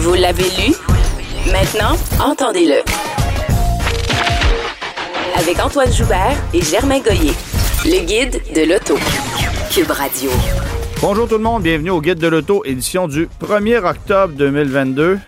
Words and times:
Vous 0.00 0.14
l'avez 0.14 0.44
lu? 0.44 0.74
Maintenant, 1.52 1.94
entendez-le. 2.24 2.76
Avec 5.38 5.60
Antoine 5.62 5.92
Joubert 5.92 6.38
et 6.54 6.62
Germain 6.62 7.00
Goyer. 7.00 7.34
Le 7.84 8.06
guide 8.06 8.40
de 8.54 8.62
l'auto. 8.62 8.94
Cube 9.70 9.90
Radio. 9.90 10.30
Bonjour 11.02 11.28
tout 11.28 11.36
le 11.36 11.42
monde, 11.42 11.64
bienvenue 11.64 11.90
au 11.90 12.00
Guide 12.00 12.18
de 12.18 12.28
l'Auto, 12.28 12.62
édition 12.64 13.08
du 13.08 13.28
1er 13.42 13.84
octobre 13.84 14.32
2022. 14.38 15.18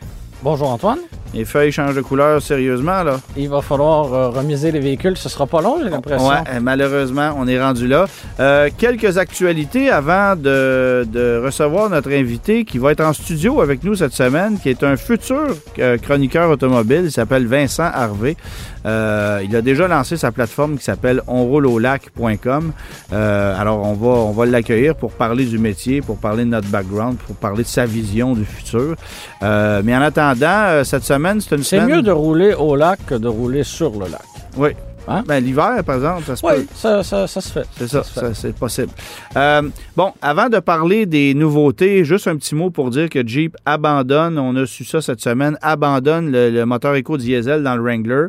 Bonjour 0.42 0.70
Antoine. 0.70 1.00
Les 1.34 1.46
feuilles 1.46 1.72
changent 1.72 1.95
de 1.95 2.02
couleur 2.02 2.42
sérieusement, 2.42 3.02
là. 3.02 3.18
Il 3.38 3.48
va 3.48 3.62
falloir 3.62 4.12
euh, 4.12 4.28
remiser 4.28 4.70
les 4.70 4.80
véhicules. 4.80 5.16
Ce 5.16 5.30
sera 5.30 5.46
pas 5.46 5.62
long, 5.62 5.78
j'ai 5.82 5.88
l'impression. 5.88 6.28
Ouais, 6.28 6.34
euh, 6.52 6.60
malheureusement, 6.60 7.34
on 7.38 7.48
est 7.48 7.60
rendu 7.60 7.86
là. 7.86 8.05
Euh, 8.38 8.68
quelques 8.77 9.16
actualités 9.16 9.88
avant 9.88 10.36
de, 10.36 11.06
de 11.10 11.41
recevoir 11.42 11.88
notre 11.88 12.10
invité 12.12 12.64
qui 12.66 12.77
va 12.77 12.92
être 12.92 13.00
en 13.00 13.14
studio 13.14 13.62
avec 13.62 13.82
nous 13.82 13.95
cette 13.95 14.12
semaine, 14.12 14.58
qui 14.60 14.68
est 14.68 14.82
un 14.82 14.96
futur 14.96 15.56
euh, 15.78 15.96
chroniqueur 15.96 16.50
automobile. 16.50 17.02
Il 17.05 17.12
s'appelle 17.12 17.46
Vincent 17.46 17.84
Harvé. 17.94 18.36
Euh, 18.84 19.41
il 19.44 19.55
a 19.56 19.62
déjà 19.62 19.89
lancé 19.89 20.17
sa 20.19 20.33
plateforme 20.33 20.77
qui 20.77 20.84
s'appelle 20.84 21.22
onrouleaulac.com. 21.28 22.72
Alors, 23.12 23.86
on 23.86 23.94
va, 23.94 24.08
on 24.08 24.33
va 24.33 24.44
l'accueillir 24.44 24.96
pour 24.96 25.12
parler 25.12 25.44
du 25.46 25.56
métier, 25.58 26.02
pour 26.02 26.19
parler 26.19 26.44
de 26.44 26.50
notre 26.50 26.69
background, 26.69 27.17
pour 27.17 27.36
parler 27.36 27.62
de 27.62 27.69
sa 27.69 27.86
vision 27.86 28.34
du 28.34 28.44
futur. 28.44 28.96
Mais 29.41 29.96
en 29.96 30.02
attendant, 30.02 30.83
cette 30.84 31.05
semaine, 31.05 31.22
c'est 31.41 31.56
une 31.56 31.62
C'est 31.62 31.81
semaine... 31.81 31.97
mieux 31.97 32.03
de 32.03 32.11
rouler 32.11 32.55
au 32.55 32.77
lac 32.77 33.05
que 33.06 33.15
de 33.15 33.28
rouler 33.28 33.65
sur 33.65 33.92
le 33.92 34.11
lac. 34.11 34.23
Oui. 34.56 34.70
Hein? 35.09 35.25
Ben, 35.27 35.42
l'hiver, 35.42 35.83
par 35.84 35.97
exemple, 35.97 36.23
ça 36.25 36.37
se 36.37 36.42
peut. 36.42 36.55
Oui, 36.56 36.67
ça, 36.75 37.03
ça, 37.03 37.27
ça 37.27 37.41
se 37.41 37.53
fait. 37.53 37.67
C'est 37.77 37.89
ça, 37.89 38.03
c'est 38.34 38.55
possible. 38.55 38.91
Euh, 39.37 39.62
bon, 39.97 40.12
avant 40.23 40.48
de 40.48 40.61
parler 40.61 41.06
des 41.06 41.34
nouveautés, 41.34 42.05
juste 42.05 42.29
un 42.29 42.37
petit 42.37 42.55
mot 42.55 42.70
pour 42.70 42.91
dire 42.91 43.09
que 43.09 43.27
Jeep 43.27 43.56
abandonne, 43.67 44.39
on 44.39 44.55
a 44.55 44.64
su 44.64 44.84
ça 44.84 45.01
cette 45.01 45.20
semaine, 45.20 45.59
abandonne 45.61 46.31
le, 46.31 46.51
le 46.51 46.67
moteur 46.67 46.95
éco-diesel 46.95 47.64
dans 47.64 47.75
le 47.75 47.83
Wrangler 47.83 48.27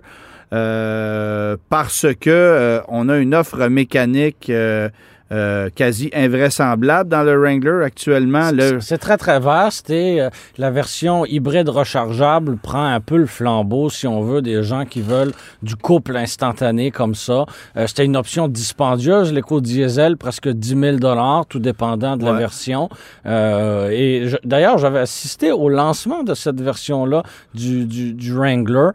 euh, 0.52 1.58
parce 1.70 2.08
que 2.20 2.30
euh, 2.30 2.80
on 2.88 3.08
a 3.10 3.18
une 3.18 3.36
offre 3.36 3.68
mécanique 3.68 4.52
euh, 5.32 5.70
quasi 5.74 6.12
invraisemblable 6.14 7.10
dans 7.10 7.24
le 7.24 7.36
Wrangler 7.40 7.84
actuellement. 7.84 8.52
Le, 8.52 8.80
C'est 8.82 8.98
très, 8.98 9.18
très 9.18 9.40
vaste 9.40 9.90
et 9.90 10.22
euh, 10.22 10.30
la 10.58 10.70
version 10.70 11.26
hybride 11.26 11.70
rechargeable 11.70 12.58
prend 12.58 12.86
un 12.86 13.00
peu 13.00 13.18
le 13.18 13.26
flambeau, 13.26 13.90
si 13.90 14.06
on 14.06 14.22
veut, 14.22 14.42
des 14.42 14.64
gens 14.64 14.86
qui 14.86 15.02
veulent 15.02 15.32
du 15.64 15.76
couple 15.76 16.18
instantané 16.18 16.92
comme 16.92 17.16
ça. 17.16 17.46
Euh, 17.78 17.88
C'était 17.88 18.06
une 18.06 18.18
option 18.18 18.48
dispendieuse, 18.48 19.34
l'éco-diesel, 19.34 20.18
presque 20.18 20.50
10 20.50 21.00
000 21.00 21.44
tout 21.50 21.60
dépendant 21.60 22.18
de 22.18 22.26
la 22.26 22.34
version. 22.34 22.90
Euh, 23.26 23.90
et 23.92 24.28
d'ailleurs, 24.44 24.78
j'avais 24.78 25.00
assisté 25.00 25.52
au 25.52 25.70
lancement 25.70 26.24
de 26.24 26.34
cette 26.34 26.62
version-là 26.62 27.24
du, 27.54 27.86
du, 27.86 28.14
du 28.14 28.34
Wrangler. 28.34 28.90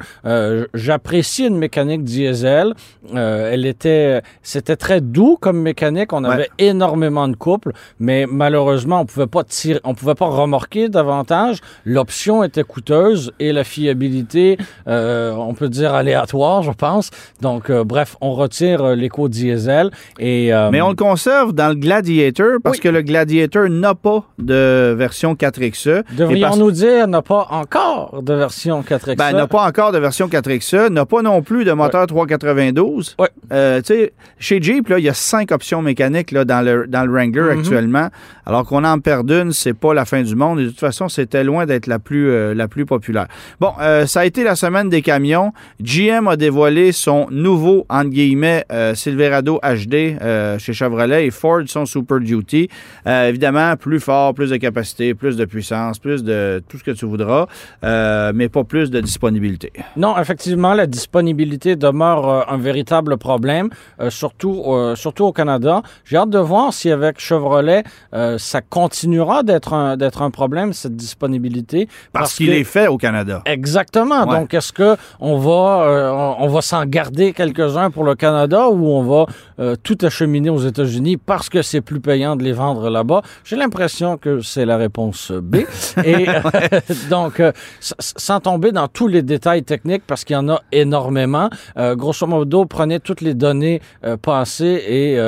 J'apprécie 0.74 1.46
une 1.46 1.58
mécanique 1.58 2.04
diesel. 2.04 2.74
Elle 3.14 3.66
était, 3.66 4.22
c'était 4.42 4.76
très 4.76 5.00
doux 5.00 5.36
comme 5.40 5.60
mécanique. 5.60 6.12
On. 6.12 6.27
Avait 6.28 6.50
énormément 6.58 7.28
de 7.28 7.36
couple, 7.36 7.72
mais 8.00 8.26
malheureusement, 8.28 9.00
on 9.02 9.06
pouvait 9.06 9.26
pas 9.26 9.44
tirer, 9.44 9.80
on 9.84 9.94
pouvait 9.94 10.14
pas 10.14 10.26
remorquer 10.26 10.88
davantage. 10.88 11.58
L'option 11.84 12.42
était 12.44 12.64
coûteuse 12.64 13.32
et 13.40 13.52
la 13.52 13.64
fiabilité, 13.64 14.58
euh, 14.86 15.32
on 15.32 15.54
peut 15.54 15.68
dire 15.68 15.94
aléatoire, 15.94 16.62
je 16.62 16.70
pense. 16.72 17.10
Donc, 17.40 17.70
euh, 17.70 17.84
bref, 17.84 18.16
on 18.20 18.32
retire 18.34 18.82
euh, 18.84 18.94
l'éco-diesel 18.94 19.90
et. 20.18 20.52
euh, 20.52 20.70
mais 20.70 20.80
on 20.80 20.90
le 20.90 20.94
conserve 20.96 21.52
dans 21.52 21.68
le 21.68 21.74
Gladiator 21.74 22.58
parce 22.62 22.76
Oui. 22.76 22.82
que 22.82 22.88
le 22.88 23.02
Gladiator 23.02 23.68
n'a 23.68 23.94
pas 23.94 24.24
de 24.38 24.94
version 24.96 25.34
4XE. 25.34 25.88
Et 25.88 26.02
parce- 26.02 26.16
Devrions-nous 26.16 26.70
dire 26.72 27.08
n'a 27.08 27.22
pas 27.22 27.46
encore 27.50 28.22
de 28.22 28.34
version 28.34 28.82
4X? 28.82 29.16
Ben, 29.16 29.32
n'a 29.32 29.46
pas 29.46 29.66
encore 29.66 29.92
de 29.92 29.98
version 29.98 30.28
4XE, 30.28 30.90
n'a 30.90 31.06
pas 31.06 31.22
non 31.22 31.42
plus 31.42 31.64
de 31.64 31.72
moteur 31.72 32.06
392. 32.06 33.16
Ouais. 33.18 33.28
Euh, 33.52 33.78
tu 33.80 33.94
sais, 33.94 34.12
chez 34.38 34.60
Jeep, 34.60 34.88
là, 34.88 34.98
il 34.98 35.04
y 35.04 35.08
a 35.08 35.14
cinq 35.14 35.52
options 35.52 35.82
mécaniques 35.82 35.98
là, 36.32 36.44
dans, 36.44 36.64
le, 36.64 36.86
dans 36.86 37.04
le 37.04 37.12
Wrangler 37.12 37.42
Mhm. 37.42 37.58
actuellement. 37.58 38.08
Alors 38.46 38.64
qu'on 38.64 38.84
en 38.84 38.98
perd 38.98 39.30
une, 39.30 39.52
c'est 39.52 39.74
pas 39.74 39.92
la 39.94 40.04
fin 40.04 40.22
du 40.22 40.34
monde. 40.34 40.60
Et 40.60 40.64
de 40.64 40.68
toute 40.70 40.80
façon, 40.80 41.08
c'était 41.08 41.44
loin 41.44 41.66
d'être 41.66 41.86
la 41.86 41.98
plus 41.98 42.30
euh, 42.30 42.54
la 42.54 42.66
plus 42.68 42.86
populaire. 42.86 43.26
Bon, 43.60 43.72
euh, 43.80 44.06
ça 44.06 44.20
a 44.20 44.24
été 44.24 44.42
la 44.44 44.56
semaine 44.56 44.88
des 44.88 45.02
camions. 45.02 45.52
GM 45.80 46.26
a 46.28 46.36
dévoilé 46.36 46.92
son 46.92 47.26
nouveau, 47.30 47.84
entre 47.88 48.10
guillemets, 48.10 48.64
euh, 48.72 48.94
Silverado 48.94 49.60
HD 49.62 50.16
chez 50.58 50.72
Chevrolet 50.72 51.26
et 51.26 51.30
Ford 51.30 51.62
son 51.66 51.84
Super 51.86 52.20
Duty. 52.20 52.68
Évidemment, 53.06 53.76
plus 53.76 54.00
fort, 54.00 54.34
plus 54.34 54.50
de 54.50 54.56
capacité, 54.56 55.14
plus 55.14 55.36
de 55.36 55.44
puissance, 55.44 55.98
plus 55.98 56.22
de 56.24 56.62
tout 56.68 56.78
ce 56.78 56.84
que 56.84 56.90
tu 56.92 57.06
voudras, 57.06 57.46
mais 57.82 58.48
pas 58.48 58.64
plus 58.64 58.90
de 58.90 59.00
disponibilité. 59.00 59.72
Non, 59.96 60.18
effectivement, 60.18 60.74
la 60.74 60.86
disponibilité 60.86 61.76
demeure 61.76 62.50
un 62.50 62.56
véritable 62.58 63.16
problème, 63.18 63.68
surtout, 64.08 64.64
surtout 64.94 65.24
au 65.24 65.32
Canada. 65.32 65.82
J'ai 66.08 66.16
hâte 66.16 66.30
de 66.30 66.38
voir 66.38 66.72
si 66.72 66.90
avec 66.90 67.20
Chevrolet, 67.20 67.84
euh, 68.14 68.38
ça 68.38 68.62
continuera 68.62 69.42
d'être 69.42 69.74
un, 69.74 69.98
d'être 69.98 70.22
un 70.22 70.30
problème, 70.30 70.72
cette 70.72 70.96
disponibilité. 70.96 71.86
Parce, 72.14 72.34
qu'il 72.34 72.46
que- 72.46 72.52
est 72.52 72.64
fait 72.64 72.86
au 72.86 72.96
Canada. 72.96 73.42
Exactement. 73.44 74.24
Ouais. 74.26 74.38
Donc, 74.40 74.54
est-ce 74.54 74.72
que 74.72 74.96
on 75.20 75.36
va, 75.36 75.82
euh, 75.82 76.10
on, 76.10 76.44
on 76.44 76.48
va 76.48 76.62
s'en 76.62 76.86
garder 76.86 77.34
quelques-uns 77.34 77.90
pour 77.90 78.04
le 78.04 78.14
Canada 78.14 78.70
ou 78.70 78.86
on 78.88 79.02
va 79.02 79.26
euh, 79.60 79.76
tout 79.82 79.98
acheminer 80.00 80.48
aux 80.48 80.60
États-Unis 80.60 81.18
parce 81.18 81.50
que 81.50 81.60
c'est 81.60 81.82
plus 81.82 82.00
payant 82.00 82.36
de 82.36 82.42
les 82.42 82.52
vendre 82.52 82.88
là-bas? 82.88 83.20
J'ai 83.44 83.56
l'impression 83.56 84.16
que 84.16 84.40
c'est 84.40 84.64
la 84.64 84.78
réponse 84.78 85.30
B. 85.30 85.56
Et 86.04 86.26
euh, 86.26 86.40
donc, 87.10 87.38
euh, 87.40 87.52
sans 87.80 88.40
tomber 88.40 88.72
dans 88.72 88.88
tous 88.88 89.08
les 89.08 89.20
détails 89.20 89.62
techniques 89.62 90.04
parce 90.06 90.24
qu'il 90.24 90.34
y 90.34 90.38
en 90.38 90.48
a 90.48 90.62
énormément, 90.72 91.50
euh, 91.76 91.94
grosso 91.96 92.26
modo, 92.26 92.64
prenez 92.64 92.98
toutes 92.98 93.20
les 93.20 93.34
données 93.34 93.82
euh, 94.06 94.16
passées 94.16 94.82
et 94.88 95.18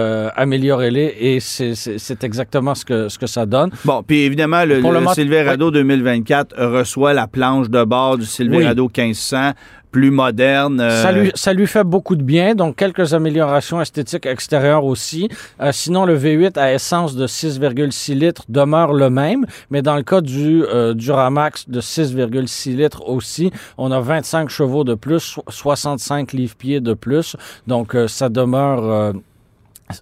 et 0.78 1.40
c'est- 1.40 2.24
exactement 2.24 2.74
ce 2.74 2.84
que 2.84 3.08
ce 3.08 3.18
que 3.18 3.26
ça 3.26 3.46
donne. 3.46 3.70
Bon, 3.84 4.02
puis 4.02 4.20
évidemment, 4.22 4.64
le, 4.64 4.80
Silverado 5.14 5.70
2024 5.70 6.54
reçoit 6.58 7.12
la 7.12 7.26
planche 7.26 7.68
de 7.70 7.82
bord 7.84 8.18
du 8.18 8.26
Silverado 8.26 8.84
1500, 8.94 9.52
plus 9.90 10.10
moderne. 10.12 10.80
euh, 10.80 11.02
Ça, 11.02 11.10
lui, 11.10 11.32
ça 11.34 11.52
lui 11.52 11.66
fait 11.66 11.82
beaucoup 11.82 12.14
de 12.14 12.22
bien, 12.22 12.54
donc 12.54 12.76
quelques 12.76 13.12
améliorations 13.12 13.80
esthétiques 13.80 14.24
extérieures 14.26 14.84
aussi. 14.84 15.28
Euh, 15.60 15.72
sinon, 15.72 16.04
le 16.04 16.16
V8 16.16 16.56
à 16.58 16.72
essence 16.72 17.16
de 17.16 17.26
6,6 17.26 18.14
litres 18.14 18.44
demeure 18.48 18.92
le 18.92 19.10
même, 19.10 19.46
mais 19.70 19.82
dans 19.82 19.96
le 19.96 20.02
cas 20.04 20.20
du 20.20 20.62
euh, 20.64 20.94
Duramax 20.94 21.68
de 21.68 21.80
6,6 21.80 22.76
litres 22.76 23.02
aussi, 23.08 23.50
on 23.78 23.90
a 23.90 23.98
25 24.00 24.48
chevaux 24.48 24.84
de 24.84 24.94
plus, 24.94 25.18
so- 25.20 25.42
65 25.48 26.32
livres-pieds 26.34 26.80
de 26.80 26.94
plus, 26.94 27.34
donc 27.66 27.94
euh, 27.96 28.06
ça 28.06 28.28
demeure... 28.28 29.12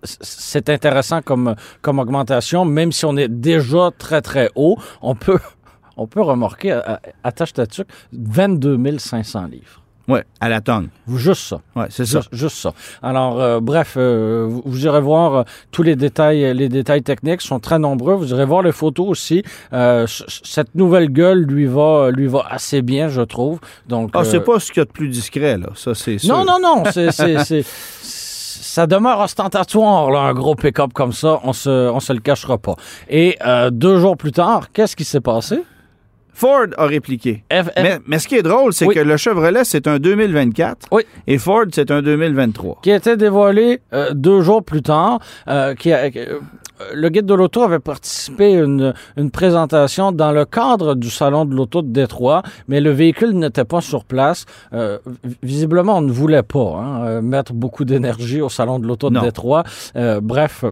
c'est 0.02 0.68
intéressant 0.68 1.22
comme, 1.22 1.54
comme 1.82 1.98
augmentation, 1.98 2.64
même 2.64 2.92
si 2.92 3.04
on 3.04 3.16
est 3.16 3.28
déjà 3.28 3.90
très, 3.98 4.20
très 4.22 4.50
haut, 4.54 4.76
on 5.02 5.14
peut, 5.14 5.38
on 5.96 6.06
peut 6.06 6.22
remorquer, 6.22 6.72
à- 6.72 6.94
à- 6.94 7.00
attache 7.24 7.52
ta 7.52 7.66
tuque, 7.66 7.88
22 8.12 8.98
500 8.98 9.46
livres. 9.46 9.82
Ouais, 10.06 10.24
à 10.40 10.48
la 10.48 10.62
tonne. 10.62 10.88
Juste 11.16 11.42
ça. 11.42 11.60
Ouais, 11.76 11.84
c'est 11.90 12.06
ça. 12.06 12.20
Juste, 12.20 12.28
juste 12.34 12.56
ça. 12.56 12.72
Alors, 13.02 13.38
euh, 13.42 13.60
bref, 13.60 13.96
euh, 13.98 14.46
vous, 14.48 14.62
vous 14.64 14.86
irez 14.86 15.02
voir 15.02 15.34
euh, 15.34 15.42
tous 15.70 15.82
les 15.82 15.96
détails, 15.96 16.54
les 16.56 16.70
détails 16.70 17.02
techniques 17.02 17.42
sont 17.42 17.60
très 17.60 17.78
nombreux. 17.78 18.14
Vous 18.14 18.30
irez 18.30 18.46
voir 18.46 18.62
les 18.62 18.72
photos 18.72 19.06
aussi. 19.06 19.42
Cette 20.06 20.74
nouvelle 20.74 21.10
gueule 21.12 21.42
lui 21.42 21.66
va, 21.66 22.10
lui 22.10 22.26
va 22.26 22.46
assez 22.48 22.80
bien, 22.80 23.08
je 23.08 23.20
trouve. 23.20 23.60
Donc, 23.86 24.12
Ah, 24.14 24.24
c'est 24.24 24.40
pas 24.40 24.58
ce 24.58 24.68
qu'il 24.72 24.78
y 24.78 24.80
a 24.80 24.86
de 24.86 24.90
plus 24.92 25.08
discret, 25.08 25.58
là. 25.58 25.68
Ça, 25.74 25.94
c'est 25.94 26.16
non, 26.26 26.42
non, 26.42 26.58
non. 26.58 26.84
C'est- 26.90 27.10
ça 28.68 28.86
demeure 28.86 29.20
ostentatoire, 29.20 30.10
là, 30.10 30.20
un 30.20 30.34
gros 30.34 30.54
pick-up 30.54 30.92
comme 30.92 31.12
ça. 31.12 31.40
On 31.42 31.52
se, 31.52 31.70
on 31.70 32.00
se 32.00 32.12
le 32.12 32.20
cachera 32.20 32.58
pas. 32.58 32.74
Et 33.08 33.36
euh, 33.44 33.70
deux 33.70 33.98
jours 33.98 34.16
plus 34.16 34.32
tard, 34.32 34.72
qu'est-ce 34.72 34.94
qui 34.94 35.04
s'est 35.04 35.22
passé? 35.22 35.62
Ford 36.40 36.66
a 36.76 36.86
répliqué. 36.86 37.42
F- 37.50 37.64
F- 37.64 37.82
Mais, 37.82 37.98
mais 38.06 38.18
ce 38.20 38.28
qui 38.28 38.36
est 38.36 38.42
drôle, 38.42 38.72
c'est 38.72 38.86
Oui. 38.86 38.94
que 38.94 39.00
le 39.00 39.16
Chevrolet, 39.16 39.64
c'est 39.64 39.88
un 39.88 39.98
2024 39.98 40.86
Oui. 40.92 41.02
et 41.26 41.36
Ford, 41.36 41.64
c'est 41.72 41.90
un 41.90 42.00
2023. 42.00 42.78
qui 42.80 42.92
a 42.92 42.96
été 42.96 43.16
dévoilé 43.16 43.80
euh, 43.92 44.10
deux 44.14 44.40
jours 44.42 44.62
plus 44.62 44.82
tard, 44.82 45.18
euh, 45.48 45.74
qui 45.74 45.92
a- 45.92 46.04
euh, 46.04 46.38
le 46.94 47.08
guide 47.08 47.26
de 47.26 47.34
l'auto 47.34 47.62
avait 47.62 47.80
participé 47.80 48.56
à 48.56 48.60
une, 48.62 48.94
une, 49.16 49.32
présentation 49.32 50.12
dans 50.12 50.30
le 50.30 50.44
cadre 50.44 50.94
du 50.94 51.10
salon 51.10 51.44
de 51.44 51.56
l'auto 51.56 51.82
de 51.82 51.88
Détroit, 51.88 52.42
mais 52.68 52.80
le 52.80 52.92
véhicule 52.92 53.32
n'était 53.32 53.64
pas 53.64 53.80
sur 53.80 54.04
place. 54.04 54.44
Visiblement, 55.42 55.98
on 55.98 56.02
ne 56.02 56.12
voulait 56.12 56.44
pas 56.44 56.76
hein, 56.78 57.20
mettre 57.20 57.52
beaucoup 57.52 57.84
d'énergie 57.84 58.40
au 58.40 58.48
salon 58.48 58.78
de 58.78 58.86
l'auto 58.86 59.10
de 59.10 59.18
Détroit. 59.18 59.64
Bref. 60.22 60.64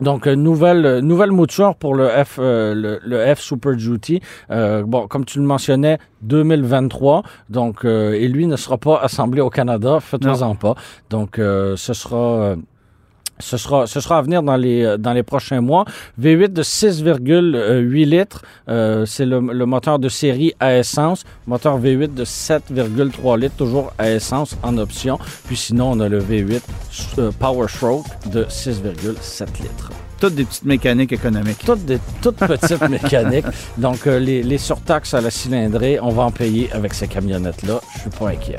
Donc, 0.00 0.26
nouvelle, 0.26 0.98
nouvelle 0.98 1.30
mouture 1.30 1.76
pour 1.76 1.94
le 1.94 2.08
F, 2.08 2.38
le, 2.38 2.98
le, 3.02 3.34
F 3.34 3.40
Super 3.40 3.76
Duty. 3.76 4.20
bon, 4.50 5.06
comme 5.08 5.24
tu 5.24 5.38
le 5.38 5.44
mentionnais, 5.44 5.98
2023. 6.22 7.22
Donc, 7.48 7.84
et 7.84 8.28
lui 8.28 8.46
ne 8.46 8.56
sera 8.56 8.76
pas 8.78 8.98
assemblé 8.98 9.40
au 9.40 9.50
Canada. 9.50 10.00
Faites-en 10.00 10.56
pas. 10.56 10.74
Donc, 11.10 11.36
ce 11.36 11.92
sera 11.92 12.56
ce 13.38 13.56
sera, 13.56 13.86
ce 13.86 14.00
sera 14.00 14.18
à 14.18 14.22
venir 14.22 14.42
dans 14.42 14.56
les, 14.56 14.96
dans 14.98 15.12
les 15.12 15.22
prochains 15.22 15.60
mois. 15.60 15.84
V8 16.20 16.52
de 16.52 16.62
6,8 16.62 18.04
litres, 18.04 18.42
euh, 18.68 19.04
c'est 19.06 19.26
le, 19.26 19.40
le, 19.40 19.66
moteur 19.66 19.98
de 19.98 20.08
série 20.08 20.54
à 20.60 20.76
essence. 20.76 21.24
Moteur 21.46 21.80
V8 21.80 22.14
de 22.14 22.24
7,3 22.24 23.38
litres, 23.38 23.56
toujours 23.56 23.92
à 23.98 24.10
essence 24.10 24.56
en 24.62 24.78
option. 24.78 25.18
Puis 25.46 25.56
sinon, 25.56 25.92
on 25.92 26.00
a 26.00 26.08
le 26.08 26.20
V8 26.20 26.60
euh, 27.18 27.30
Power 27.38 27.68
Stroke 27.68 28.06
de 28.30 28.44
6,7 28.44 29.62
litres. 29.62 29.90
Toutes 30.20 30.36
des 30.36 30.44
petites 30.44 30.64
mécaniques 30.64 31.12
économiques. 31.12 31.58
Toutes 31.66 31.84
des 31.84 31.98
toutes 32.22 32.36
petites 32.36 32.88
mécaniques. 32.88 33.46
Donc, 33.78 34.06
euh, 34.06 34.18
les, 34.18 34.42
les 34.42 34.58
surtaxes 34.58 35.12
à 35.14 35.20
la 35.20 35.30
cylindrée, 35.30 35.98
on 36.00 36.10
va 36.10 36.22
en 36.22 36.30
payer 36.30 36.72
avec 36.72 36.94
ces 36.94 37.08
camionnettes-là. 37.08 37.80
Je 37.94 38.00
suis 38.00 38.10
pas 38.10 38.28
inquiet. 38.28 38.58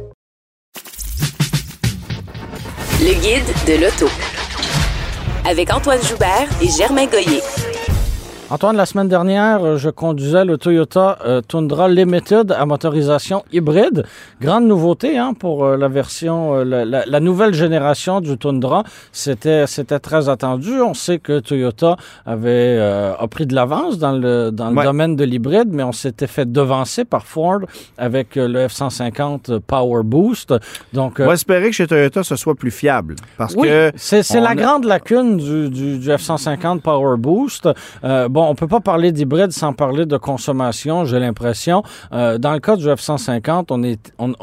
Le 3.01 3.13
guide 3.13 3.43
de 3.65 3.83
l'auto. 3.83 4.07
Avec 5.43 5.73
Antoine 5.73 6.03
Joubert 6.03 6.47
et 6.61 6.69
Germain 6.69 7.07
Goyer. 7.07 7.41
Antoine, 8.51 8.75
la 8.75 8.85
semaine 8.85 9.07
dernière, 9.07 9.63
euh, 9.63 9.77
je 9.77 9.89
conduisais 9.89 10.43
le 10.43 10.57
Toyota 10.57 11.17
euh, 11.25 11.39
Tundra 11.39 11.87
Limited 11.87 12.51
à 12.51 12.65
motorisation 12.65 13.45
hybride. 13.53 14.03
Grande 14.41 14.65
nouveauté 14.65 15.17
hein, 15.17 15.33
pour 15.33 15.63
euh, 15.63 15.77
la 15.77 15.87
version, 15.87 16.61
la, 16.65 17.19
nouvelle 17.21 17.53
génération 17.53 18.19
du 18.19 18.37
Tundra. 18.37 18.83
C'était, 19.13 19.67
c'était 19.67 19.99
très 19.99 20.27
attendu. 20.27 20.81
On 20.81 20.93
sait 20.93 21.19
que 21.19 21.39
Toyota 21.39 21.95
avait 22.25 22.77
a 22.77 23.25
pris 23.29 23.45
de 23.45 23.55
l'avance 23.55 23.97
dans 23.97 24.11
le, 24.11 24.51
dans 24.51 24.69
le 24.71 24.83
domaine 24.83 25.15
de 25.15 25.23
l'hybride, 25.23 25.69
mais 25.71 25.83
on 25.83 25.93
s'était 25.93 26.27
fait 26.27 26.51
devancer 26.51 27.05
par 27.05 27.25
Ford 27.25 27.61
avec 27.97 28.35
le 28.35 28.67
F-150 28.67 29.61
Power 29.61 30.03
Boost. 30.03 30.53
Donc, 30.91 31.21
on 31.21 31.25
va 31.25 31.33
espérer 31.35 31.69
que 31.69 31.75
chez 31.75 31.87
Toyota, 31.87 32.21
ce 32.23 32.35
soit 32.35 32.55
plus 32.55 32.71
fiable. 32.71 33.15
Parce 33.37 33.55
que 33.55 33.93
c'est, 33.95 34.23
c'est 34.23 34.41
la 34.41 34.55
grande 34.55 34.83
lacune 34.83 35.37
du, 35.37 35.69
du, 35.69 35.99
du 35.99 36.09
F-150 36.09 36.81
Power 36.81 37.15
Boost. 37.17 37.69
bon, 38.03 38.40
on 38.49 38.55
peut 38.55 38.67
pas 38.67 38.79
parler 38.79 39.11
d'hybride 39.11 39.51
sans 39.51 39.73
parler 39.73 40.05
de 40.05 40.17
consommation, 40.17 41.05
j'ai 41.05 41.19
l'impression. 41.19 41.83
Euh, 42.11 42.37
dans 42.37 42.53
le 42.53 42.59
cas 42.59 42.75
du 42.75 42.85
F-150, 42.85 43.65
on 43.69 43.83
est... 43.83 44.13
On, 44.19 44.33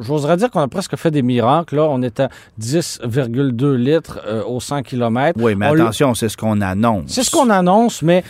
J'oserais 0.00 0.36
dire 0.36 0.50
qu'on 0.50 0.60
a 0.60 0.68
presque 0.68 0.96
fait 0.96 1.10
des 1.10 1.22
miracles. 1.22 1.76
Là, 1.76 1.86
on 1.88 2.02
est 2.02 2.20
à 2.20 2.28
10,2 2.60 3.74
litres 3.74 4.20
euh, 4.26 4.44
au 4.44 4.60
100 4.60 4.82
km. 4.82 5.38
Oui, 5.42 5.54
mais 5.54 5.66
attention, 5.66 6.14
c'est 6.14 6.28
ce 6.28 6.36
qu'on 6.36 6.60
annonce. 6.60 7.04
C'est 7.06 7.22
ce 7.22 7.30
qu'on 7.30 7.48
annonce, 7.48 8.02
mais 8.02 8.22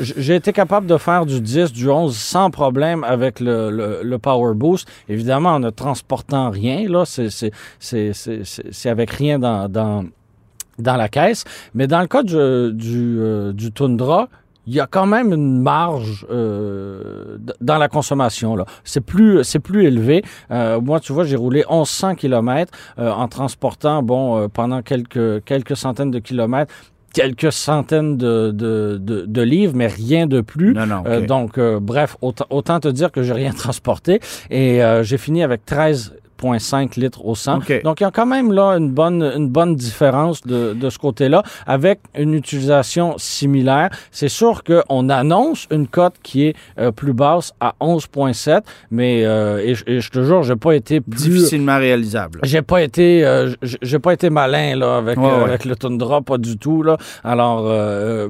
j'ai 0.00 0.34
été 0.34 0.52
capable 0.52 0.86
de 0.86 0.96
faire 0.96 1.26
du 1.26 1.40
10, 1.40 1.72
du 1.72 1.88
11 1.88 2.16
sans 2.16 2.50
problème 2.50 3.04
avec 3.04 3.38
le, 3.38 4.02
le, 4.02 4.18
Power 4.18 4.54
Boost. 4.54 4.88
Évidemment, 5.08 5.50
en 5.50 5.60
ne 5.60 5.70
transportant 5.70 6.50
rien, 6.50 6.88
là, 6.88 7.04
c'est 7.06 7.52
avec 8.86 9.10
rien 9.12 9.38
dans, 9.38 9.68
dans 9.68 10.04
dans 10.80 10.96
la 10.96 11.08
caisse. 11.08 11.44
Mais 11.74 11.86
dans 11.86 12.00
le 12.00 12.06
cas 12.06 12.22
du, 12.22 12.34
du, 12.72 13.18
euh, 13.20 13.52
du 13.52 13.72
Tundra, 13.72 14.28
il 14.66 14.74
y 14.74 14.80
a 14.80 14.86
quand 14.86 15.06
même 15.06 15.32
une 15.32 15.60
marge 15.60 16.26
euh, 16.30 17.38
dans 17.60 17.78
la 17.78 17.88
consommation. 17.88 18.56
Là. 18.56 18.66
C'est 18.84 19.00
plus 19.00 19.42
c'est 19.42 19.58
plus 19.58 19.84
élevé. 19.86 20.22
Euh, 20.50 20.80
moi, 20.80 21.00
tu 21.00 21.12
vois, 21.12 21.24
j'ai 21.24 21.36
roulé 21.36 21.64
1100 21.68 22.14
km 22.14 22.72
en 22.98 23.26
transportant, 23.28 24.02
bon, 24.02 24.48
pendant 24.48 24.82
quelques 24.82 25.42
quelques 25.44 25.76
centaines 25.76 26.10
de 26.10 26.18
kilomètres, 26.18 26.72
quelques 27.14 27.50
centaines 27.50 28.16
de, 28.16 28.52
de, 28.52 28.98
de, 29.00 29.42
livres, 29.42 29.72
mais 29.74 29.88
rien 29.88 30.26
de 30.26 30.40
plus. 30.40 30.74
Non, 30.74 30.86
non, 30.86 31.02
donc, 31.26 31.58
bref, 31.58 32.16
autant, 32.20 32.46
autant, 32.50 32.78
te 32.78 32.88
dire 32.88 33.10
que 33.10 33.22
j'ai 33.22 33.32
rien 33.32 33.52
transporté. 33.64 34.20
Et 34.50 34.80
j'ai 35.02 35.18
fini 35.18 35.42
avec 35.42 35.64
13 35.64 36.19
5 36.58 36.96
litres 36.96 37.24
au 37.24 37.34
100. 37.34 37.60
Donc, 37.84 38.00
il 38.00 38.04
y 38.04 38.06
a 38.06 38.10
quand 38.10 38.26
même 38.26 38.52
là 38.52 38.76
une 38.76 38.90
bonne, 38.90 39.22
une 39.22 39.48
bonne 39.48 39.76
différence 39.76 40.42
de, 40.42 40.74
de 40.74 40.90
ce 40.90 40.98
côté-là 40.98 41.42
avec 41.66 42.00
une 42.16 42.34
utilisation 42.34 43.14
similaire. 43.18 43.90
C'est 44.10 44.28
sûr 44.28 44.62
qu'on 44.64 45.08
annonce 45.08 45.66
une 45.70 45.86
cote 45.86 46.14
qui 46.22 46.46
est 46.46 46.56
euh, 46.78 46.90
plus 46.90 47.12
basse 47.12 47.52
à 47.60 47.74
11,7, 47.80 48.62
mais 48.90 49.24
euh, 49.24 49.58
et, 49.58 50.00
je 50.00 50.10
te 50.10 50.22
jure, 50.24 50.42
j'ai 50.42 50.56
pas 50.56 50.72
été 50.72 51.00
plus... 51.00 51.30
Difficilement 51.30 51.78
réalisable. 51.78 52.40
J'ai 52.42 52.62
pas 52.62 52.82
été 52.82 53.24
euh, 53.24 53.52
j'ai 53.62 53.98
pas 53.98 54.12
été 54.12 54.30
malin 54.30 54.76
là 54.76 54.96
avec, 54.96 55.18
avec 55.18 55.64
le 55.64 55.76
Tundra, 55.76 56.22
pas 56.22 56.38
du 56.38 56.56
tout. 56.56 56.82
Là. 56.82 56.96
Alors, 57.24 57.70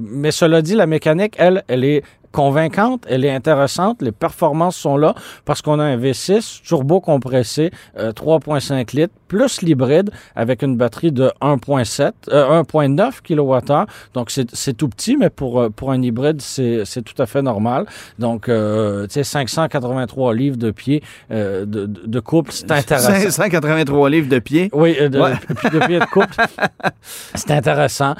mais 0.00 0.30
cela 0.30 0.62
dit, 0.62 0.74
la 0.74 0.86
mécanique, 0.86 1.34
elle, 1.38 1.64
elle 1.68 1.84
est 1.84 2.02
convaincante, 2.32 3.04
elle 3.08 3.24
est 3.24 3.34
intéressante, 3.34 4.02
les 4.02 4.12
performances 4.12 4.76
sont 4.76 4.96
là 4.96 5.14
parce 5.44 5.62
qu'on 5.62 5.80
a 5.80 5.84
un 5.84 5.96
V6 5.96 6.62
turbo 6.62 7.00
compressé 7.00 7.70
3.5 7.96 8.72
euh, 8.72 8.84
litres 8.92 9.14
plus 9.26 9.62
l'hybride 9.62 10.10
avec 10.34 10.62
une 10.62 10.76
batterie 10.76 11.12
de 11.12 11.30
1.7 11.40 12.12
1.9 12.28 13.20
kWh. 13.22 13.86
Donc 14.14 14.30
c'est 14.30 14.76
tout 14.76 14.88
petit 14.88 15.16
mais 15.16 15.30
pour 15.30 15.60
euh, 15.60 15.70
pour 15.70 15.92
un 15.92 16.02
hybride 16.02 16.40
c'est 16.40 17.02
tout 17.02 17.20
à 17.20 17.26
fait 17.26 17.42
normal. 17.42 17.86
Donc 18.18 18.48
euh, 18.48 19.06
tu 19.06 19.14
sais 19.14 19.24
583 19.24 20.34
livres 20.34 20.56
de 20.56 20.70
pied 20.70 21.02
de, 21.30 21.64
de, 21.64 22.20
couple, 22.20 22.52
c'est 22.52 22.70
intéressant. 22.70 23.12
583 23.12 24.10
livres 24.10 24.28
de 24.28 24.38
pied. 24.38 24.70
Oui, 24.72 24.96
de, 24.96 25.08
de 25.08 25.86
pied 25.86 25.98
de 25.98 26.04
couple. 26.06 26.34
c'est 27.34 27.50
intéressant. 27.50 28.14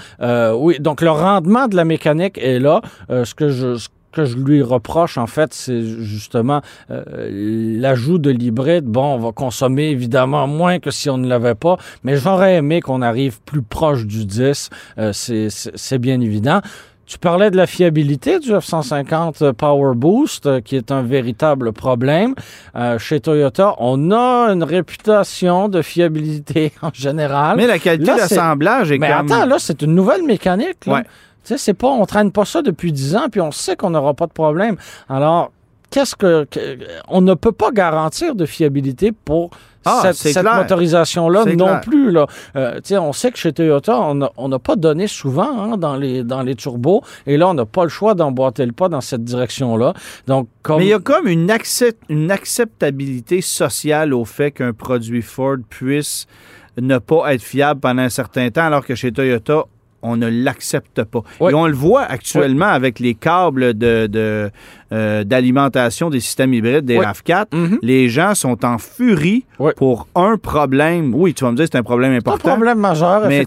oui, 0.55 0.79
donc 0.81 1.01
le 1.01 1.11
rendement 1.11 1.69
de 1.69 1.77
la 1.77 1.85
mécanique 1.85 2.39
est 2.39 2.59
là. 2.59 2.81
ce 3.09 3.35
que 3.35 3.51
je 3.51 3.77
que 4.13 4.25
je 4.25 4.37
lui 4.37 4.63
reproche, 4.63 5.19
en 5.19 5.27
fait, 5.27 5.53
c'est 5.55 5.83
justement 5.83 6.61
euh, 6.91 7.79
l'ajout 7.81 8.19
de 8.19 8.31
l'hybride. 8.31 8.85
Bon, 8.85 9.15
on 9.15 9.19
va 9.19 9.33
consommer 9.33 9.89
évidemment 9.91 10.47
moins 10.47 10.79
que 10.79 10.91
si 10.91 11.09
on 11.11 11.19
ne 11.19 11.29
l'avait 11.29 11.55
pas, 11.55 11.77
mais 12.03 12.17
j'aurais 12.17 12.57
aimé 12.57 12.81
qu'on 12.81 13.03
arrive 13.03 13.41
plus 13.43 13.63
proche 13.63 14.07
du 14.07 14.25
10. 14.25 14.71
Euh, 14.99 15.13
c'est 15.13 15.99
bien 15.99 16.21
évident. 16.21 16.61
Tu 17.07 17.19
parlais 17.19 17.51
de 17.51 17.57
la 17.57 17.67
fiabilité 17.67 18.39
du 18.39 18.51
F-150 18.51 19.53
Power 19.55 19.97
Boost, 19.97 20.47
euh, 20.47 20.61
qui 20.61 20.77
est 20.77 20.93
un 20.93 21.03
véritable 21.03 21.73
problème. 21.73 22.35
chez 22.99 23.19
Toyota, 23.19 23.75
on 23.79 24.13
a 24.13 24.49
une 24.53 24.63
réputation 24.63 25.69
de 25.69 25.83
fiabilité 25.83 26.73
en 26.83 26.91
général. 26.93 27.57
Mais 27.57 27.67
la 27.67 27.81
qualité 27.81 28.15
d'assemblage 28.15 28.93
est, 28.93 28.99
Mais 28.99 29.11
attends, 29.11 29.45
là, 29.45 29.57
c'est 29.59 29.83
une 29.83 29.95
nouvelle 29.95 30.23
mécanique. 30.23 30.87
Là. 30.87 31.03
Tu 31.45 31.55
sais, 31.55 31.59
c'est 31.59 31.75
pas, 31.75 31.89
on 31.89 32.05
traîne 32.07 32.33
pas 32.33 32.45
ça 32.45 32.63
depuis 32.63 32.93
dix 32.93 33.17
ans, 33.17 33.29
puis 33.31 33.41
on 33.41 33.51
sait 33.51 33.77
qu'on 33.77 33.91
n'aura 33.91 34.15
pas 34.15 34.27
de 34.27 34.33
problème. 34.33 34.77
Alors, 35.09 35.53
qu'est-ce 35.91 36.17
que, 36.17 36.47
on 37.09 37.21
ne 37.21 37.35
peut 37.35 37.53
pas 37.53 37.71
garantir 37.71 38.35
de 38.35 38.47
fiabilité 38.47 39.13
pour 39.13 39.51
ah, 39.85 40.13
cette, 40.13 40.45
motorisation-là 40.45 41.45
non 41.57 41.81
plus. 41.81 42.11
Là. 42.11 42.27
Euh, 42.57 42.81
on 42.93 43.13
sait 43.13 43.31
que 43.31 43.39
chez 43.39 43.53
Toyota, 43.53 43.99
on 43.99 44.49
n'a 44.49 44.59
pas 44.59 44.77
donné 44.77 45.07
souvent 45.07 45.59
hein, 45.59 45.77
dans, 45.77 45.97
les, 45.97 46.23
dans 46.23 46.43
les 46.43 46.55
turbos, 46.55 47.03
et 47.27 47.37
là, 47.37 47.49
on 47.49 47.55
n'a 47.55 47.67
pas 47.67 47.85
le 47.85 47.89
choix 47.89 48.15
d'emboîter 48.15 48.67
le 48.67 48.73
pas 48.73 48.89
dans 48.89 49.01
cette 49.01 49.25
direction-là. 49.25 49.95
Donc, 50.27 50.49
Mais 50.69 50.87
il 50.87 50.89
y 50.89 50.93
a 50.93 50.99
comme 50.99 51.27
une, 51.27 51.51
une 52.09 52.31
acceptabilité 52.31 53.41
sociale 53.41 54.13
au 54.13 54.25
fait 54.25 54.53
qu'un 54.53 54.73
produit 54.73 55.23
Ford 55.23 55.57
puisse 55.69 56.27
ne 56.81 56.99
pas 56.99 57.35
être 57.35 57.43
fiable 57.43 57.81
pendant 57.81 58.03
un 58.03 58.11
certain 58.11 58.51
temps, 58.51 58.65
alors 58.65 58.85
que 58.85 58.95
chez 58.95 59.13
Toyota, 59.13 59.65
on 60.03 60.17
ne 60.17 60.29
l'accepte 60.29 61.03
pas. 61.05 61.23
Oui. 61.41 61.53
Et 61.53 61.55
on 61.55 61.67
le 61.67 61.73
voit 61.75 62.03
actuellement 62.03 62.67
avec 62.67 62.99
les 63.01 63.15
câbles 63.15 63.75
de, 63.75 64.07
de, 64.07 64.51
euh, 64.93 65.25
d'alimentation 65.25 66.11
des 66.11 66.21
systèmes 66.21 66.53
hybrides 66.55 66.85
des 66.85 66.99
Oui. 66.99 67.05
RAV4. 67.05 67.47
Mhm. 67.55 67.79
Les 67.83 68.09
gens 68.09 68.35
sont 68.35 68.65
en 68.65 68.79
furie 68.79 69.45
pour 69.77 70.09
un 70.15 70.37
problème. 70.37 71.15
Oui, 71.15 71.35
tu 71.35 71.45
vas 71.45 71.51
me 71.53 71.57
dire 71.57 71.67
que 71.67 71.71
c'est 71.73 71.79
un 71.79 71.83
problème 71.83 72.11
Pas 72.23 72.31
un 72.31 72.35
important. 72.35 72.51
problème 72.57 72.79
majeur, 72.79 73.27
Mais 73.29 73.45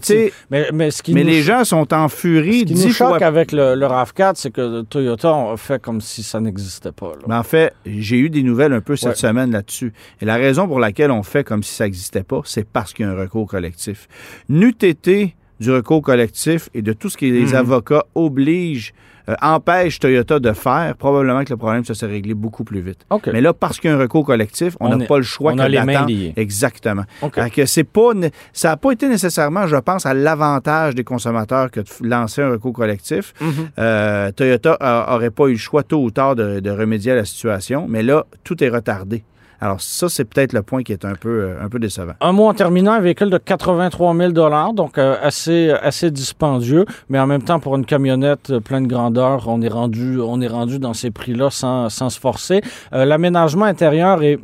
Mais, 0.50 0.68
mais 0.72 0.90
ce 0.90 1.02
qui 1.02 1.12
mais 1.14 1.22
nous 1.22 1.28
les 1.30 1.42
gens 1.42 1.64
sont 1.64 1.92
en 1.92 2.08
furie 2.08 2.60
ce 2.60 2.64
qui 2.64 2.74
nous 2.74 2.92
fois 2.92 3.10
choque 3.12 3.22
avec 3.22 3.52
le, 3.52 3.74
le 3.74 3.86
RAV4, 3.86 4.32
c'est 4.36 4.50
que 4.52 4.82
Toyota 4.82 5.30
a 5.52 5.56
fait 5.56 5.80
comme 5.82 6.00
si 6.00 6.22
ça 6.22 6.40
n'existait 6.40 6.92
pas. 6.92 7.08
là. 7.08 7.22
Mais 7.28 7.34
en 7.34 7.42
fait, 7.42 7.72
j'ai 7.86 8.18
eu 8.18 8.30
des 8.30 8.42
nouvelles 8.42 8.72
un 8.72 8.80
peu 8.80 8.96
cette 8.96 9.16
semaine 9.16 9.50
là-dessus. 9.50 9.92
Et 10.20 10.24
la 10.24 10.36
raison 10.36 10.66
pour 10.66 10.78
laquelle 10.80 11.10
on 11.10 11.22
fait 11.22 11.44
comme 11.44 11.62
si 11.62 11.74
ça 11.74 11.84
n'existait 11.84 12.22
pas, 12.22 12.40
c'est 12.44 12.66
parce 12.66 12.92
qu'il 12.92 13.04
y 13.06 13.08
a 13.08 13.12
un 13.12 13.16
recours 13.16 13.46
collectif. 13.48 14.08
N'eût 14.48 14.74
été 14.82 15.34
du 15.60 15.70
recours 15.70 16.02
collectif 16.02 16.68
et 16.74 16.82
de 16.82 16.92
tout 16.92 17.08
ce 17.08 17.16
que 17.16 17.24
les 17.26 17.46
Mhm. 17.46 17.54
avocats 17.54 18.04
obligent, 18.14 18.92
euh, 19.28 19.34
empêchent 19.40 20.00
Toyota 20.00 20.38
de 20.38 20.52
faire, 20.52 20.94
probablement 20.96 21.44
que 21.44 21.50
le 21.50 21.56
problème 21.56 21.84
se 21.84 21.94
serait 21.94 22.12
réglé 22.12 22.34
beaucoup 22.34 22.64
plus 22.64 22.80
vite. 22.80 23.06
Mais 23.32 23.40
là, 23.40 23.52
parce 23.54 23.80
qu'il 23.80 23.88
y 23.88 23.92
a 23.92 23.96
un 23.96 24.00
recours 24.00 24.26
collectif, 24.26 24.76
on 24.80 24.88
n'a 24.94 25.06
pas 25.06 25.16
le 25.16 25.22
choix 25.22 25.52
on 25.52 25.56
que 25.56 25.60
a 25.62 25.68
les 25.68 25.82
mains 25.82 26.04
liées. 26.06 26.32
Exactement. 26.36 27.04
Que 27.50 27.64
c'est 27.66 27.84
pas, 27.84 28.10
ça 28.52 28.68
n'a 28.70 28.76
pas 28.76 28.90
été 28.92 29.08
nécessairement, 29.08 29.66
je 29.66 29.76
pense, 29.76 30.04
à 30.06 30.12
l'avantage 30.12 30.94
des 30.94 31.04
consommateurs 31.04 31.70
que 31.70 31.80
de 31.80 31.86
lancer 32.02 32.42
un 32.42 32.50
recours 32.50 32.72
collectif. 32.74 33.32
Mhm. 33.40 33.50
Euh, 33.78 34.32
Toyota 34.32 34.76
n'aurait 35.10 35.30
pas 35.30 35.46
eu 35.46 35.52
le 35.52 35.58
choix 35.58 35.82
tôt 35.84 36.02
ou 36.02 36.10
tard 36.10 36.36
de, 36.36 36.60
de 36.60 36.70
remédier 36.70 37.12
à 37.12 37.16
la 37.16 37.24
situation, 37.24 37.86
mais 37.88 38.02
là, 38.02 38.26
tout 38.42 38.62
est 38.62 38.68
retardé. 38.68 39.22
Alors 39.64 39.80
ça, 39.80 40.10
c'est 40.10 40.26
peut-être 40.26 40.52
le 40.52 40.62
point 40.62 40.82
qui 40.82 40.92
est 40.92 41.06
un 41.06 41.14
peu, 41.14 41.40
euh, 41.40 41.64
un 41.64 41.70
peu 41.70 41.78
décevant. 41.78 42.12
Un 42.20 42.32
mot 42.32 42.48
en 42.48 42.52
terminant, 42.52 42.92
un 42.92 43.00
véhicule 43.00 43.30
de 43.30 43.38
83 43.38 44.14
000 44.14 44.32
donc 44.74 44.98
euh, 44.98 45.16
assez, 45.22 45.70
assez 45.70 46.10
dispendieux, 46.10 46.84
mais 47.08 47.18
en 47.18 47.26
même 47.26 47.42
temps, 47.42 47.58
pour 47.60 47.74
une 47.74 47.86
camionnette 47.86 48.50
euh, 48.50 48.60
pleine 48.60 48.86
grandeur, 48.86 49.48
on 49.48 49.62
est 49.62 49.68
rendu, 49.68 50.20
on 50.20 50.42
est 50.42 50.48
rendu 50.48 50.78
dans 50.78 50.92
ces 50.92 51.10
prix-là 51.10 51.48
sans, 51.48 51.88
sans 51.88 52.10
se 52.10 52.20
forcer. 52.20 52.60
Euh, 52.92 53.06
L'aménagement 53.06 53.64
intérieur 53.64 54.22
est 54.22 54.38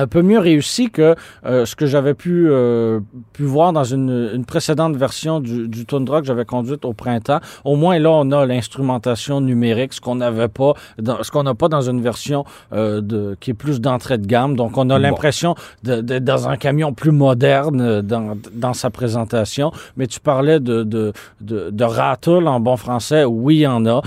un 0.00 0.06
peu 0.06 0.22
mieux 0.22 0.38
réussi 0.38 0.90
que 0.90 1.14
euh, 1.46 1.66
ce 1.66 1.76
que 1.76 1.86
j'avais 1.86 2.14
pu, 2.14 2.46
euh, 2.48 3.00
pu 3.32 3.44
voir 3.44 3.72
dans 3.72 3.84
une, 3.84 4.30
une 4.34 4.44
précédente 4.44 4.96
version 4.96 5.40
du, 5.40 5.68
du 5.68 5.86
Tundra 5.86 6.20
que 6.20 6.26
j'avais 6.26 6.44
conduite 6.44 6.84
au 6.84 6.92
printemps. 6.92 7.40
Au 7.64 7.76
moins, 7.76 7.98
là, 7.98 8.10
on 8.10 8.30
a 8.32 8.46
l'instrumentation 8.46 9.40
numérique, 9.40 9.92
ce 9.92 10.00
qu'on 10.00 10.16
n'avait 10.16 10.48
pas, 10.48 10.74
dans, 10.98 11.22
ce 11.22 11.30
qu'on 11.30 11.42
n'a 11.42 11.54
pas 11.54 11.68
dans 11.68 11.82
une 11.82 12.00
version 12.00 12.44
euh, 12.72 13.00
de, 13.00 13.36
qui 13.40 13.50
est 13.50 13.54
plus 13.54 13.80
d'entrée 13.80 14.18
de 14.18 14.26
gamme. 14.26 14.56
Donc, 14.56 14.76
on 14.76 14.88
a 14.90 14.96
Bon. 14.96 15.02
l'impression 15.02 15.54
d'être 15.82 16.24
dans 16.24 16.48
un 16.48 16.56
camion 16.56 16.92
plus 16.92 17.12
moderne 17.12 18.00
dans, 18.02 18.36
dans 18.52 18.74
sa 18.74 18.90
présentation. 18.90 19.72
Mais 19.96 20.06
tu 20.06 20.20
parlais 20.20 20.60
de, 20.60 20.82
de, 20.82 21.12
de, 21.40 21.70
de 21.70 21.84
rattle 21.84 22.46
en 22.46 22.60
bon 22.60 22.76
français. 22.76 23.24
Oui, 23.24 23.56
il 23.56 23.60
y 23.60 23.66
en 23.66 23.86
a. 23.86 24.02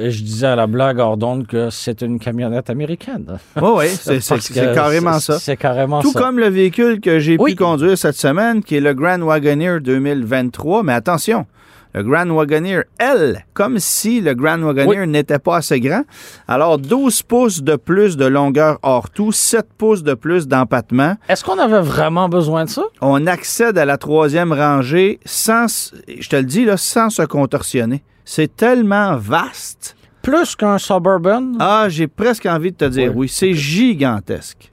Et 0.00 0.10
je 0.10 0.22
disais 0.22 0.46
à 0.46 0.56
la 0.56 0.66
blague 0.66 0.98
hors 0.98 1.18
que 1.48 1.70
c'est 1.70 2.02
une 2.02 2.18
camionnette 2.18 2.70
américaine. 2.70 3.38
Oui, 3.60 3.70
oui, 3.76 3.88
c'est 3.88 4.20
c'est 4.20 4.74
carrément 5.14 5.20
c'est- 5.20 5.32
ça. 5.32 5.38
C'est 5.38 5.56
carrément 5.56 6.00
Tout 6.02 6.12
ça. 6.12 6.20
comme 6.20 6.38
le 6.38 6.48
véhicule 6.48 7.00
que 7.00 7.18
j'ai 7.18 7.36
Oui. 7.38 7.52
pu 7.52 7.56
conduire 7.64 7.96
cette 7.98 8.16
semaine, 8.16 8.62
qui 8.62 8.76
est 8.76 8.80
le 8.80 8.94
Grand 8.94 9.20
Wagoneer 9.20 9.80
2023. 9.80 10.82
Mais 10.82 10.92
attention, 10.92 11.46
le 11.94 12.02
Grand 12.02 12.26
Wagoneer 12.28 12.82
L, 12.98 13.44
comme 13.54 13.78
si 13.78 14.20
le 14.20 14.34
Grand 14.34 14.58
Wagoneer 14.60 15.06
n'était 15.06 15.38
pas 15.38 15.58
assez 15.58 15.78
grand. 15.80 16.02
Alors, 16.48 16.78
12 16.78 17.22
pouces 17.22 17.62
de 17.62 17.76
plus 17.76 18.16
de 18.16 18.24
longueur 18.26 18.78
hors 18.82 19.10
tout, 19.10 19.30
7 19.32 19.66
pouces 19.78 20.02
de 20.02 20.14
plus 20.14 20.48
d'empattement. 20.48 21.14
Est-ce 21.28 21.44
qu'on 21.44 21.58
avait 21.58 21.80
vraiment 21.80 22.28
besoin 22.28 22.64
de 22.64 22.70
ça? 22.70 22.82
On 23.00 23.26
accède 23.26 23.78
à 23.78 23.84
la 23.84 23.96
troisième 23.96 24.52
rangée 24.52 25.20
sans, 25.24 25.92
je 26.08 26.28
te 26.28 26.36
le 26.36 26.42
dis, 26.44 26.64
là, 26.64 26.76
sans 26.76 27.10
se 27.10 27.22
contorsionner. 27.22 28.02
C'est 28.24 28.56
tellement 28.56 29.16
vaste. 29.16 29.96
Plus 30.22 30.56
qu'un 30.56 30.78
Suburban? 30.78 31.52
Ah, 31.60 31.84
j'ai 31.90 32.06
presque 32.08 32.46
envie 32.46 32.72
de 32.72 32.76
te 32.78 32.86
dire 32.86 33.14
oui. 33.14 33.28
C'est 33.28 33.52
gigantesque. 33.52 34.72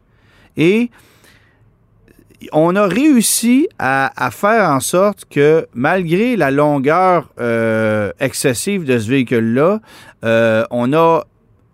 Et 0.58 0.89
on 2.51 2.75
a 2.75 2.88
réussi 2.88 3.67
à, 3.77 4.29
faire 4.31 4.70
en 4.70 4.79
sorte 4.79 5.25
que, 5.29 5.67
malgré 5.74 6.36
la 6.36 6.51
longueur 6.51 7.29
euh, 7.39 8.12
excessive 8.20 8.86
de 8.86 8.98
ce 8.98 9.10
véhicule-là, 9.10 9.79
euh, 10.24 10.65
on 10.72 10.93
a 10.93 11.24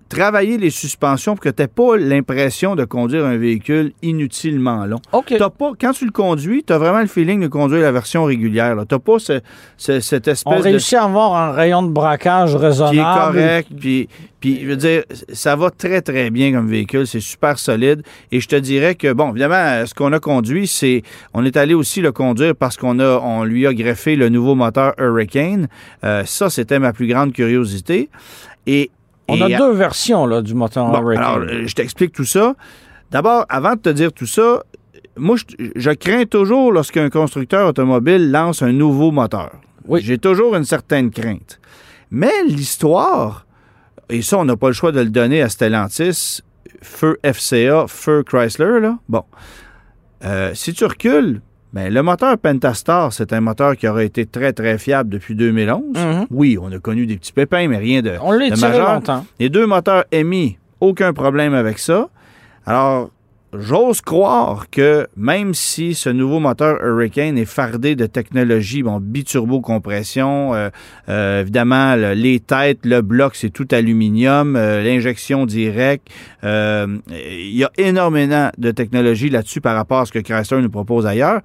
travaillé 0.09 0.57
les 0.57 0.69
suspensions 0.69 1.35
pour 1.35 1.43
que 1.43 1.49
tu 1.49 1.61
n'aies 1.61 1.67
pas 1.67 1.97
l'impression 1.97 2.75
de 2.75 2.85
conduire 2.85 3.25
un 3.25 3.37
véhicule 3.37 3.91
inutilement 4.01 4.85
long. 4.85 4.99
Pas, 5.49 5.71
quand 5.79 5.91
tu 5.91 6.05
le 6.05 6.11
conduis, 6.11 6.63
tu 6.65 6.73
as 6.73 6.77
vraiment 6.77 6.99
le 7.01 7.07
feeling 7.07 7.41
de 7.41 7.47
conduire 7.47 7.81
la 7.81 7.91
version 7.91 8.23
régulière. 8.25 8.75
Tu 8.87 8.95
n'as 8.95 8.99
pas 8.99 9.19
ce- 9.19 9.41
ce- 9.77 9.99
cette 9.99 10.27
On 10.27 10.31
espèce 10.31 10.57
de 10.57 10.61
réussit 10.63 10.93
à 10.97 11.03
avoir 11.03 11.35
un 11.35 11.51
rayon 11.51 11.81
de 11.83 11.89
braquage 11.91 12.55
raisonnable. 12.55 12.95
qui 12.95 12.99
est 13.01 13.03
correct. 13.03 13.69
Puis, 13.79 14.09
puis, 14.39 14.59
je 14.61 14.67
veux 14.67 14.75
dire, 14.75 15.03
ça 15.33 15.55
va 15.55 15.71
très, 15.71 16.01
très 16.01 16.29
bien 16.29 16.51
comme 16.53 16.67
véhicule. 16.67 17.07
C'est 17.07 17.19
super 17.19 17.57
solide. 17.59 18.03
Et 18.31 18.39
je 18.39 18.47
te 18.47 18.55
dirais 18.55 18.95
que, 18.95 19.11
bon, 19.13 19.31
évidemment, 19.31 19.85
ce 19.85 19.93
qu'on 19.93 20.13
a 20.13 20.19
conduit, 20.19 20.67
c'est. 20.67 21.01
On 21.33 21.43
est 21.43 21.57
allé 21.57 21.73
aussi 21.73 22.01
le 22.01 22.11
conduire 22.11 22.55
parce 22.55 22.77
qu'on 22.77 22.99
a, 22.99 23.19
on 23.19 23.43
lui 23.43 23.65
a 23.65 23.73
greffé 23.73 24.15
le 24.15 24.29
nouveau 24.29 24.53
moteur 24.55 24.93
Hurricane. 24.99 25.67
Euh, 26.03 26.23
ça, 26.25 26.49
c'était 26.49 26.79
ma 26.79 26.93
plus 26.93 27.07
grande 27.07 27.33
curiosité. 27.33 28.09
Et. 28.67 28.91
On 29.27 29.35
et- 29.35 29.53
a 29.53 29.57
deux 29.57 29.71
versions 29.73 30.25
là, 30.25 30.41
du 30.41 30.53
moteur 30.53 30.89
Bon, 30.89 31.07
alors, 31.09 31.37
euh, 31.39 31.63
je 31.67 31.73
t'explique 31.75 32.13
tout 32.13 32.25
ça. 32.25 32.55
D'abord, 33.11 33.45
avant 33.49 33.73
de 33.75 33.79
te 33.79 33.89
dire 33.89 34.11
tout 34.13 34.25
ça, 34.27 34.63
moi, 35.17 35.35
je, 35.37 35.65
je 35.75 35.91
crains 35.91 36.25
toujours 36.25 36.71
lorsqu'un 36.71 37.09
constructeur 37.09 37.67
automobile 37.67 38.31
lance 38.31 38.61
un 38.61 38.71
nouveau 38.71 39.11
moteur. 39.11 39.51
Oui. 39.87 40.01
J'ai 40.03 40.17
toujours 40.17 40.55
une 40.55 40.63
certaine 40.65 41.11
crainte. 41.11 41.59
Mais 42.11 42.31
l'histoire, 42.47 43.45
et 44.09 44.21
ça, 44.21 44.37
on 44.37 44.45
n'a 44.45 44.55
pas 44.57 44.67
le 44.67 44.73
choix 44.73 44.91
de 44.91 44.99
le 44.99 45.09
donner 45.09 45.41
à 45.41 45.49
Stellantis, 45.49 46.41
feu 46.81 47.17
FCA, 47.23 47.85
feu 47.87 48.23
Chrysler, 48.23 48.79
là. 48.81 48.97
Bon. 49.09 49.23
Euh, 50.23 50.51
si 50.53 50.73
tu 50.73 50.85
recules, 50.85 51.41
ben, 51.77 51.93
le 51.93 52.01
moteur 52.01 52.37
Pentastar, 52.39 53.13
c'est 53.13 53.33
un 53.33 53.39
moteur 53.41 53.77
qui 53.77 53.87
aurait 53.87 54.07
été 54.07 54.25
très, 54.25 54.51
très 54.51 54.79
fiable 54.79 55.11
depuis 55.11 55.35
2011. 55.35 55.81
Mhm. 55.95 56.25
Oui, 56.31 56.57
on 56.59 56.71
a 56.71 56.79
connu 56.79 57.05
des 57.05 57.17
petits 57.17 57.33
pépins, 57.33 57.67
mais 57.67 57.77
rien 57.77 58.01
de, 58.01 58.13
On 58.21 58.31
l'a 58.31 58.49
de 58.49 58.55
tiré 58.55 58.69
majeur. 58.71 58.93
longtemps. 58.95 59.25
Les 59.39 59.49
deux 59.49 59.67
moteurs 59.67 60.05
émis, 60.11 60.57
aucun 60.81 61.13
problème 61.13 61.53
avec 61.53 61.77
ça. 61.77 62.09
Alors, 62.65 63.11
j'ose 63.53 64.01
croire 64.01 64.69
que 64.71 65.07
même 65.15 65.53
si 65.53 65.93
ce 65.93 66.09
nouveau 66.09 66.39
moteur 66.39 66.79
Hurricane 66.83 67.37
est 67.37 67.45
fardé 67.45 67.95
de 67.95 68.05
technologie, 68.07 68.81
bon, 68.83 68.99
biturbo 68.99 69.61
compression, 69.61 70.53
euh, 70.55 70.69
euh, 71.09 71.41
évidemment, 71.41 71.95
le- 71.95 72.13
les 72.13 72.39
têtes, 72.39 72.85
le 72.85 73.01
bloc, 73.01 73.35
c'est 73.35 73.49
tout 73.51 73.67
aluminium, 73.71 74.55
euh, 74.55 74.83
l'injection 74.83 75.45
directe, 75.45 76.07
il 76.43 77.55
y 77.55 77.63
a 77.63 77.71
énormément 77.77 78.49
de 78.57 78.71
technologie 78.71 79.29
là-dessus 79.29 79.61
par 79.61 79.75
rapport 79.75 79.99
à 79.99 80.05
ce 80.05 80.11
que 80.11 80.19
Chrysler 80.19 80.61
nous 80.61 80.69
propose 80.69 81.05
ailleurs. 81.05 81.41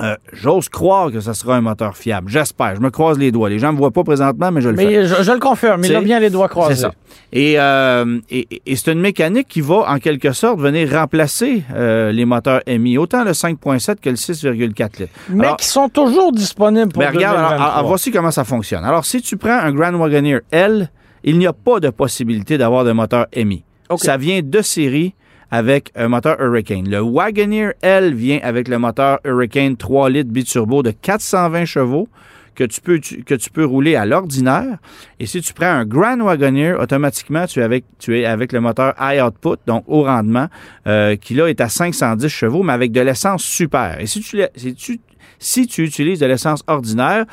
Euh, 0.00 0.14
J'ose 0.32 0.68
croire 0.68 1.10
que 1.10 1.20
ça 1.20 1.34
sera 1.34 1.56
un 1.56 1.60
moteur 1.60 1.96
fiable. 1.96 2.30
J'espère. 2.30 2.76
Je 2.76 2.80
me 2.80 2.90
croise 2.90 3.18
les 3.18 3.32
doigts. 3.32 3.48
Les 3.48 3.58
gens 3.58 3.68
ne 3.68 3.72
me 3.72 3.78
voient 3.78 3.90
pas 3.90 4.04
présentement, 4.04 4.52
mais 4.52 4.60
je 4.60 4.68
le 4.68 4.76
fais. 4.76 4.84
Mais 4.86 5.06
je, 5.06 5.22
je 5.22 5.32
le 5.32 5.38
confirme, 5.40 5.84
il 5.84 5.94
a 5.94 6.00
bien 6.00 6.20
les 6.20 6.30
doigts 6.30 6.48
croisés. 6.48 6.74
C'est 6.76 6.80
ça. 6.82 6.92
Et, 7.32 7.54
euh, 7.58 8.20
et, 8.30 8.46
et 8.64 8.76
c'est 8.76 8.92
une 8.92 9.00
mécanique 9.00 9.48
qui 9.48 9.60
va, 9.60 9.90
en 9.90 9.98
quelque 9.98 10.32
sorte, 10.32 10.60
venir 10.60 10.90
remplacer 10.92 11.64
euh, 11.74 12.12
les 12.12 12.24
moteurs 12.24 12.60
MI, 12.68 12.96
autant 12.96 13.24
le 13.24 13.32
5.7 13.32 13.96
que 14.00 14.08
le 14.10 14.14
6,4 14.16 15.00
litres. 15.00 15.12
Mais 15.30 15.44
Alors- 15.46 15.56
qui 15.56 15.66
sont 15.66 15.88
toujours 15.88 16.32
disponibles 16.32 16.92
pour 16.92 17.02
Ben, 17.02 17.10
regarde, 17.12 17.36
alors, 17.36 17.48
2023. 17.50 17.74
alors, 17.76 17.88
voici 17.88 18.10
comment 18.12 18.30
ça 18.30 18.44
fonctionne. 18.44 18.84
Alors, 18.84 19.04
si 19.04 19.20
tu 19.20 19.36
prends 19.36 19.58
un 19.58 19.72
Grand 19.72 19.92
Wagoneer 19.94 20.40
L, 20.52 20.90
il 21.24 21.38
n'y 21.38 21.46
a 21.46 21.52
pas 21.52 21.80
de 21.80 21.90
possibilité 21.90 22.56
d'avoir 22.56 22.84
de 22.84 22.92
moteur 22.92 23.26
MI. 23.36 23.64
Ça 23.96 24.16
vient 24.16 24.40
de 24.44 24.62
série 24.62 25.14
avec 25.50 25.90
un 25.94 26.08
moteur 26.08 26.40
Hurricane. 26.40 26.88
Le 26.88 27.00
Wagoneer 27.00 27.72
L 27.82 28.14
vient 28.14 28.40
avec 28.42 28.68
le 28.68 28.78
moteur 28.78 29.20
Hurricane 29.24 29.76
3 29.76 30.10
litres 30.10 30.30
biturbo 30.30 30.82
de 30.82 30.90
420 30.90 31.64
chevaux 31.64 32.08
que 32.54 32.64
tu 32.64 32.80
peux, 32.80 32.98
que 32.98 33.34
tu 33.34 33.50
peux 33.50 33.64
rouler 33.64 33.94
à 33.94 34.04
l'ordinaire. 34.04 34.78
Et 35.20 35.26
si 35.26 35.40
tu 35.40 35.54
prends 35.54 35.66
un 35.66 35.84
Grand 35.84 36.18
Wagoneer, 36.20 36.74
automatiquement, 36.74 37.46
tu 37.46 37.60
es 37.60 37.62
avec, 37.62 37.84
tu 38.00 38.18
es 38.18 38.24
avec 38.24 38.52
le 38.52 38.60
moteur 38.60 38.94
High 39.00 39.22
Output, 39.22 39.58
donc 39.66 39.84
haut 39.86 40.02
rendement, 40.02 40.48
euh, 40.88 41.14
qui 41.14 41.34
là 41.34 41.46
est 41.46 41.60
à 41.60 41.68
510 41.68 42.28
chevaux, 42.28 42.64
mais 42.64 42.72
avec 42.72 42.90
de 42.90 43.00
l'essence 43.00 43.44
super. 43.44 44.00
Et 44.00 44.06
si 44.06 44.20
tu, 44.20 44.42
si 44.56 44.74
tu 44.74 45.00
si 45.38 45.68
tu 45.68 45.84
utilises 45.84 46.18
de 46.18 46.26
l'essence 46.26 46.64
ordinaire, 46.66 47.24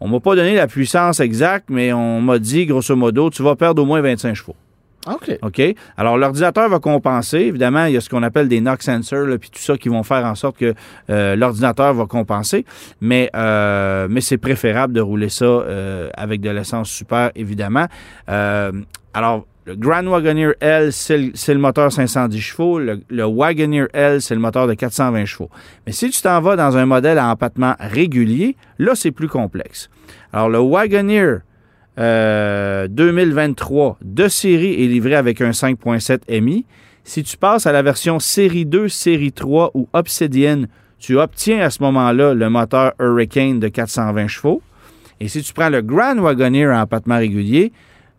on 0.00 0.08
m'a 0.08 0.20
pas 0.20 0.36
donné 0.36 0.54
la 0.54 0.66
puissance 0.66 1.20
exacte, 1.20 1.70
mais 1.70 1.94
on 1.94 2.20
m'a 2.20 2.38
dit, 2.38 2.66
grosso 2.66 2.94
modo, 2.94 3.30
tu 3.30 3.42
vas 3.42 3.56
perdre 3.56 3.82
au 3.82 3.86
moins 3.86 4.02
25 4.02 4.34
chevaux. 4.34 4.56
OK. 5.06 5.38
OK? 5.42 5.62
Alors, 5.96 6.16
l'ordinateur 6.16 6.68
va 6.68 6.78
compenser. 6.78 7.38
Évidemment, 7.38 7.86
il 7.86 7.94
y 7.94 7.96
a 7.96 8.00
ce 8.00 8.08
qu'on 8.08 8.22
appelle 8.22 8.48
des 8.48 8.60
knock 8.60 8.82
sensors, 8.82 9.26
puis 9.38 9.50
tout 9.50 9.60
ça 9.60 9.76
qui 9.76 9.88
vont 9.88 10.02
faire 10.02 10.24
en 10.24 10.34
sorte 10.34 10.56
que 10.56 10.74
euh, 11.10 11.36
l'ordinateur 11.36 11.94
va 11.94 12.06
compenser. 12.06 12.64
Mais, 13.00 13.30
euh, 13.36 14.06
mais 14.10 14.20
c'est 14.20 14.38
préférable 14.38 14.94
de 14.94 15.00
rouler 15.00 15.28
ça 15.28 15.44
euh, 15.44 16.08
avec 16.14 16.40
de 16.40 16.50
l'essence 16.50 16.88
super, 16.88 17.30
évidemment. 17.34 17.86
Euh, 18.28 18.72
alors, 19.12 19.46
Le 19.66 19.76
Grand 19.76 20.04
Wagoneer 20.04 20.54
L, 20.60 20.92
c'est 20.92 21.18
le, 21.18 21.30
c'est 21.34 21.54
le 21.54 21.60
moteur 21.60 21.90
510 21.90 22.40
chevaux. 22.40 22.78
Le, 22.78 23.00
le 23.08 23.24
Wagoneer 23.24 23.86
L, 23.92 24.20
c'est 24.20 24.34
le 24.34 24.40
moteur 24.40 24.66
de 24.66 24.74
420 24.74 25.24
chevaux. 25.24 25.50
Mais 25.86 25.92
si 25.92 26.10
tu 26.10 26.20
t'en 26.20 26.40
vas 26.40 26.56
dans 26.56 26.76
un 26.76 26.86
modèle 26.86 27.18
à 27.18 27.28
empattement 27.28 27.74
régulier, 27.78 28.56
là, 28.78 28.94
c'est 28.94 29.10
plus 29.12 29.28
complexe. 29.28 29.88
Alors, 30.32 30.48
le 30.48 30.58
Wagoneer 30.58 31.38
euh, 31.98 32.88
2023 32.88 33.98
de 34.02 34.28
série 34.28 34.82
est 34.82 34.88
livré 34.88 35.14
avec 35.14 35.40
un 35.40 35.50
5.7 35.50 36.40
MI. 36.40 36.64
Si 37.04 37.22
tu 37.22 37.36
passes 37.36 37.66
à 37.66 37.72
la 37.72 37.82
version 37.82 38.18
série 38.18 38.66
2, 38.66 38.88
série 38.88 39.32
3 39.32 39.72
ou 39.74 39.88
Obsidian, 39.92 40.64
tu 40.98 41.18
obtiens 41.18 41.60
à 41.60 41.70
ce 41.70 41.82
moment-là 41.82 42.34
le 42.34 42.48
moteur 42.48 42.92
Hurricane 42.98 43.60
de 43.60 43.68
420 43.68 44.26
chevaux. 44.26 44.62
Et 45.20 45.28
si 45.28 45.42
tu 45.42 45.52
prends 45.52 45.68
le 45.68 45.82
Grand 45.82 46.16
Wagoneer 46.16 46.68
en 46.68 46.80
empattement 46.80 47.18
régulier, 47.18 47.72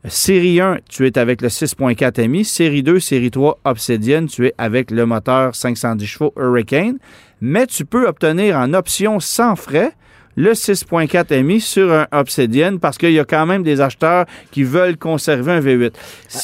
série 0.08 0.62
1, 0.62 0.79
tu 0.88 1.08
es 1.08 1.17
avec 1.17 1.41
le 1.41 1.50
6.4 1.50 2.27
MI. 2.27 2.46
Série 2.46 2.84
2, 2.84 3.00
série 3.00 3.32
3, 3.32 3.60
Obsidian, 3.65 4.27
tu 4.27 4.46
es 4.46 4.53
avec 4.58 4.91
le 4.91 5.05
moteur 5.05 5.55
510 5.55 6.05
chevaux 6.05 6.34
Hurricane. 6.38 7.00
Mais 7.41 7.67
tu 7.67 7.86
peux 7.86 8.08
obtenir 8.08 8.55
en 8.58 8.74
option 8.74 9.20
sans 9.20 9.55
frais 9.55 9.91
le 10.36 10.51
6.4 10.54 11.42
MI 11.44 11.62
sur 11.62 11.92
un 11.94 12.08
Obsidian 12.12 12.77
parce 12.77 12.98
qu'il 12.98 13.12
y 13.12 13.20
a 13.20 13.25
quand 13.25 13.46
même 13.46 13.63
des 13.63 13.82
acheteurs 13.82 14.25
qui 14.51 14.63
veulent 14.63 14.98
conserver 14.98 15.54
un 15.54 15.60
V8. 15.62 15.92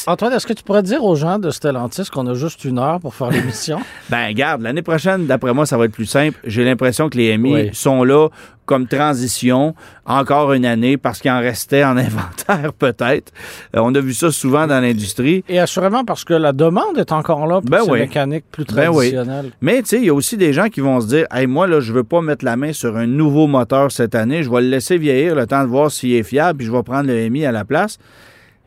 Antoine, 0.07 0.33
est-ce 0.33 0.47
que 0.47 0.53
tu 0.53 0.63
pourrais 0.63 0.83
dire 0.83 1.03
aux 1.03 1.15
gens 1.15 1.39
de 1.39 1.49
Stellantis 1.49 2.09
qu'on 2.11 2.27
a 2.27 2.33
juste 2.33 2.63
une 2.65 2.79
heure 2.79 2.99
pour 2.99 3.15
faire 3.15 3.29
l'émission? 3.29 3.79
Ben, 4.09 4.31
garde, 4.33 4.61
l'année 4.61 4.81
prochaine, 4.81 5.25
d'après 5.25 5.53
moi, 5.53 5.65
ça 5.65 5.77
va 5.77 5.85
être 5.85 5.91
plus 5.93 6.05
simple. 6.05 6.37
J'ai 6.45 6.63
l'impression 6.65 7.09
que 7.09 7.17
les 7.17 7.37
MI 7.37 7.53
Oui. 7.53 7.69
sont 7.73 8.03
là 8.03 8.27
comme 8.65 8.87
transition 8.87 9.75
encore 10.05 10.53
une 10.53 10.65
année 10.65 10.97
parce 10.97 11.19
qu'il 11.19 11.31
en 11.31 11.39
restait 11.39 11.83
en 11.83 11.97
inventaire, 11.97 12.73
peut-être. 12.73 13.31
Euh, 13.75 13.81
on 13.83 13.93
a 13.95 13.99
vu 13.99 14.13
ça 14.13 14.31
souvent 14.31 14.67
dans 14.67 14.79
l'industrie. 14.79 15.43
Et 15.49 15.59
assurément 15.59 16.05
parce 16.05 16.23
que 16.23 16.33
la 16.33 16.53
demande 16.53 16.97
est 16.97 17.11
encore 17.11 17.47
là 17.47 17.61
pour 17.61 17.69
Ben 17.69 17.83
ces 17.83 17.91
oui. 17.91 17.99
mécaniques 17.99 18.45
plus 18.51 18.65
Ben 18.65 18.89
oui. 18.89 19.11
traditionnelles. 19.11 19.51
Mais 19.61 19.81
tu 19.81 19.87
sais, 19.89 19.97
il 19.97 20.05
y 20.05 20.09
a 20.09 20.13
aussi 20.13 20.37
des 20.37 20.53
gens 20.53 20.69
qui 20.69 20.79
vont 20.81 21.01
se 21.01 21.07
dire 21.07 21.25
Hey, 21.31 21.47
moi, 21.47 21.67
là, 21.67 21.79
je 21.79 21.91
veux 21.93 22.03
pas 22.03 22.21
mettre 22.21 22.45
la 22.45 22.55
main 22.55 22.73
sur 22.73 22.95
un 22.97 23.07
nouveau 23.07 23.47
moteur 23.47 23.91
cette 23.91 24.15
année. 24.15 24.43
Je 24.43 24.49
vais 24.49 24.61
le 24.61 24.67
laisser 24.69 24.97
vieillir 24.97 25.35
le 25.35 25.45
temps 25.47 25.63
de 25.63 25.67
voir 25.69 25.91
s'il 25.91 26.13
est 26.13 26.23
fiable, 26.23 26.57
puis 26.59 26.67
je 26.67 26.71
vais 26.71 26.83
prendre 26.83 27.07
le 27.07 27.29
MI 27.29 27.45
à 27.45 27.51
la 27.51 27.65
place. 27.65 27.97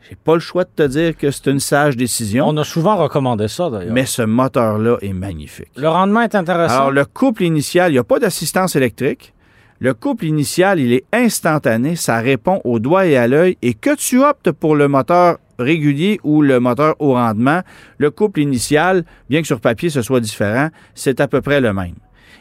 J'ai 0.07 0.15
pas 0.23 0.35
le 0.35 0.39
choix 0.39 0.65
de 0.65 0.69
te 0.75 0.83
dire 0.87 1.17
que 1.17 1.31
c'est 1.31 1.47
une 1.47 1.59
sage 1.59 1.97
décision. 1.97 2.47
On 2.47 2.57
a 2.57 2.63
souvent 2.63 2.95
recommandé 2.95 3.47
ça, 3.47 3.71
d'ailleurs. 3.71 3.91
Mais 3.91 4.05
ce 4.05 4.21
moteur-là 4.21 4.97
est 5.01 5.13
magnifique. 5.13 5.69
Le 5.75 5.89
rendement 5.89 6.21
est 6.21 6.35
intéressant. 6.35 6.75
Alors, 6.75 6.91
le 6.91 7.05
couple 7.05 7.41
initial, 7.41 7.89
il 7.89 7.93
n'y 7.93 7.97
a 7.99 8.03
pas 8.03 8.19
d'assistance 8.19 8.75
électrique. 8.75 9.33
Le 9.79 9.93
couple 9.93 10.25
initial, 10.25 10.79
il 10.79 10.93
est 10.93 11.03
instantané, 11.11 11.95
ça 11.95 12.19
répond 12.19 12.61
au 12.63 12.79
doigt 12.79 13.07
et 13.07 13.17
à 13.17 13.27
l'œil. 13.27 13.57
Et 13.61 13.73
que 13.73 13.93
tu 13.95 14.23
optes 14.23 14.51
pour 14.51 14.75
le 14.75 14.87
moteur 14.87 15.37
régulier 15.59 16.19
ou 16.23 16.41
le 16.41 16.59
moteur 16.59 16.95
haut 16.99 17.13
rendement, 17.13 17.61
le 17.97 18.09
couple 18.09 18.39
initial, 18.39 19.03
bien 19.29 19.41
que 19.41 19.47
sur 19.47 19.59
papier 19.59 19.89
ce 19.89 20.01
soit 20.01 20.21
différent, 20.21 20.69
c'est 20.93 21.19
à 21.19 21.27
peu 21.27 21.41
près 21.41 21.59
le 21.59 21.73
même. 21.73 21.95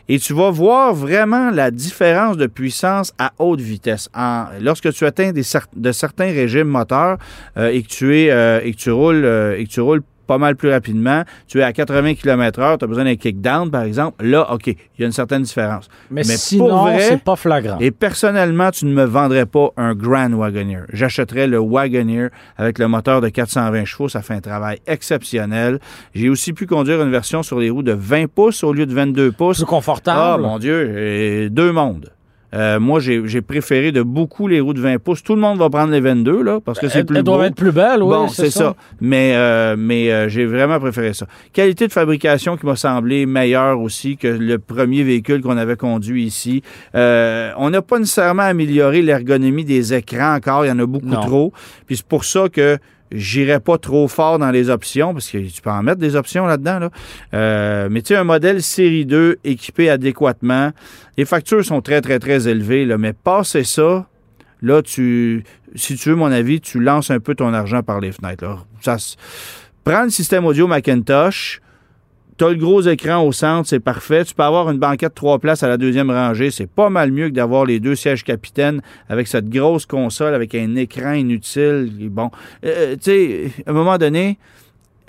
Et 0.09 0.19
tu 0.19 0.35
vas 0.35 0.50
voir 0.50 0.95
vraiment 0.95 1.50
la 1.50 1.71
différence 1.71 2.37
de 2.37 2.47
puissance 2.47 3.12
à 3.19 3.33
haute 3.38 3.61
vitesse. 3.61 4.11
Lorsque 4.61 4.93
tu 4.93 5.07
atteins 5.07 5.33
de 5.33 5.93
certains 5.93 6.26
régimes 6.26 6.69
moteurs 6.69 7.17
euh, 7.57 7.71
et, 7.71 7.83
que 7.83 7.88
tu 7.88 8.19
es, 8.19 8.31
euh, 8.31 8.61
et, 8.62 8.73
que 8.73 8.79
tu 8.79 8.91
roules, 8.91 9.25
euh, 9.25 10.00
pas 10.26 10.38
mal 10.38 10.57
plus 10.57 10.71
rapidement, 10.71 11.23
tu 11.47 11.59
es 11.61 11.62
à 11.62 11.73
80 11.73 12.14
km/h, 12.14 12.78
tu 12.78 12.85
as 12.85 12.88
besoin 12.88 13.04
d'un 13.04 13.16
kickdown, 13.16 13.71
par 13.71 13.83
exemple, 13.83 14.25
là, 14.25 14.52
OK, 14.52 14.66
il 14.66 14.76
y 14.99 15.02
a 15.02 15.07
une 15.07 15.12
certaine 15.12 15.43
différence. 15.43 15.88
mais, 16.11 16.23
mais 16.26 16.37
sinon, 16.37 16.87
c'est 16.99 17.23
pas 17.23 17.37
flagrant. 17.37 17.78
Et 17.81 17.90
personnellement, 17.90 18.71
tu 18.71 18.87
ne 18.87 18.93
me 18.93 19.04
vendrais 19.04 19.47
pas 19.47 19.69
un 19.76 19.95
Grand 19.95 20.31
Wagoneer. 20.33 20.85
J'achèterais 20.93 21.47
le 21.47 21.59
Wagoneer 21.59 22.28
avec 22.57 22.78
le 22.78 22.88
moteur 22.88 23.21
de 23.21 23.28
420 23.28 23.85
chevaux. 23.85 24.09
Ça 24.09 24.23
fait 24.23 24.35
un 24.35 24.40
travail 24.40 24.78
exceptionnel. 24.87 25.78
J'ai 26.14 26.28
aussi 26.28 26.52
pu 26.52 26.66
conduire 26.66 27.02
une 27.02 27.11
version 27.11 27.43
sur 27.43 27.59
les 27.61 27.71
roues 27.71 27.83
de 27.83 27.93
20 27.93 28.26
pouces 28.28 28.64
au 28.64 28.73
lieu 28.73 28.87
de 28.87 28.95
22 28.95 29.33
pouces. 29.33 29.59
Plus 29.59 29.64
Ah, 29.64 29.71
confortable. 29.71 30.43
mon 30.43 30.59
Dieu, 30.59 31.49
deux 31.50 31.73
mondes. 31.73 32.11
Euh, 32.55 32.79
moi, 32.79 33.01
j'ai 33.01 33.43
préféré 33.43 33.93
de 33.93 34.03
beaucoup 34.03 34.47
les 34.49 34.61
roues 34.61 34.75
de 34.75 34.81
20 34.81 34.99
pouces. 34.99 35.23
Tout 35.23 35.35
le 35.35 35.41
monde 35.41 35.59
va 35.59 35.69
prendre 35.71 35.93
les 35.93 36.01
22, 36.01 36.43
là, 36.43 36.61
parce 36.65 36.79
que 36.79 36.89
c'est 36.89 37.01
elles, 37.01 37.07
plus 37.07 37.17
elles 37.19 37.23
doivent 37.25 37.45
être 37.45 37.57
plus 37.57 37.73
belles, 37.73 38.03
oui. 38.03 38.15
Bon, 38.15 38.29
c'est 38.29 38.51
ça. 38.51 38.77
Mais, 39.01 39.33
euh, 39.35 39.75
mais 39.79 40.13
euh, 40.13 40.29
j'ai 40.29 40.47
vraiment 40.47 40.79
préféré 40.79 41.13
ça. 41.15 41.27
Qualité 41.53 41.87
de 41.89 41.93
fabrication 41.93 42.57
qui 42.57 42.67
m'a 42.67 42.77
semblé 42.77 43.27
meilleure 43.27 43.81
aussi 43.81 44.17
que 44.17 44.29
le 44.29 44.59
premier 44.59 45.03
véhicule 45.03 45.43
qu'on 45.43 45.57
avait 45.57 45.77
conduit 45.77 46.25
ici. 46.25 46.63
On 46.95 47.71
n'a 47.71 47.83
pas 47.83 47.99
nécessairement 47.99 48.43
amélioré 48.43 49.03
l'ergonomie 49.03 49.65
des 49.65 49.95
écrans 49.95 50.35
encore. 50.35 50.65
Il 50.65 50.69
y 50.69 50.73
en 50.73 50.79
a 50.79 50.87
beaucoup 50.87 51.07
Non. 51.07 51.21
trop. 51.21 51.53
Puis 51.87 51.97
c'est 51.97 52.07
pour 52.07 52.25
ça 52.25 52.49
que 52.49 52.79
j'irai 53.14 53.61
pas 53.61 53.78
trop 53.78 54.09
fort 54.09 54.38
dans 54.38 54.50
les 54.50 54.68
options, 54.68 55.12
parce 55.14 55.30
que 55.30 55.38
tu 55.38 55.62
peux 55.62 55.70
en 55.70 55.83
mettre 55.83 56.00
des 56.00 56.16
options 56.16 56.46
là-dedans. 56.46 56.81
Là. 56.81 56.90
Euh, 57.33 57.88
mais 57.90 58.03
tu 58.03 58.09
sais, 58.09 58.16
un 58.16 58.24
modèle 58.24 58.62
série 58.62 59.07
2 59.07 59.38
équipé 59.44 59.88
adéquatement, 59.88 60.72
les 61.16 61.24
factures 61.24 61.64
sont 61.64 61.81
très, 61.81 62.00
très, 62.00 62.18
très 62.18 62.48
élevées, 62.48 62.85
là, 62.85 62.98
mais 62.98 63.12
passer 63.12 63.64
ça, 63.64 64.07
là, 64.61 64.83
tu, 64.83 65.44
si 65.74 65.96
tu 65.96 66.11
veux 66.11 66.16
mon 66.16 66.33
avis, 66.33 66.61
tu 66.61 66.81
lances 66.81 67.11
un 67.11 67.20
peu 67.20 67.35
ton 67.35 67.55
argent 67.55 67.83
par 67.83 68.00
les 68.00 68.12
fenêtres. 68.12 68.66
Prends 69.85 70.05
le 70.05 70.11
système 70.11 70.44
audio 70.44 70.66
Macintosh, 70.66 71.61
tu 72.37 72.44
as 72.44 72.51
le 72.51 72.57
gros 72.57 72.83
écran 72.83 73.23
au 73.23 73.33
centre, 73.33 73.68
c'est 73.68 73.81
parfait. 73.81 74.25
Tu 74.25 74.35
peux 74.35 74.42
avoir 74.42 74.70
une 74.70 74.79
banquette 74.79 75.14
trois 75.14 75.38
places 75.38 75.62
à 75.62 75.68
la 75.68 75.77
deuxième 75.77 76.11
rangée. 76.11 76.51
C'est 76.51 76.66
pas 76.68 76.90
mal 76.90 77.12
mieux 77.12 77.29
que 77.29 77.35
d'avoir 77.35 77.64
les 77.64 77.81
deux 77.81 77.94
sièges 77.94 78.25
capitaines 78.25 78.83
avec 79.09 79.29
cette 79.29 79.49
grosse 79.49 79.87
console, 79.87 80.35
avec 80.35 80.55
un 80.55 80.75
écran 80.77 81.12
inutile. 81.12 81.90
Bon, 82.11 82.31
Euh, 82.64 82.94
tu 82.94 83.03
sais, 83.03 83.51
à 83.66 83.70
un 83.70 83.75
moment 83.75 83.99
donné, 83.99 84.38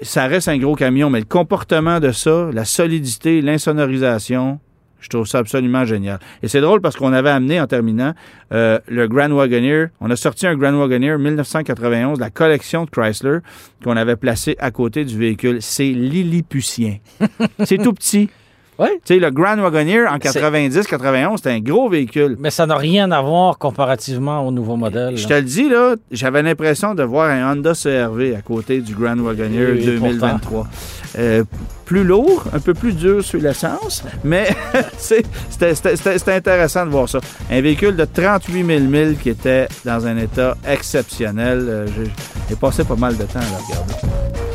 ça 0.01 0.27
reste 0.27 0.47
un 0.49 0.57
gros 0.57 0.75
camion, 0.75 1.09
mais 1.09 1.19
le 1.19 1.25
comportement 1.25 1.99
de 1.99 2.11
ça, 2.11 2.49
la 2.53 2.65
solidité, 2.65 3.41
l'insonorisation, 3.41 4.59
je 5.05 5.09
trouve 5.09 5.27
ça 5.27 5.37
absolument 5.37 5.85
génial. 5.85 6.19
Et 6.41 6.47
c'est 6.47 6.61
drôle 6.61 6.81
parce 6.81 6.95
qu'on 6.95 7.13
avait 7.13 7.29
amené 7.29 7.61
en 7.61 7.67
terminant 7.67 8.13
euh, 8.51 8.79
le 8.87 9.07
Grand 9.07 9.29
Wagoneer. 9.29 9.89
On 10.01 10.09
a 10.09 10.15
sorti 10.15 10.47
un 10.47 10.55
Grand 10.55 10.73
Wagoneer 10.73 11.19
1991, 11.19 12.19
la 12.19 12.31
collection 12.31 12.85
de 12.85 12.89
Chrysler, 12.89 13.39
qu'on 13.83 13.97
avait 13.97 14.15
placé 14.15 14.55
à 14.59 14.71
côté 14.71 15.05
du 15.05 15.15
véhicule. 15.15 15.61
C'est 15.61 15.89
Lilliputien. 15.89 16.97
c'est 17.63 17.77
tout 17.77 17.93
petit. 17.93 18.29
Oui. 18.77 18.88
Tu 19.05 19.13
sais, 19.13 19.19
le 19.19 19.31
Grand 19.31 19.57
Wagoneer 19.57 20.05
en 20.07 20.17
C'est- 20.21 20.39
90-91, 20.39 21.38
c'était 21.38 21.51
un 21.51 21.59
gros 21.59 21.88
véhicule. 21.89 22.35
Mais 22.39 22.49
ça 22.51 22.65
n'a 22.65 22.75
rien 22.75 23.09
à 23.11 23.21
voir 23.21 23.57
comparativement 23.57 24.45
au 24.45 24.51
nouveau 24.51 24.75
modèle. 24.75 25.15
Je 25.17 25.27
te 25.27 25.33
le 25.33 25.43
dis, 25.43 25.69
là, 25.69 25.95
j'avais 26.11 26.41
l'impression 26.43 26.93
de 26.93 27.03
voir 27.03 27.29
un 27.29 27.53
Honda 27.53 27.73
CRV 27.73 28.35
à 28.35 28.41
côté 28.41 28.81
du 28.81 28.93
Grand 28.93 29.17
Wagoneer 29.17 29.71
Oui, 29.73 29.85
2023. 29.85 30.67
Euh, 31.17 31.43
plus 31.85 32.03
lourd, 32.03 32.43
un 32.51 32.59
peu 32.59 32.73
plus 32.73 32.93
dur 32.93 33.23
sur 33.23 33.39
l'essence, 33.39 34.03
mais 34.23 34.47
c'était 34.97 36.33
intéressant 36.33 36.85
de 36.85 36.91
voir 36.91 37.07
ça. 37.07 37.19
Un 37.49 37.61
véhicule 37.61 37.95
de 37.95 38.05
38 38.05 38.65
000 38.65 38.79
milles 38.81 39.15
qui 39.21 39.29
était 39.29 39.67
dans 39.85 40.05
un 40.05 40.17
état 40.17 40.57
exceptionnel. 40.67 41.65
Euh, 41.69 41.88
j'ai 42.49 42.55
passé 42.55 42.83
pas 42.83 42.95
mal 42.95 43.15
de 43.15 43.23
temps 43.23 43.39
à 43.39 43.43
le 43.43 43.65
regarder. 43.67 44.54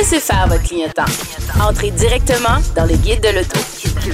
Laissez 0.00 0.18
faire 0.18 0.48
votre 0.48 0.62
clientèle. 0.62 1.04
Entrez 1.60 1.90
directement 1.90 2.56
dans 2.74 2.86
le 2.86 2.96
guide 2.96 3.22
de 3.22 3.36
l'auto. 3.36 3.60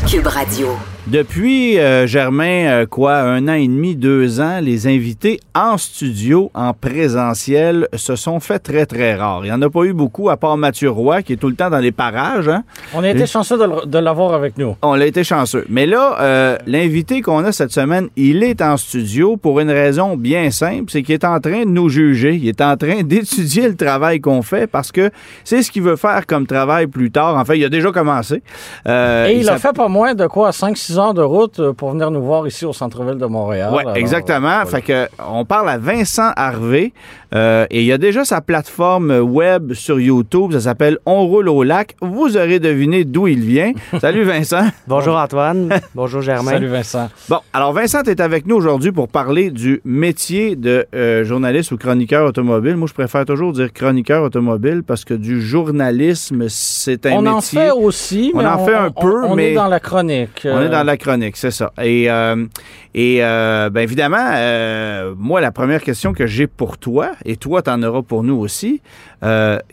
Cube 0.09 0.27
Radio. 0.27 0.77
Depuis, 1.09 1.79
euh, 1.79 2.05
Germain, 2.09 2.67
euh, 2.67 2.85
quoi, 2.87 3.19
un 3.19 3.47
an 3.47 3.53
et 3.53 3.69
demi, 3.69 3.95
deux 3.95 4.41
ans, 4.41 4.59
les 4.61 4.89
invités 4.89 5.39
en 5.55 5.79
studio, 5.79 6.51
en 6.53 6.73
présentiel, 6.73 7.87
se 7.95 8.17
sont 8.17 8.41
fait 8.41 8.59
très, 8.59 8.87
très 8.87 9.15
rares. 9.15 9.43
Il 9.45 9.51
n'y 9.51 9.53
en 9.53 9.63
a 9.63 9.71
pas 9.71 9.85
eu 9.85 9.93
beaucoup, 9.93 10.31
à 10.31 10.37
part 10.37 10.57
Mathieu 10.57 10.91
Roy, 10.91 11.23
qui 11.23 11.35
est 11.35 11.37
tout 11.37 11.49
le 11.49 11.55
temps 11.55 11.71
dans 11.71 11.79
les 11.79 11.93
parages. 11.93 12.49
Hein? 12.49 12.65
On 12.93 13.05
a 13.05 13.11
été 13.11 13.25
chanceux 13.25 13.57
de, 13.87 13.99
l'avoir 13.99 14.35
avec 14.35 14.59
nous. 14.59 14.75
On 14.83 14.95
a 15.01 15.07
été 15.07 15.23
chanceux. 15.23 15.65
Mais 15.69 15.87
là, 15.87 16.17
euh, 16.21 16.59
l'invité 16.67 17.23
qu'on 17.23 17.45
a 17.45 17.53
cette 17.53 17.71
semaine, 17.71 18.09
il 18.17 18.43
est 18.43 18.61
en 18.61 18.77
studio 18.77 19.37
pour 19.37 19.61
une 19.61 19.71
raison 19.71 20.17
bien 20.17 20.51
simple, 20.51 20.87
c'est 20.91 21.05
qu'il 21.05 21.15
est 21.15 21.25
en 21.25 21.39
train 21.39 21.61
de 21.61 21.71
nous 21.71 21.89
juger. 21.89 22.35
Il 22.35 22.49
est 22.49 22.61
en 22.61 22.77
train 22.77 23.03
d'étudier 23.05 23.69
le 23.69 23.77
travail 23.77 24.21
qu'on 24.21 24.43
fait 24.43 24.67
parce 24.67 24.91
que 24.91 25.11
c'est 25.45 25.63
ce 25.63 25.71
qu'il 25.71 25.83
veut 25.83 25.95
faire 25.95 26.27
comme 26.27 26.49
travail 26.49 26.89
plus 26.89 27.13
tard. 27.13 27.37
En 27.37 27.45
fait, 27.45 27.59
il 27.59 27.65
a 27.65 27.69
déjà 27.69 27.93
commencé. 27.93 28.43
Euh, 28.89 29.29
Et 29.29 29.35
il 29.35 29.41
a 29.43 29.53
s'appelle- 29.53 29.61
fait 29.61 29.77
pas 29.77 29.89
moins 29.89 30.15
de 30.15 30.27
quoi, 30.27 30.51
5-6 30.51 30.96
6 30.97 30.99
heures 31.01 31.13
de 31.15 31.21
route 31.21 31.61
euh, 31.61 31.73
pour 31.75 31.91
venir 31.91 32.11
nous 32.11 32.23
voir 32.23 32.47
ici 32.47 32.65
au 32.65 32.73
centre-ville 32.73 33.19
de 33.19 33.27
Montréal. 33.27 33.71
Oui, 33.77 33.83
exactement. 33.97 34.61
euh, 34.63 34.65
Fait 34.65 34.81
que 34.81 35.07
on 35.29 35.45
parle 35.45 35.69
à 35.69 35.77
Vincent 35.77 36.31
Harvé 36.37 36.95
euh, 37.35 37.67
et 37.71 37.81
il 37.81 37.87
y 37.87 37.93
a 37.93 37.99
déjà 37.99 38.25
sa 38.25 38.41
plateforme 38.41 39.11
web 39.19 39.75
sur 39.75 40.01
YouTube. 40.01 40.53
Ça 40.53 40.61
s'appelle 40.61 40.97
On 41.05 41.27
roule 41.27 41.51
au 41.51 41.63
lac. 41.65 41.97
Vous 42.01 42.39
aurez 42.39 42.61
deviné 42.61 43.05
d'où 43.05 43.27
il 43.27 43.41
vient. 43.41 43.73
Salut 44.01 44.23
Vincent. 44.23 44.69
Bonjour 44.87 45.17
Antoine. 45.19 45.69
Bonjour 45.95 46.23
Germain. 46.23 46.53
Salut 46.53 46.69
Vincent. 46.69 47.11
Bon, 47.29 47.41
alors 47.53 47.75
Vincent 47.75 48.03
est 48.05 48.21
avec 48.21 48.47
nous 48.47 48.57
aujourd'hui 48.57 48.91
pour 48.93 49.09
parler 49.09 49.51
du 49.51 49.83
métier 49.85 50.57
de 50.57 50.87
euh, 50.95 51.25
journaliste 51.25 51.73
ou 51.73 51.77
chroniqueur 51.77 52.27
automobile. 52.27 52.77
Moi, 52.77 52.89
je 52.89 52.95
préfère 52.95 53.27
toujours 53.27 53.53
dire 53.53 53.71
chroniqueur 53.71 54.23
automobile 54.23 54.83
parce 54.87 55.05
que 55.05 55.13
du 55.13 55.43
journalisme, 55.43 56.47
c'est 56.49 57.05
un 57.05 57.13
On 57.13 57.27
en 57.27 57.37
métier. 57.37 57.59
fait 57.61 57.71
aussi, 57.71 58.31
On 58.35 58.39
mais 58.39 58.47
en 58.47 58.65
fait 58.65 58.75
un 58.75 58.91
on- 58.97 59.03
peu, 59.03 59.25
on 59.27 59.35
mais- 59.37 59.53
est 59.53 59.55
dans 59.55 59.69
la 59.69 59.81
chronique. 59.81 60.47
On 60.47 60.63
est 60.63 60.71
dans 60.71 60.86
la 60.87 60.97
chronique, 60.97 61.37
c'est 61.37 61.51
ça. 61.51 61.73
Et, 61.83 62.11
euh, 62.11 62.47
et 62.95 63.19
euh, 63.23 63.69
ben 63.71 63.81
évidemment, 63.83 64.17
euh, 64.35 65.15
moi, 65.19 65.41
la 65.41 65.53
première 65.53 65.83
question 65.83 66.13
que 66.13 66.27
j'ai 66.27 66.47
pour 66.47 66.79
toi, 66.79 67.13
et 67.25 67.37
toi, 67.37 67.63
tu 67.63 67.71
en 67.71 67.83
auras 67.83 68.03
pour 68.03 68.23
nous 68.23 68.37
aussi, 68.37 68.81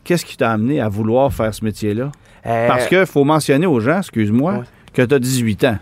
qu'est-ce 0.03 0.25
qui 0.25 0.37
t'a 0.37 0.51
amené 0.51 0.81
à 0.81 0.89
vouloir 0.89 1.31
faire 1.33 1.53
ce 1.53 1.63
métier-là? 1.63 2.11
Parce 2.43 2.87
qu'il 2.87 3.05
faut 3.05 3.23
mentionner 3.23 3.65
aux 3.65 3.79
gens, 3.79 3.99
excuse-moi, 3.99 4.53
Ouais. 4.53 4.63
que 4.93 5.01
tu 5.01 5.15
as 5.15 5.19
18 5.19 5.63
ans. 5.65 5.77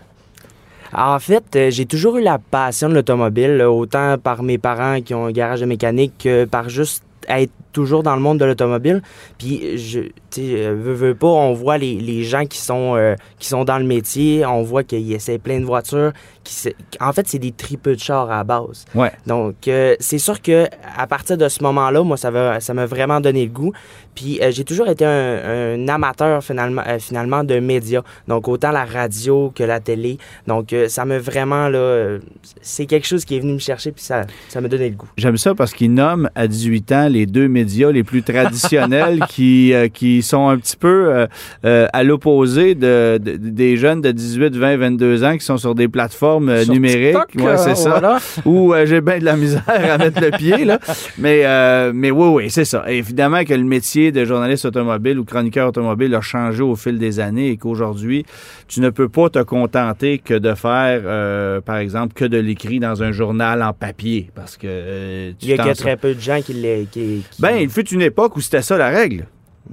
En 0.94 1.18
fait, 1.18 1.70
j'ai 1.70 1.86
toujours 1.86 2.18
eu 2.18 2.22
la 2.22 2.38
passion 2.38 2.88
de 2.90 2.94
l'automobile, 2.94 3.62
autant 3.62 4.18
par 4.18 4.42
mes 4.42 4.58
parents 4.58 5.00
qui 5.00 5.14
ont 5.14 5.26
un 5.26 5.32
garage 5.32 5.60
de 5.60 5.66
mécanique 5.66 6.12
que 6.22 6.44
par 6.44 6.68
juste 6.68 7.02
être 7.28 7.52
toujours 7.72 8.02
dans 8.02 8.14
le 8.14 8.22
monde 8.22 8.38
de 8.38 8.44
l'automobile. 8.44 9.02
Puis, 9.38 9.78
je, 9.78 10.00
tu 10.30 10.40
euh, 10.56 10.74
veux, 10.74 10.94
veux 10.94 11.14
pas, 11.14 11.26
on 11.26 11.52
voit 11.52 11.78
les, 11.78 11.96
les 11.96 12.22
gens 12.22 12.44
qui 12.44 12.58
sont, 12.58 12.96
euh, 12.96 13.14
qui 13.38 13.48
sont 13.48 13.64
dans 13.64 13.78
le 13.78 13.84
métier, 13.84 14.44
on 14.46 14.62
voit 14.62 14.84
qu'ils 14.84 15.12
essaient 15.12 15.38
plein 15.38 15.60
de 15.60 15.64
voitures. 15.64 16.12
Qui, 16.44 16.70
en 17.00 17.12
fait, 17.12 17.26
c'est 17.28 17.38
des 17.38 17.52
tripeux 17.52 17.94
de 17.94 18.00
chars 18.00 18.30
à 18.30 18.38
la 18.38 18.44
base. 18.44 18.84
Ouais. 18.94 19.12
Donc, 19.26 19.68
euh, 19.68 19.94
c'est 20.00 20.18
sûr 20.18 20.40
que 20.42 20.66
à 20.96 21.06
partir 21.06 21.36
de 21.36 21.48
ce 21.48 21.62
moment-là, 21.62 22.02
moi, 22.02 22.16
ça 22.16 22.30
m'a 22.30 22.60
ça 22.60 22.74
m'a 22.74 22.86
vraiment 22.86 23.20
donné 23.20 23.44
le 23.44 23.50
goût. 23.50 23.72
Puis, 24.14 24.38
euh, 24.42 24.50
j'ai 24.50 24.64
toujours 24.64 24.88
été 24.88 25.06
un, 25.06 25.74
un 25.78 25.88
amateur, 25.88 26.42
finalement, 26.44 26.82
euh, 26.86 26.98
finalement, 26.98 27.44
de 27.44 27.58
médias. 27.60 28.02
Donc, 28.28 28.46
autant 28.48 28.70
la 28.70 28.84
radio 28.84 29.50
que 29.54 29.64
la 29.64 29.80
télé. 29.80 30.18
Donc, 30.46 30.74
ça 30.88 31.04
m'a 31.04 31.18
vraiment, 31.18 31.68
là, 31.68 32.18
c'est 32.60 32.84
quelque 32.86 33.06
chose 33.06 33.24
qui 33.24 33.36
est 33.36 33.40
venu 33.40 33.54
me 33.54 33.58
chercher, 33.58 33.92
puis 33.92 34.02
ça 34.04 34.22
ça 34.48 34.60
m'a 34.60 34.68
donné 34.68 34.90
le 34.90 34.96
goût. 34.96 35.08
J'aime 35.16 35.36
ça 35.38 35.54
parce 35.54 35.72
qu'il 35.72 35.94
nomme 35.94 36.28
à 36.34 36.46
18 36.46 36.92
ans 36.92 37.08
les 37.08 37.24
deux 37.26 37.48
médias 37.48 37.90
les 37.90 38.04
plus 38.04 38.22
traditionnels 38.22 39.20
qui, 39.28 39.72
qui 39.94 40.22
sont 40.22 40.48
un 40.48 40.58
petit 40.58 40.76
peu 40.76 41.26
à 41.62 42.02
l'opposé 42.02 42.74
de, 42.74 43.18
de- 43.22 43.36
des 43.36 43.76
jeunes 43.76 44.00
de 44.02 44.10
18, 44.12 44.56
20, 44.56 44.76
22 44.76 45.24
ans 45.24 45.36
qui 45.38 45.44
sont 45.44 45.56
sur 45.56 45.74
des 45.74 45.88
plateformes 45.88 46.31
euh, 46.48 46.64
sur 46.64 46.72
numériques. 46.74 47.16
TikTok, 47.28 47.44
Ouais, 47.44 47.56
c'est 47.56 47.70
euh, 47.70 47.74
ça. 47.74 47.90
voilà. 47.90 48.18
où 48.44 48.72
euh, 48.74 48.86
j'ai 48.86 49.00
bien 49.00 49.18
de 49.18 49.24
la 49.24 49.36
misère 49.36 49.62
à 49.68 49.98
mettre 49.98 50.20
le 50.20 50.30
pied, 50.30 50.64
là. 50.64 50.78
Mais, 51.18 51.42
euh, 51.44 51.92
mais 51.94 52.10
oui, 52.10 52.28
oui, 52.28 52.50
c'est 52.50 52.64
ça. 52.64 52.84
Évidemment 52.88 53.44
que 53.44 53.54
le 53.54 53.64
métier 53.64 54.12
de 54.12 54.24
journaliste 54.24 54.64
automobile 54.64 55.18
ou 55.18 55.24
chroniqueur 55.24 55.68
automobile 55.68 56.14
a 56.14 56.20
changé 56.20 56.62
au 56.62 56.76
fil 56.76 56.98
des 56.98 57.20
années 57.20 57.50
et 57.50 57.56
qu'aujourd'hui, 57.56 58.24
tu 58.68 58.80
ne 58.80 58.90
peux 58.90 59.08
pas 59.08 59.28
te 59.30 59.40
contenter 59.42 60.18
que 60.18 60.34
de 60.34 60.54
faire, 60.54 61.02
euh, 61.04 61.60
par 61.60 61.76
exemple, 61.76 62.14
que 62.14 62.24
de 62.24 62.38
l'écrit 62.38 62.80
dans 62.80 63.02
un 63.02 63.12
journal 63.12 63.62
en 63.62 63.72
papier. 63.72 64.30
Parce 64.34 64.56
que 64.56 64.66
euh, 64.68 65.32
tu 65.38 65.46
Il 65.46 65.56
y 65.56 65.60
a 65.60 65.74
très 65.74 65.96
peu 65.96 66.14
de 66.14 66.20
gens. 66.20 66.40
Qui, 66.42 66.54
qui- 66.90 67.22
Ben, 67.38 67.56
il 67.60 67.68
fut 67.68 67.88
une 67.88 68.02
époque 68.02 68.36
où 68.36 68.40
c'était 68.40 68.62
ça 68.62 68.76
la 68.76 68.88
règle. 68.88 69.26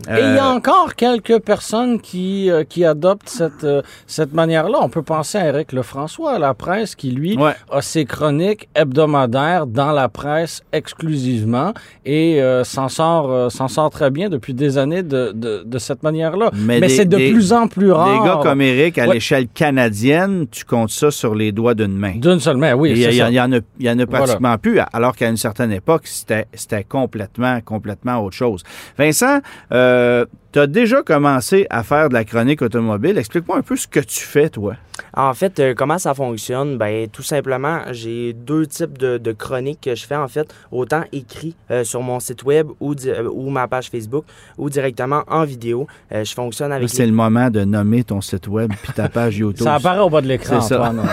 Et 0.08 0.12
il 0.12 0.36
y 0.36 0.38
a 0.38 0.46
Euh, 0.48 0.56
encore 0.56 0.96
quelques 0.96 1.40
personnes 1.40 2.00
qui, 2.00 2.50
euh, 2.50 2.64
qui 2.64 2.86
adoptent 2.86 3.28
cette, 3.28 3.64
euh, 3.64 3.82
cette 4.08 4.34
manière-là. 4.34 4.78
On 4.82 4.90
peut 4.90 5.02
penser 5.02 5.38
à 5.40 5.48
Éric 5.48 5.74
Lefrançois, 5.74 6.34
à 6.34 6.40
la 6.40 6.54
presse, 6.54 6.96
qui, 6.96 7.12
lui, 7.12 7.38
Ouais. 7.38 7.54
a 7.72 7.82
ses 7.82 8.06
chroniques 8.06 8.70
hebdomadaires 8.76 9.66
dans 9.68 9.92
la 9.92 10.08
presse 10.08 10.62
exclusivement 10.72 11.74
et 12.06 12.40
s'en 12.64 12.88
sort, 12.88 13.52
s'en 13.52 13.68
sort 13.68 13.90
très 13.90 14.10
bien 14.12 14.30
depuis 14.30 14.54
des 14.54 14.78
années 14.78 15.04
de, 15.04 15.32
de, 15.34 15.64
de 15.66 15.78
cette 15.80 16.04
manière-là. 16.04 16.52
Mais, 16.56 16.88
c'est 16.90 17.06
de 17.06 17.18
des- 17.18 17.32
plus 17.32 17.52
en 17.54 17.68
plus 17.68 17.92
rare. 17.92 18.22
Des 18.24 18.28
gars 18.30 18.40
comme 18.44 18.62
Eric, 18.62 18.98
à 18.98 19.08
Ouais. 19.08 19.16
l'échelle 19.16 19.48
canadienne, 19.48 20.46
tu 20.52 20.66
comptes 20.66 20.90
ça 20.92 21.12
sur 21.12 21.36
les 21.36 21.52
doigts 21.52 21.74
d'une 21.74 21.98
main. 21.98 22.16
D'une 22.18 22.40
seule 22.40 22.58
main, 22.58 22.74
oui. 22.74 22.92
Il 22.92 22.98
y, 22.98 23.04
il 23.06 23.16
y 23.16 23.42
en 23.42 23.52
a, 23.54 23.60
y 23.80 23.90
en 23.90 24.00
a 24.00 24.06
pratiquement 24.06 24.58
plus, 24.58 24.80
alors 24.94 25.16
qu'à 25.16 25.30
une 25.30 25.38
certaine 25.38 25.72
époque, 25.72 26.04
c'était 26.06 26.46
c'était 26.54 26.84
complètement, 26.84 27.60
complètement 27.62 28.18
autre 28.24 28.36
chose. 28.36 28.64
Vincent, 28.98 29.40
euh, 29.80 30.26
tu 30.52 30.60
as 30.60 30.68
déjà 30.68 31.02
commencé 31.04 31.68
à 31.70 31.84
faire 31.84 32.10
de 32.10 32.14
la 32.14 32.24
chronique 32.26 32.62
automobile. 32.62 33.18
Explique-moi 33.18 33.58
un 33.58 33.62
peu 33.62 33.76
ce 33.76 33.88
que 33.88 34.00
tu 34.00 34.20
fais, 34.22 34.50
toi. 34.50 34.76
En 35.14 35.34
fait, 35.34 35.60
euh, 35.60 35.74
comment 35.74 35.98
ça 35.98 36.14
fonctionne? 36.14 36.78
Ben, 36.78 37.08
tout 37.08 37.24
simplement, 37.24 37.80
j'ai 37.92 38.34
deux 38.34 38.68
types 38.68 38.98
de, 38.98 39.18
de 39.18 39.32
chroniques 39.32 39.80
que 39.82 39.96
je 39.96 40.06
fais, 40.06 40.16
en 40.16 40.28
fait. 40.28 40.54
Autant 40.72 41.04
écrit 41.14 41.56
euh, 41.72 41.84
sur 41.86 42.02
mon 42.02 42.20
site 42.20 42.44
web 42.44 42.68
ou, 42.82 42.96
di- 42.96 43.10
euh, 43.10 43.30
ou 43.32 43.50
ma 43.50 43.68
page 43.68 43.90
Facebook 43.90 44.26
ou 44.58 44.70
directement 44.70 45.24
en 45.28 45.46
vidéo. 45.46 45.88
Euh, 46.12 46.24
je 46.26 46.34
fonctionne 46.34 46.70
Là, 46.70 46.76
avec 46.76 46.90
C'est 46.90 47.04
les... 47.04 47.08
le 47.10 47.14
moment 47.16 47.50
de 47.50 47.64
nommer 47.64 48.04
ton 48.04 48.20
site 48.20 48.48
web 48.48 48.72
puis 48.84 48.92
ta 48.94 49.08
page 49.08 49.38
YouTube. 49.40 49.64
Ça 49.64 49.76
apparaît 49.76 50.02
au 50.02 50.10
bas 50.10 50.22
de 50.22 50.28
l'écran, 50.28 50.60
C'est 50.60 50.76
ça. 50.76 50.82
Antoine. 50.92 51.08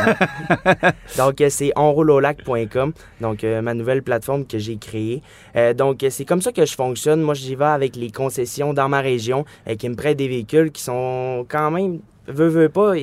Donc, 1.17 1.43
c'est 1.49 1.73
onrouleaulac.com, 1.77 2.93
donc 3.21 3.45
euh, 3.45 3.63
ma 3.63 3.75
nouvelle 3.75 4.03
plateforme 4.03 4.47
que 4.47 4.59
j'ai 4.59 4.77
créée. 4.77 5.23
Euh, 5.57 5.75
donc, 5.75 6.05
c'est 6.11 6.25
comme 6.25 6.43
ça 6.43 6.53
que 6.53 6.67
je 6.67 6.75
fonctionne. 6.75 7.21
Moi, 7.23 7.35
j'y 7.35 7.55
vais 7.55 7.65
avec 7.65 7.97
les 7.97 8.11
concessions 8.11 8.73
dans 8.75 8.89
ma 8.89 9.01
région 9.01 9.26
euh, 9.33 9.75
qui 9.77 9.89
me 9.89 9.95
prêtent 9.95 10.19
des 10.19 10.29
véhicules 10.29 10.71
qui 10.71 10.83
sont 10.83 11.47
quand 11.49 11.71
même, 11.71 12.01
veux, 12.27 12.49
veux 12.49 12.69
pas, 12.69 12.95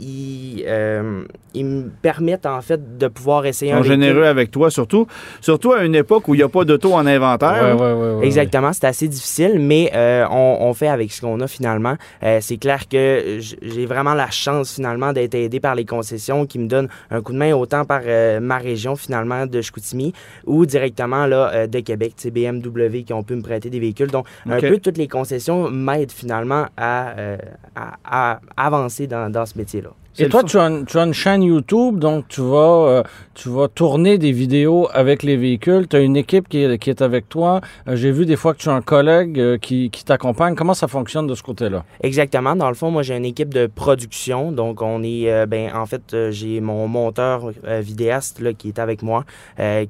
ils, 0.00 0.64
euh, 0.66 1.24
ils 1.54 1.64
me 1.64 1.88
permettent 2.02 2.46
en 2.46 2.60
fait 2.60 2.98
de 2.98 3.08
pouvoir 3.08 3.44
essayer 3.46 3.72
Ils 3.72 3.74
un 3.74 3.78
sont 3.78 3.88
véhicule. 3.88 4.04
généreux 4.06 4.24
avec 4.26 4.50
toi, 4.50 4.70
surtout, 4.70 5.06
surtout 5.40 5.72
à 5.72 5.84
une 5.84 5.94
époque 5.94 6.28
où 6.28 6.34
il 6.34 6.38
n'y 6.38 6.42
a 6.44 6.48
pas 6.48 6.64
d'auto 6.64 6.92
en 6.94 7.06
inventaire. 7.06 7.76
Ouais, 7.76 7.82
ouais, 7.82 7.92
ouais, 7.92 8.14
ouais, 8.20 8.26
Exactement, 8.26 8.72
c'est 8.72 8.84
assez 8.86 9.08
difficile, 9.08 9.58
mais 9.58 9.90
euh, 9.94 10.24
on, 10.30 10.58
on 10.60 10.74
fait 10.74 10.88
avec 10.88 11.10
ce 11.12 11.20
qu'on 11.20 11.40
a 11.40 11.46
finalement. 11.46 11.96
Euh, 12.22 12.38
c'est 12.40 12.56
clair 12.58 12.88
que 12.88 13.38
j'ai 13.40 13.86
vraiment 13.86 14.14
la 14.14 14.30
chance 14.30 14.74
finalement 14.74 15.12
d'être 15.12 15.34
aidé 15.34 15.60
par 15.60 15.74
les 15.74 15.84
concessions 15.84 16.46
qui 16.46 16.58
me 16.58 16.68
donnent 16.68 16.88
un 17.10 17.20
coup 17.22 17.32
de 17.32 17.38
main 17.38 17.52
autant 17.54 17.84
par 17.84 18.02
euh, 18.06 18.40
ma 18.40 18.58
région 18.58 18.94
finalement 18.96 19.46
de 19.46 19.60
Chicoutimi 19.60 20.12
ou 20.46 20.66
directement 20.66 21.26
là 21.26 21.50
euh, 21.52 21.66
de 21.66 21.80
Québec, 21.80 22.12
c'est 22.16 22.30
BMW 22.30 23.02
qui 23.04 23.12
ont 23.12 23.22
pu 23.22 23.34
me 23.34 23.42
prêter 23.42 23.70
des 23.70 23.80
véhicules. 23.80 24.10
Donc 24.10 24.26
un 24.48 24.60
peu 24.60 24.78
toutes 24.78 24.98
les 24.98 25.08
concessions 25.08 25.70
m'aident 25.70 26.12
finalement 26.12 26.66
à, 26.76 27.10
euh, 27.18 27.36
à, 27.74 27.96
à 28.04 28.40
avancer 28.56 29.06
dans, 29.06 29.30
dans 29.30 29.46
ce 29.46 29.56
métier-là. 29.58 29.87
C'est 30.07 30.07
Et 30.20 30.28
toi, 30.28 30.42
tu 30.42 30.58
as, 30.58 30.64
une, 30.68 30.84
tu 30.84 30.98
as 30.98 31.02
une 31.04 31.14
chaîne 31.14 31.42
YouTube, 31.42 31.98
donc 31.98 32.26
tu 32.28 32.40
vas, 32.40 32.88
euh, 32.88 33.02
tu 33.34 33.48
vas 33.50 33.68
tourner 33.68 34.18
des 34.18 34.32
vidéos 34.32 34.88
avec 34.92 35.22
les 35.22 35.36
véhicules. 35.36 35.86
Tu 35.88 35.94
as 35.96 36.00
une 36.00 36.16
équipe 36.16 36.48
qui 36.48 36.62
est, 36.64 36.78
qui 36.78 36.90
est 36.90 37.02
avec 37.02 37.28
toi. 37.28 37.60
Euh, 37.86 37.94
J'ai 37.94 38.10
vu 38.10 38.26
des 38.26 38.34
fois 38.34 38.52
que 38.54 38.58
tu 38.58 38.68
as 38.68 38.72
un 38.74 38.80
collègue 38.82 39.38
euh, 39.38 39.58
qui, 39.58 39.90
qui 39.90 40.04
t'accompagne. 40.04 40.56
Comment 40.56 40.74
ça 40.74 40.88
fonctionne 40.88 41.26
de 41.28 41.34
ce 41.36 41.42
côté-là? 41.42 41.84
Exactement. 42.02 42.56
Dans 42.56 42.68
le 42.68 42.74
fond, 42.74 42.90
moi, 42.90 43.02
j'ai 43.02 43.16
une 43.16 43.24
équipe 43.24 43.54
de 43.54 43.66
production. 43.66 44.50
Donc, 44.50 44.82
on 44.82 45.02
est, 45.04 45.46
ben, 45.46 45.70
en 45.74 45.86
fait, 45.86 46.30
j'ai 46.30 46.60
mon 46.60 46.88
monteur 46.88 47.50
vidéaste 47.80 48.40
là, 48.40 48.52
qui 48.52 48.68
est 48.68 48.78
avec 48.78 49.02
moi, 49.02 49.24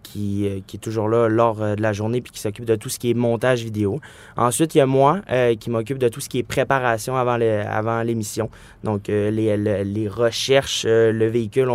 qui, 0.03 0.62
qui 0.67 0.77
est 0.77 0.81
toujours 0.81 1.09
là 1.09 1.29
lors 1.29 1.57
de 1.57 1.81
la 1.81 1.93
journée 1.93 2.21
puis 2.21 2.33
qui 2.33 2.41
s'occupe 2.41 2.64
de 2.64 2.77
tout 2.77 2.88
ce 2.88 2.99
qui 2.99 3.11
est 3.11 3.14
montage 3.14 3.62
vidéo. 3.64 4.01
Ensuite, 4.37 4.75
il 4.75 4.79
y 4.79 4.81
a 4.83 4.87
moi 4.87 5.21
qui 5.59 5.71
m'occupe 5.71 5.99
de 5.99 6.09
tout 6.09 6.21
ce 6.21 6.29
qui 6.29 6.38
est 6.38 6.43
préparation 6.43 7.17
avant 7.17 8.03
l'émission. 8.03 8.51
Donc, 8.85 9.09
les, 9.09 9.57
le- 9.57 9.83
les 9.85 10.09
recherches, 10.18 10.85
euh, 10.87 11.12
le 11.12 11.26
véhicule, 11.26 11.68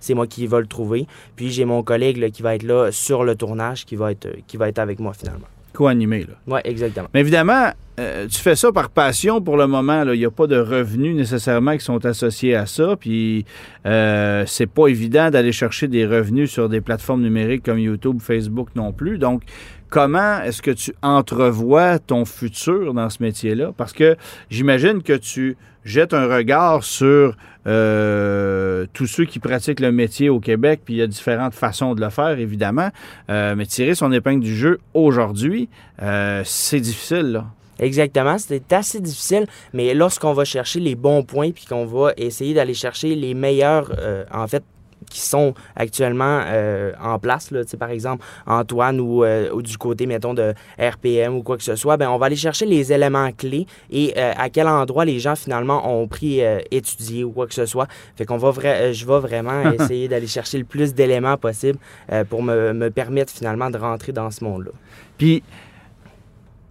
c'est 0.00 0.14
moi 0.14 0.26
qui 0.26 0.46
va 0.46 0.60
le 0.60 0.66
trouver. 0.66 1.06
Puis, 1.36 1.50
j'ai 1.50 1.64
mon 1.64 1.82
collègue 1.82 2.16
là, 2.18 2.30
qui 2.30 2.42
va 2.42 2.54
être 2.54 2.62
là 2.62 2.90
sur 2.92 3.24
le 3.24 3.34
tournage, 3.34 3.84
qui 3.84 3.96
va 3.96 4.12
être, 4.12 4.26
euh, 4.26 4.36
qui 4.46 4.56
va 4.56 4.68
être 4.68 4.78
avec 4.78 4.98
moi 4.98 5.12
finalement. 5.12 5.46
Co-animé, 5.72 6.20
là. 6.20 6.34
Oui, 6.46 6.60
exactement. 6.64 7.08
Mais 7.14 7.20
évidemment, 7.20 7.72
euh, 7.98 8.28
tu 8.28 8.38
fais 8.38 8.54
ça 8.54 8.70
par 8.70 8.90
passion 8.90 9.40
pour 9.40 9.56
le 9.56 9.66
moment. 9.66 10.04
Il 10.04 10.18
n'y 10.18 10.24
a 10.24 10.30
pas 10.30 10.46
de 10.46 10.58
revenus 10.58 11.16
nécessairement 11.16 11.76
qui 11.76 11.84
sont 11.84 12.04
associés 12.06 12.54
à 12.54 12.66
ça. 12.66 12.96
Puis 12.98 13.44
euh, 13.86 14.44
c'est 14.46 14.66
pas 14.66 14.88
évident 14.88 15.30
d'aller 15.30 15.52
chercher 15.52 15.88
des 15.88 16.06
revenus 16.06 16.50
sur 16.50 16.68
des 16.68 16.80
plateformes 16.80 17.22
numériques 17.22 17.64
comme 17.64 17.78
YouTube, 17.78 18.18
Facebook 18.20 18.68
non 18.76 18.92
plus. 18.92 19.18
Donc, 19.18 19.42
comment 19.88 20.40
est-ce 20.42 20.62
que 20.62 20.70
tu 20.70 20.94
entrevois 21.02 21.98
ton 21.98 22.24
futur 22.24 22.94
dans 22.94 23.10
ce 23.10 23.22
métier-là? 23.22 23.72
Parce 23.76 23.92
que 23.92 24.16
j'imagine 24.48 25.02
que 25.02 25.14
tu 25.14 25.56
jettes 25.84 26.14
un 26.14 26.26
regard 26.26 26.84
sur 26.84 27.36
euh, 27.68 28.86
tous 28.94 29.06
ceux 29.06 29.26
qui 29.26 29.38
pratiquent 29.38 29.80
le 29.80 29.92
métier 29.92 30.30
au 30.30 30.40
Québec, 30.40 30.80
puis 30.84 30.94
il 30.94 30.96
y 30.98 31.02
a 31.02 31.06
différentes 31.06 31.54
façons 31.54 31.94
de 31.94 32.00
le 32.00 32.10
faire, 32.10 32.38
évidemment. 32.38 32.88
Euh, 33.30 33.54
mais 33.54 33.66
tirer 33.66 33.94
son 33.94 34.10
épingle 34.10 34.42
du 34.42 34.56
jeu 34.56 34.78
aujourd'hui, 34.94 35.68
euh, 36.02 36.42
c'est 36.44 36.80
difficile, 36.80 37.32
là. 37.32 37.46
Exactement, 37.80 38.38
c'était 38.38 38.74
assez 38.74 39.00
difficile, 39.00 39.46
mais 39.72 39.94
lorsqu'on 39.94 40.32
va 40.32 40.44
chercher 40.44 40.80
les 40.80 40.96
bons 40.96 41.22
points 41.22 41.52
puis 41.52 41.64
qu'on 41.64 41.86
va 41.86 42.12
essayer 42.16 42.52
d'aller 42.52 42.74
chercher 42.74 43.14
les 43.14 43.34
meilleurs, 43.34 43.92
en 44.32 44.48
fait, 44.48 44.64
qui 45.10 45.20
sont 45.20 45.54
actuellement 45.76 46.42
euh, 46.46 46.92
en 47.02 47.18
place, 47.18 47.50
là, 47.50 47.60
par 47.78 47.90
exemple 47.90 48.24
Antoine 48.46 49.00
ou, 49.00 49.24
euh, 49.24 49.50
ou 49.52 49.62
du 49.62 49.78
côté, 49.78 50.06
mettons, 50.06 50.34
de 50.34 50.54
RPM 50.78 51.34
ou 51.34 51.42
quoi 51.42 51.56
que 51.56 51.62
ce 51.62 51.76
soit, 51.76 51.96
ben, 51.96 52.08
on 52.10 52.18
va 52.18 52.26
aller 52.26 52.36
chercher 52.36 52.66
les 52.66 52.92
éléments 52.92 53.30
clés 53.32 53.66
et 53.90 54.14
euh, 54.16 54.32
à 54.36 54.50
quel 54.50 54.68
endroit 54.68 55.04
les 55.04 55.18
gens 55.18 55.36
finalement 55.36 55.90
ont 56.00 56.06
pris 56.08 56.40
étudier 56.70 57.24
ou 57.24 57.30
quoi 57.30 57.46
que 57.46 57.54
ce 57.54 57.66
soit. 57.66 57.88
Fait 58.16 58.24
qu'on 58.24 58.36
va 58.36 58.50
vra- 58.50 58.92
je 58.92 59.06
vais 59.06 59.20
vraiment 59.20 59.70
essayer 59.78 60.08
d'aller 60.08 60.26
chercher 60.26 60.58
le 60.58 60.64
plus 60.64 60.94
d'éléments 60.94 61.36
possible 61.36 61.78
pour 62.28 62.42
me, 62.42 62.72
me 62.72 62.90
permettre 62.90 63.32
finalement 63.32 63.70
de 63.70 63.78
rentrer 63.78 64.12
dans 64.12 64.30
ce 64.30 64.44
monde-là. 64.44 64.70
Puis, 65.16 65.42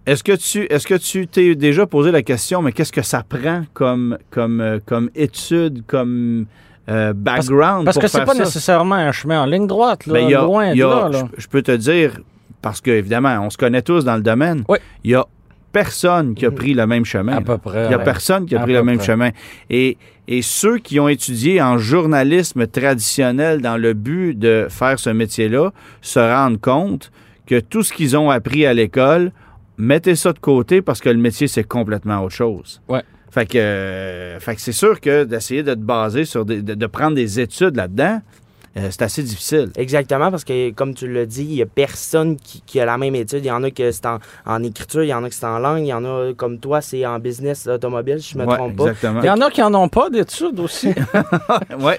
est-ce 0.06 0.24
que 0.24 0.32
tu 0.32 0.64
est-ce 0.72 0.86
que 0.86 0.94
tu 0.94 1.26
t'es 1.26 1.54
déjà 1.54 1.86
posé 1.86 2.10
la 2.10 2.22
question, 2.22 2.62
mais 2.62 2.72
qu'est-ce 2.72 2.92
que 2.92 3.02
ça 3.02 3.22
prend 3.28 3.64
comme, 3.74 4.16
comme, 4.30 4.80
comme 4.86 5.10
étude, 5.14 5.84
comme 5.86 6.46
euh, 6.88 7.12
background 7.14 7.84
Parce 7.84 7.96
pour 7.96 8.02
que 8.02 8.08
c'est 8.08 8.24
pas 8.24 8.34
ça? 8.34 8.44
nécessairement 8.44 8.94
un 8.96 9.12
chemin 9.12 9.42
en 9.42 9.46
ligne 9.46 9.66
droite, 9.66 10.06
là, 10.06 10.14
Ben, 10.14 10.28
y 10.28 10.34
a- 10.34 10.42
loin 10.42 10.74
de 10.74 10.80
là. 10.80 11.08
là. 11.10 11.28
Je, 11.36 11.42
je 11.42 11.48
peux 11.48 11.62
te 11.62 11.72
dire, 11.72 12.18
parce 12.62 12.80
que 12.80 12.90
évidemment, 12.90 13.38
on 13.42 13.50
se 13.50 13.58
connaît 13.58 13.82
tous 13.82 14.04
dans 14.04 14.16
le 14.16 14.22
domaine, 14.22 14.64
Oui. 14.68 14.78
il 15.04 15.10
y 15.10 15.14
a 15.14 15.24
personne 15.70 16.34
qui 16.34 16.46
a 16.46 16.50
pris 16.50 16.72
le 16.74 16.86
même 16.86 17.04
chemin. 17.04 17.36
À 17.36 17.40
peu 17.42 17.58
près. 17.58 17.84
Il 17.84 17.88
n'y 17.88 17.94
a 17.94 17.98
ouais. 17.98 18.04
personne 18.04 18.46
qui 18.46 18.56
a 18.56 18.60
À 18.60 18.62
pris 18.62 18.72
le 18.72 18.82
même 18.82 18.96
près. 18.96 19.06
chemin. 19.06 19.30
Et, 19.68 19.98
et 20.26 20.40
ceux 20.42 20.78
qui 20.78 20.98
ont 20.98 21.08
étudié 21.08 21.60
en 21.60 21.76
journalisme 21.78 22.66
traditionnel 22.66 23.60
dans 23.60 23.76
le 23.76 23.92
but 23.92 24.34
de 24.38 24.66
faire 24.70 24.98
ce 24.98 25.10
métier-là 25.10 25.70
se 26.00 26.18
rendent 26.20 26.60
compte 26.60 27.10
que 27.46 27.60
tout 27.60 27.82
ce 27.82 27.92
qu'ils 27.92 28.16
ont 28.16 28.30
appris 28.30 28.66
à 28.66 28.72
l'école, 28.74 29.30
mettez 29.76 30.16
ça 30.16 30.32
de 30.32 30.38
côté 30.38 30.82
parce 30.82 31.00
que 31.00 31.08
le 31.10 31.18
métier, 31.18 31.46
c'est 31.48 31.64
complètement 31.64 32.22
autre 32.24 32.34
chose. 32.34 32.80
Ouais. 32.88 33.02
Fait 33.30 33.46
que, 33.46 33.58
euh, 33.58 34.38
que 34.40 34.60
c'est 34.60 34.72
sûr 34.72 35.00
que 35.00 35.24
d'essayer 35.24 35.62
de 35.62 35.74
te 35.74 35.80
baser 35.80 36.24
sur 36.24 36.44
des, 36.44 36.62
de, 36.62 36.74
de 36.74 36.86
prendre 36.86 37.14
des 37.14 37.40
études 37.40 37.76
là-dedans, 37.76 38.20
euh, 38.78 38.88
c'est 38.90 39.02
assez 39.02 39.22
difficile. 39.22 39.70
Exactement, 39.76 40.30
parce 40.30 40.44
que 40.44 40.70
comme 40.70 40.94
tu 40.94 41.12
l'as 41.12 41.26
dit, 41.26 41.44
il 41.44 41.54
n'y 41.56 41.62
a 41.62 41.66
personne 41.66 42.36
qui, 42.36 42.62
qui 42.66 42.80
a 42.80 42.84
la 42.86 42.96
même 42.98 43.14
étude. 43.14 43.44
Il 43.44 43.48
y 43.48 43.50
en 43.50 43.62
a 43.64 43.70
que 43.70 43.90
c'est 43.90 44.06
en, 44.06 44.18
en 44.46 44.62
écriture, 44.62 45.02
il 45.02 45.08
y 45.08 45.14
en 45.14 45.24
a 45.24 45.28
que 45.28 45.34
c'est 45.34 45.46
en 45.46 45.58
langue, 45.58 45.80
il 45.80 45.86
y 45.88 45.92
en 45.92 46.04
a 46.04 46.32
comme 46.36 46.58
toi, 46.58 46.80
c'est 46.80 47.04
en 47.06 47.18
business 47.18 47.66
automobile, 47.66 48.20
si 48.22 48.32
je 48.34 48.38
me 48.38 48.44
Ouais, 48.46 48.56
trompe 48.56 48.76
pas. 48.76 48.84
exactement. 48.88 49.20
Il 49.22 49.26
y 49.26 49.30
en 49.30 49.40
a 49.40 49.50
qui 49.50 49.62
en 49.62 49.74
ont 49.74 49.88
pas 49.88 50.10
d'études 50.10 50.60
aussi. 50.60 50.88
ouais. 51.80 51.98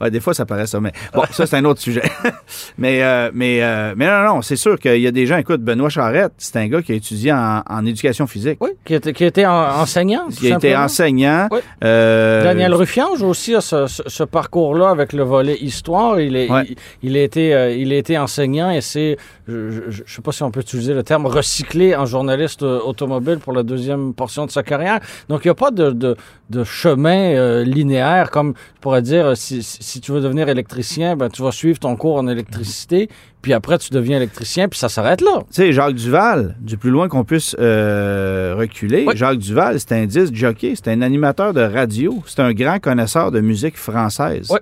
ouais, 0.00 0.10
des 0.10 0.20
fois, 0.20 0.34
ça 0.34 0.44
paraît 0.46 0.66
ça. 0.66 0.80
Mais 0.80 0.92
bon, 1.14 1.22
ça, 1.30 1.46
c'est 1.46 1.56
un 1.56 1.64
autre 1.64 1.80
sujet. 1.80 2.02
mais, 2.78 3.02
euh, 3.02 3.30
mais, 3.34 3.62
euh, 3.62 3.94
mais 3.96 4.06
non, 4.06 4.18
non, 4.22 4.34
non, 4.36 4.42
c'est 4.42 4.56
sûr 4.56 4.78
qu'il 4.78 5.00
y 5.00 5.06
a 5.06 5.10
des 5.10 5.26
gens. 5.26 5.36
Écoute, 5.38 5.60
Benoît 5.62 5.88
Charette, 5.88 6.32
c'est 6.38 6.56
un 6.56 6.68
gars 6.68 6.82
qui 6.82 6.92
a 6.92 6.94
étudié 6.94 7.32
en, 7.32 7.62
en 7.68 7.86
éducation 7.86 8.26
physique. 8.26 8.58
oui, 8.60 8.70
qui 8.84 8.94
était, 8.94 9.12
qui 9.12 9.24
était 9.24 9.46
en- 9.46 9.52
enseignant. 9.80 10.26
tout 10.28 10.34
Il 10.42 10.52
a 10.52 10.56
été 10.56 10.68
simplement. 10.68 10.84
enseignant. 10.84 11.48
Oui. 11.50 11.58
euh, 11.84 12.42
Daniel 12.44 12.74
Ruffiange 12.74 13.22
aussi 13.22 13.54
a 13.54 13.60
ce, 13.60 13.86
ce- 13.86 14.02
ce 14.06 14.24
parcours-là 14.24 14.90
avec 14.90 15.12
le 15.12 15.22
volet 15.22 15.56
histoire. 15.60 16.09
Il, 16.18 16.36
est, 16.36 16.50
Ouais. 16.50 16.64
il, 17.02 17.10
il 17.10 17.16
a 17.16 17.22
été, 17.22 17.54
euh, 17.54 17.70
il 17.74 17.92
a 17.92 17.96
été 17.96 18.18
enseignant 18.18 18.70
et 18.70 18.80
c'est, 18.80 19.16
je 19.48 19.52
ne 19.86 19.90
sais 20.06 20.22
pas 20.22 20.32
si 20.32 20.42
on 20.42 20.50
peut 20.50 20.60
utiliser 20.60 20.94
le 20.94 21.02
terme, 21.02 21.26
recyclé 21.26 21.94
en 21.94 22.06
journaliste 22.06 22.62
euh, 22.62 22.80
automobile 22.80 23.38
pour 23.38 23.52
la 23.52 23.62
deuxième 23.62 24.14
portion 24.14 24.46
de 24.46 24.50
sa 24.50 24.62
carrière. 24.62 25.00
Donc, 25.28 25.44
il 25.44 25.48
n'y 25.48 25.52
a 25.52 25.54
pas 25.54 25.70
de, 25.70 25.90
de, 25.90 26.16
de 26.50 26.64
chemin 26.64 27.34
euh, 27.34 27.64
linéaire 27.64 28.30
comme 28.30 28.54
je 28.76 28.80
pourrais 28.80 29.02
dire, 29.02 29.36
si, 29.36 29.62
si 29.62 29.82
si 29.82 30.00
tu 30.00 30.12
veux 30.12 30.20
devenir 30.20 30.48
électricien, 30.48 31.16
ben, 31.16 31.28
tu 31.28 31.42
vas 31.42 31.52
suivre 31.52 31.78
ton 31.78 31.96
cours 31.96 32.16
en 32.16 32.26
électricité, 32.28 33.08
puis 33.42 33.52
après, 33.52 33.76
tu 33.78 33.90
deviens 33.90 34.16
électricien, 34.16 34.68
puis 34.68 34.78
ça 34.78 34.88
s'arrête 34.88 35.20
là. 35.20 35.40
Tu 35.40 35.44
sais, 35.50 35.72
Jacques 35.72 35.94
Duval, 35.96 36.56
du 36.60 36.76
plus 36.78 36.90
loin 36.90 37.08
qu'on 37.08 37.24
puisse 37.24 37.54
euh, 37.58 38.54
reculer, 38.56 39.04
Oui. 39.06 39.16
Jacques 39.16 39.38
Duval, 39.38 39.78
c'est 39.80 39.92
un 39.92 40.06
disque 40.06 40.34
jockey, 40.34 40.72
c'est 40.76 40.88
un 40.88 41.02
animateur 41.02 41.52
de 41.52 41.60
radio, 41.60 42.22
c'est 42.26 42.40
un 42.40 42.52
grand 42.52 42.78
connaisseur 42.80 43.30
de 43.30 43.40
musique 43.40 43.76
française. 43.76 44.48
Oui. 44.50 44.58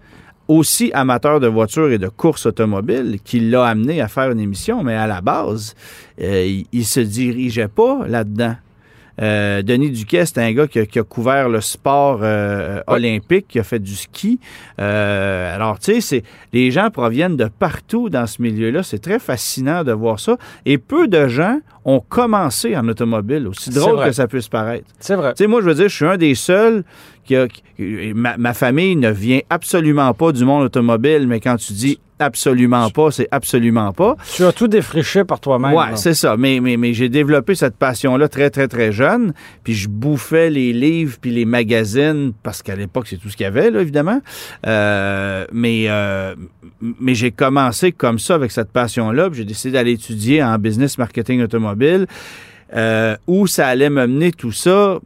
Aussi 0.48 0.90
amateur 0.94 1.40
de 1.40 1.46
voitures 1.46 1.90
et 1.92 1.98
de 1.98 2.08
courses 2.08 2.46
automobiles, 2.46 3.18
qui 3.22 3.38
l'a 3.40 3.66
amené 3.66 4.00
à 4.00 4.08
faire 4.08 4.30
une 4.30 4.40
émission, 4.40 4.82
mais 4.82 4.94
à 4.94 5.06
la 5.06 5.20
base, 5.20 5.74
euh, 6.22 6.44
il, 6.46 6.66
il 6.72 6.84
se 6.86 7.00
dirigeait 7.00 7.68
pas 7.68 8.00
là-dedans. 8.08 8.56
Euh, 9.20 9.62
Denis 9.62 9.90
Duquet, 9.90 10.24
c'est 10.26 10.38
un 10.38 10.52
gars 10.52 10.68
qui 10.68 10.78
a, 10.78 10.86
qui 10.86 11.00
a 11.00 11.02
couvert 11.02 11.48
le 11.48 11.60
sport 11.60 12.20
euh, 12.22 12.80
olympique, 12.86 13.46
qui 13.48 13.58
a 13.58 13.64
fait 13.64 13.80
du 13.80 13.96
ski. 13.96 14.38
Euh, 14.80 15.54
alors, 15.54 15.80
tu 15.80 15.92
sais, 15.94 16.00
c'est- 16.00 16.22
les 16.52 16.70
gens 16.70 16.88
proviennent 16.90 17.36
de 17.36 17.46
partout 17.48 18.10
dans 18.10 18.28
ce 18.28 18.40
milieu-là. 18.40 18.84
C'est 18.84 19.00
très 19.00 19.18
fascinant 19.18 19.82
de 19.82 19.90
voir 19.92 20.20
ça. 20.20 20.36
Et 20.64 20.78
peu 20.78 21.08
de 21.08 21.26
gens 21.26 21.58
ont 21.84 21.98
commencé 22.00 22.76
en 22.76 22.86
automobile, 22.88 23.48
aussi 23.48 23.70
drôle 23.70 24.04
que 24.04 24.12
ça 24.12 24.28
puisse 24.28 24.46
paraître. 24.48 24.86
C'est 25.00 25.16
vrai. 25.16 25.34
Tu 25.34 25.42
sais, 25.42 25.46
moi, 25.48 25.62
je 25.62 25.66
veux 25.66 25.74
dire, 25.74 25.88
je 25.88 25.96
suis 25.96 26.04
un 26.06 26.16
des 26.16 26.36
seuls 26.36 26.84
qui- 27.28 27.62
ma, 28.14 28.36
ma 28.36 28.54
famille 28.54 28.96
ne 28.96 29.10
vient 29.10 29.40
absolument 29.50 30.12
pas 30.14 30.32
du 30.32 30.44
monde 30.44 30.64
automobile, 30.64 31.26
mais 31.28 31.40
quand 31.40 31.56
tu 31.56 31.72
dis 31.72 31.98
absolument 32.20 32.90
pas, 32.90 33.12
c'est 33.12 33.28
absolument 33.30 33.92
pas. 33.92 34.16
Tu 34.34 34.42
as 34.44 34.52
tout 34.52 34.66
défriché 34.66 35.22
par 35.22 35.38
toi-même. 35.38 35.72
Là. 35.90 35.96
c'est 35.96 36.14
ça. 36.14 36.36
Mais, 36.36 36.58
mais, 36.60 36.76
mais 36.76 36.92
j'ai 36.92 37.08
développé 37.08 37.54
cette 37.54 37.76
passion-là 37.76 38.26
très, 38.28 38.50
très, 38.50 38.66
très 38.66 38.90
jeune. 38.90 39.32
Puis 39.62 39.74
je 39.74 39.88
bouffais 39.88 40.50
les 40.50 40.72
livres 40.72 41.16
puis 41.20 41.30
les 41.30 41.44
magazines, 41.44 42.32
parce 42.42 42.60
qu'à 42.62 42.74
l'époque, 42.74 43.06
c'est 43.08 43.18
tout 43.18 43.28
ce 43.28 43.36
qu'il 43.36 43.44
y 43.44 43.46
avait, 43.46 43.70
là, 43.70 43.80
évidemment. 43.82 44.20
Euh, 44.66 45.44
mais 45.52 45.84
euh, 45.88 46.34
mais 47.00 47.14
j'ai 47.14 47.30
commencé 47.30 47.92
comme 47.92 48.18
ça, 48.18 48.34
avec 48.34 48.50
cette 48.50 48.72
passion-là. 48.72 49.28
Puis 49.30 49.38
j'ai 49.38 49.44
décidé 49.44 49.72
d'aller 49.74 49.92
étudier 49.92 50.42
en 50.42 50.58
business 50.58 50.98
marketing 50.98 51.42
automobile. 51.42 52.06
Euh, 52.76 53.16
où 53.26 53.46
ça 53.46 53.66
allait 53.66 53.88
me 53.88 54.06
mener 54.06 54.30
tout 54.30 54.52
ça, 54.52 54.98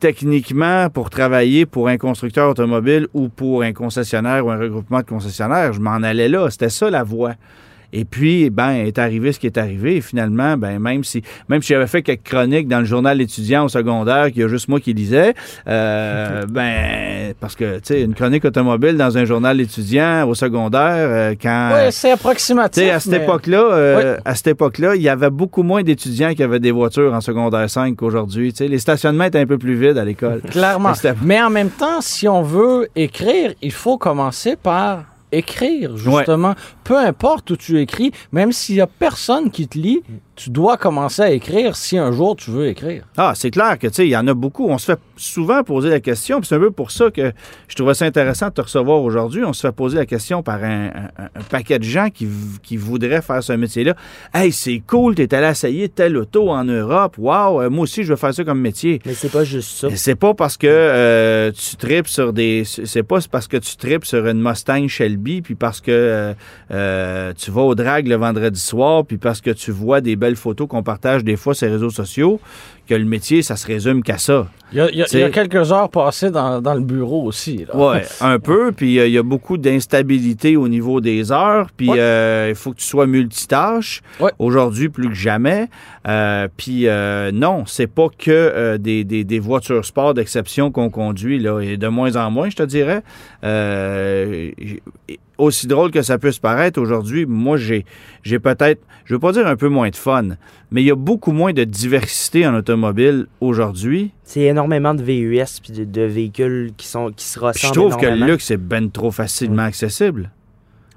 techniquement, 0.00 0.90
pour 0.90 1.08
travailler 1.08 1.64
pour 1.64 1.88
un 1.88 1.96
constructeur 1.96 2.50
automobile 2.50 3.08
ou 3.14 3.30
pour 3.30 3.62
un 3.62 3.72
concessionnaire 3.72 4.44
ou 4.44 4.50
un 4.50 4.58
regroupement 4.58 4.98
de 5.00 5.06
concessionnaires. 5.06 5.72
Je 5.72 5.80
m'en 5.80 5.94
allais 5.94 6.28
là. 6.28 6.50
C'était 6.50 6.68
ça 6.68 6.90
la 6.90 7.04
voie. 7.04 7.34
Et 7.92 8.04
puis, 8.04 8.50
ben, 8.50 8.70
est 8.70 8.98
arrivé 8.98 9.32
ce 9.32 9.38
qui 9.38 9.46
est 9.46 9.58
arrivé. 9.58 9.96
Et 9.96 10.00
finalement, 10.00 10.56
ben, 10.56 10.78
même 10.78 11.04
si, 11.04 11.22
même 11.48 11.62
si 11.62 11.68
j'avais 11.72 11.86
fait 11.86 12.02
quelques 12.02 12.24
chroniques 12.24 12.68
dans 12.68 12.80
le 12.80 12.84
journal 12.84 13.20
étudiant 13.20 13.64
au 13.64 13.68
secondaire, 13.68 14.26
qu'il 14.26 14.42
y 14.42 14.44
a 14.44 14.48
juste 14.48 14.68
moi 14.68 14.80
qui 14.80 14.92
lisais, 14.92 15.34
euh, 15.68 16.42
ben, 16.48 17.34
parce 17.40 17.54
que, 17.54 17.76
tu 17.76 17.80
sais, 17.84 18.02
une 18.02 18.14
chronique 18.14 18.44
automobile 18.44 18.96
dans 18.96 19.16
un 19.16 19.24
journal 19.24 19.60
étudiant 19.60 20.26
au 20.28 20.34
secondaire, 20.34 21.08
euh, 21.08 21.34
quand. 21.40 21.70
Oui, 21.74 21.90
c'est 21.90 22.12
approximatif. 22.12 22.82
Tu 22.82 22.88
sais, 22.88 22.94
à 22.94 23.00
cette 23.00 23.12
mais- 23.12 23.24
époque-là, 23.24 23.62
euh, 23.72 24.16
à 24.24 24.34
cette 24.34 24.48
époque-là, 24.48 24.96
il 24.96 25.02
y 25.02 25.08
avait 25.08 25.30
beaucoup 25.30 25.62
moins 25.62 25.82
d'étudiants 25.82 26.34
qui 26.34 26.42
avaient 26.42 26.60
des 26.60 26.72
voitures 26.72 27.14
en 27.14 27.20
secondaire 27.20 27.68
5 27.68 27.96
qu'aujourd'hui. 27.96 28.52
Tu 28.52 28.58
sais, 28.58 28.68
les 28.68 28.78
stationnements 28.78 29.24
étaient 29.24 29.40
un 29.40 29.46
peu 29.46 29.58
plus 29.58 29.74
vides 29.74 29.98
à 29.98 30.04
l'école. 30.04 30.40
Clairement. 30.50 30.92
Mais 31.22 31.40
en 31.40 31.50
même 31.50 31.70
temps, 31.70 32.00
si 32.00 32.28
on 32.28 32.42
veut 32.42 32.88
écrire, 32.96 33.52
il 33.62 33.72
faut 33.72 33.98
commencer 33.98 34.56
par 34.56 35.04
écrire, 35.32 35.96
justement. 35.96 36.54
Peu 36.84 36.98
importe 36.98 37.50
où 37.50 37.56
tu 37.56 37.80
écris, 37.80 38.12
même 38.32 38.52
s'il 38.52 38.76
y 38.76 38.80
a 38.80 38.86
personne 38.86 39.50
qui 39.50 39.68
te 39.68 39.78
lit, 39.78 40.02
tu 40.36 40.50
dois 40.50 40.76
commencer 40.76 41.22
à 41.22 41.30
écrire 41.30 41.74
si 41.76 41.96
un 41.98 42.12
jour 42.12 42.36
tu 42.36 42.50
veux 42.50 42.68
écrire. 42.68 43.04
Ah, 43.16 43.32
c'est 43.34 43.50
clair 43.50 43.78
que, 43.78 43.86
tu 43.86 43.94
sais, 43.94 44.06
il 44.06 44.10
y 44.10 44.16
en 44.16 44.26
a 44.28 44.34
beaucoup. 44.34 44.68
On 44.68 44.76
se 44.78 44.84
fait 44.92 44.98
souvent 45.16 45.62
poser 45.64 45.88
la 45.88 46.00
question, 46.00 46.40
puis 46.40 46.46
c'est 46.48 46.54
un 46.56 46.60
peu 46.60 46.70
pour 46.70 46.90
ça 46.90 47.10
que 47.10 47.32
je 47.68 47.74
trouvais 47.74 47.94
ça 47.94 48.04
intéressant 48.04 48.48
de 48.48 48.52
te 48.52 48.60
recevoir 48.60 49.00
aujourd'hui. 49.02 49.42
On 49.44 49.52
se 49.54 49.66
fait 49.66 49.72
poser 49.72 49.96
la 49.96 50.04
question 50.06 50.42
par 50.42 50.62
un, 50.62 50.88
un- 50.88 51.24
un 51.34 51.42
paquet 51.50 51.78
de 51.78 51.84
gens 51.84 52.10
qui, 52.10 52.28
qui 52.62 52.76
voudraient 52.76 53.22
faire 53.22 53.42
ce 53.42 53.54
métier-là. 53.54 53.94
Hey, 54.34 54.52
c'est 54.52 54.82
cool, 54.86 55.14
t'es 55.14 55.34
allé 55.34 55.48
essayer 55.48 55.88
telle 55.88 56.16
auto 56.18 56.50
en 56.50 56.64
Europe. 56.64 57.16
Wow, 57.18 57.62
euh, 57.62 57.70
moi 57.70 57.84
aussi, 57.84 58.04
je 58.04 58.10
veux 58.10 58.16
faire 58.16 58.34
ça 58.34 58.44
comme 58.44 58.60
métier. 58.60 59.00
Mais 59.06 59.14
c'est 59.14 59.32
pas 59.32 59.44
juste 59.44 59.70
ça. 59.78 59.88
C'est 59.96 60.16
pas 60.16 60.34
parce 60.34 60.58
que 60.58 60.66
euh, 60.68 61.50
tu 61.52 61.76
tripes 61.76 62.08
sur 62.08 62.34
des. 62.34 62.64
C'est 62.66 63.02
pas 63.02 63.20
parce 63.30 63.48
que 63.48 63.56
tu 63.56 63.76
tripes 63.76 64.04
sur 64.04 64.26
une 64.26 64.42
Mustang 64.42 64.86
Shelby, 64.86 65.40
puis 65.40 65.54
parce 65.54 65.80
que 65.80 65.90
euh, 65.90 66.34
euh, 66.72 67.32
tu 67.36 67.50
vas 67.50 67.62
au 67.62 67.74
drag 67.74 68.06
le 68.06 68.16
vendredi 68.16 68.60
soir, 68.60 69.04
puis 69.06 69.16
parce 69.16 69.40
que 69.40 69.50
tu 69.50 69.70
vois 69.70 70.00
des 70.02 70.16
belles 70.16 70.25
photos 70.34 70.66
qu'on 70.66 70.82
partage 70.82 71.22
des 71.22 71.36
fois 71.36 71.54
sur 71.54 71.70
réseaux 71.70 71.90
sociaux, 71.90 72.40
que 72.88 72.94
le 72.94 73.04
métier, 73.04 73.42
ça 73.42 73.56
se 73.56 73.66
résume 73.66 74.02
qu'à 74.02 74.18
ça. 74.18 74.48
Il 74.72 74.78
y 74.78 74.80
a, 74.80 74.90
il 74.90 74.98
y 74.98 75.30
quelques 75.30 75.70
heures 75.72 75.88
passées 75.90 76.30
dans, 76.30 76.60
dans 76.60 76.74
le 76.74 76.80
bureau 76.80 77.24
aussi. 77.24 77.64
Ouais, 77.72 78.02
un 78.20 78.38
peu. 78.40 78.72
Puis 78.72 78.98
euh, 78.98 79.06
il 79.06 79.12
y 79.12 79.18
a 79.18 79.22
beaucoup 79.22 79.56
d'instabilité 79.58 80.56
au 80.56 80.66
niveau 80.68 81.00
des 81.00 81.30
heures. 81.30 81.68
Puis 81.76 81.88
Ouais. 81.88 81.98
euh, 82.00 82.46
il 82.48 82.54
faut 82.56 82.72
que 82.72 82.78
tu 82.78 82.84
sois 82.84 83.06
multitâche. 83.06 84.02
Ouais. 84.18 84.32
Aujourd'hui, 84.40 84.88
plus 84.88 85.08
que 85.08 85.14
jamais. 85.14 85.68
Euh, 86.08 86.48
puis 86.56 86.86
non, 87.32 87.64
c'est 87.66 87.86
pas 87.86 88.08
que 88.16 88.76
des, 88.76 89.04
des- 89.04 89.24
des 89.24 89.38
voitures 89.38 89.84
sport 89.84 90.14
d'exception 90.14 90.70
qu'on 90.72 90.90
conduit, 90.90 91.38
là, 91.38 91.60
et 91.60 91.76
de 91.76 91.88
moins 91.88 92.16
en 92.16 92.30
moins, 92.30 92.48
je 92.50 92.56
te 92.56 92.62
dirais. 92.64 93.02
Aussi 95.38 95.66
drôle 95.66 95.90
que 95.90 96.00
ça 96.00 96.16
puisse 96.16 96.38
paraître, 96.38 96.80
aujourd'hui, 96.80 97.26
moi, 97.26 97.58
j'ai, 97.58 97.84
j'ai 98.22 98.38
peut-être, 98.38 98.80
je 99.04 99.12
veux 99.14 99.20
pas 99.20 99.32
dire 99.32 99.46
un 99.46 99.56
peu 99.56 99.68
moins 99.68 99.90
de 99.90 99.96
fun, 99.96 100.28
mais 100.70 100.82
il 100.82 100.86
y 100.86 100.90
a 100.90 100.94
beaucoup 100.96 101.32
moins 101.32 101.52
de 101.52 101.64
diversité 101.64 102.46
en 102.46 102.54
automobile 102.54 103.26
aujourd'hui. 103.40 104.12
C'est 104.24 104.42
énormément 104.42 104.94
de 104.94 105.02
VUS 105.02 105.60
puis 105.62 105.72
de, 105.72 105.84
de 105.84 106.02
véhicules 106.02 106.72
qui 106.76 106.86
sont 106.86 107.10
qui 107.12 107.24
se 107.24 107.38
Puis 107.38 107.46
ressemblent 107.46 107.74
je 107.74 107.80
trouve 107.80 107.96
que 107.96 108.06
le 108.06 108.26
luxe 108.26 108.50
est 108.50 108.56
ben 108.56 108.90
trop 108.90 109.10
facilement 109.10 109.62
accessible. 109.62 110.30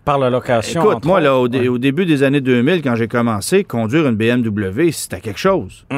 Par 0.05 0.17
la 0.17 0.29
location. 0.31 0.81
Écoute, 0.81 1.05
moi, 1.05 1.19
là, 1.19 1.35
au, 1.35 1.41
autres. 1.43 1.51
dé- 1.51 1.59
Ouais. 1.59 1.67
au 1.67 1.77
début 1.77 2.05
des 2.05 2.23
années 2.23 2.41
2000, 2.41 2.81
quand 2.81 2.95
j'ai 2.95 3.07
commencé, 3.07 3.63
conduire 3.63 4.07
une 4.07 4.15
BMW, 4.15 4.91
c'était 4.91 5.19
quelque 5.19 5.39
chose. 5.39 5.85
Mm. 5.91 5.97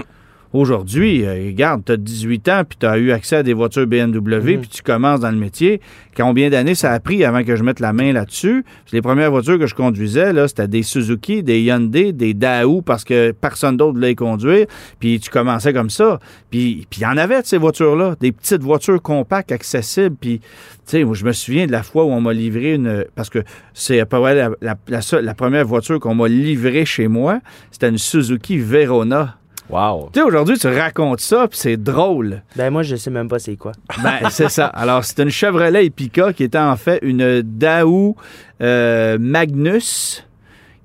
Aujourd'hui, 0.54 1.24
euh, 1.26 1.46
regarde, 1.48 1.84
tu 1.86 1.94
as 1.94 1.98
18 1.98 2.50
ans, 2.50 2.62
puis 2.68 2.78
tu 2.78 2.86
as 2.86 2.98
eu 2.98 3.12
accès 3.12 3.38
à 3.38 3.44
des 3.44 3.54
voitures 3.54 3.88
BMW, 3.88 4.58
puis 4.58 4.68
tu 4.70 4.82
commences 4.82 5.22
dans 5.22 5.32
le 5.32 5.38
métier. 5.38 5.80
Combien 6.18 6.50
d'années 6.50 6.76
ça 6.76 6.92
a 6.92 7.00
pris 7.00 7.24
avant 7.24 7.44
que 7.46 7.56
je 7.56 7.64
mette 7.64 7.80
la 7.80 7.94
main 7.94 8.12
là-dessus? 8.12 8.66
Les 8.92 9.02
premières 9.02 9.32
voitures 9.32 9.58
que 9.58 9.66
je 9.66 9.76
conduisais, 9.76 10.34
là, 10.34 10.50
c'était 10.50 10.68
des 10.68 10.84
Suzuki, 10.84 11.42
des 11.42 11.62
Hyundai, 11.62 12.12
des 12.12 12.34
Daewoo, 12.34 12.82
parce 12.82 13.06
que 13.06 13.32
personne 13.32 13.78
d'autre 13.78 13.94
voulait 13.94 14.10
les 14.10 14.16
conduire. 14.16 14.66
Puis 15.00 15.22
tu 15.22 15.30
commençais 15.30 15.72
comme 15.72 15.90
ça. 15.90 16.20
Puis 16.50 16.86
puis 16.90 17.00
il 17.00 17.04
y 17.04 17.08
en 17.08 17.16
avait 17.16 17.42
de 17.42 17.48
ces 17.48 17.58
voitures-là, 17.58 18.16
des 18.20 18.34
petites 18.34 18.62
voitures 18.62 19.02
compactes, 19.02 19.54
accessibles. 19.54 20.18
Puis, 20.20 20.40
tu 20.40 20.48
sais, 20.84 21.04
moi, 21.06 21.16
je 21.16 21.24
me 21.24 21.32
souviens 21.32 21.66
de 21.66 21.72
la 21.72 21.82
fois 21.84 22.04
où 22.04 22.10
on 22.10 22.20
m'a 22.20 22.34
livré 22.34 22.74
une... 22.74 23.06
Parce 23.16 23.30
que 23.30 23.40
c'est 23.74 24.02
à 24.02 24.06
peu 24.06 24.20
près 24.20 24.36
la, 24.36 24.50
la- 24.62 24.76
la 24.90 25.22
la 25.22 25.34
première 25.34 25.66
voiture 25.66 25.98
qu'on 26.00 26.14
m'a 26.16 26.28
livrée 26.28 26.84
chez 26.84 27.08
moi, 27.08 27.40
c'était 27.72 27.88
une 27.90 27.98
Suzuki 27.98 28.58
Verona. 28.58 29.38
Wow. 29.72 30.10
Tu 30.12 30.20
sais, 30.20 30.26
aujourd'hui, 30.26 30.58
tu 30.58 30.68
racontes 30.68 31.22
ça, 31.22 31.48
puis 31.48 31.58
c'est 31.58 31.78
drôle. 31.78 32.42
Ben 32.56 32.70
moi, 32.70 32.84
je 32.84 32.96
sais 32.96 33.10
même 33.10 33.30
pas 33.30 33.40
c'est 33.40 33.56
quoi. 33.56 33.72
Ben, 34.04 34.30
c'est 34.30 34.50
ça. 34.50 34.68
Alors, 34.68 35.06
c'est 35.06 35.20
une 35.20 35.30
Chevrolet 35.30 35.86
Epica 35.86 36.34
qui 36.34 36.44
était 36.44 36.58
en 36.58 36.76
fait 36.76 37.00
une 37.02 37.42
Daewoo 37.42 38.16
euh, 38.62 39.18
Magnus, 39.20 40.26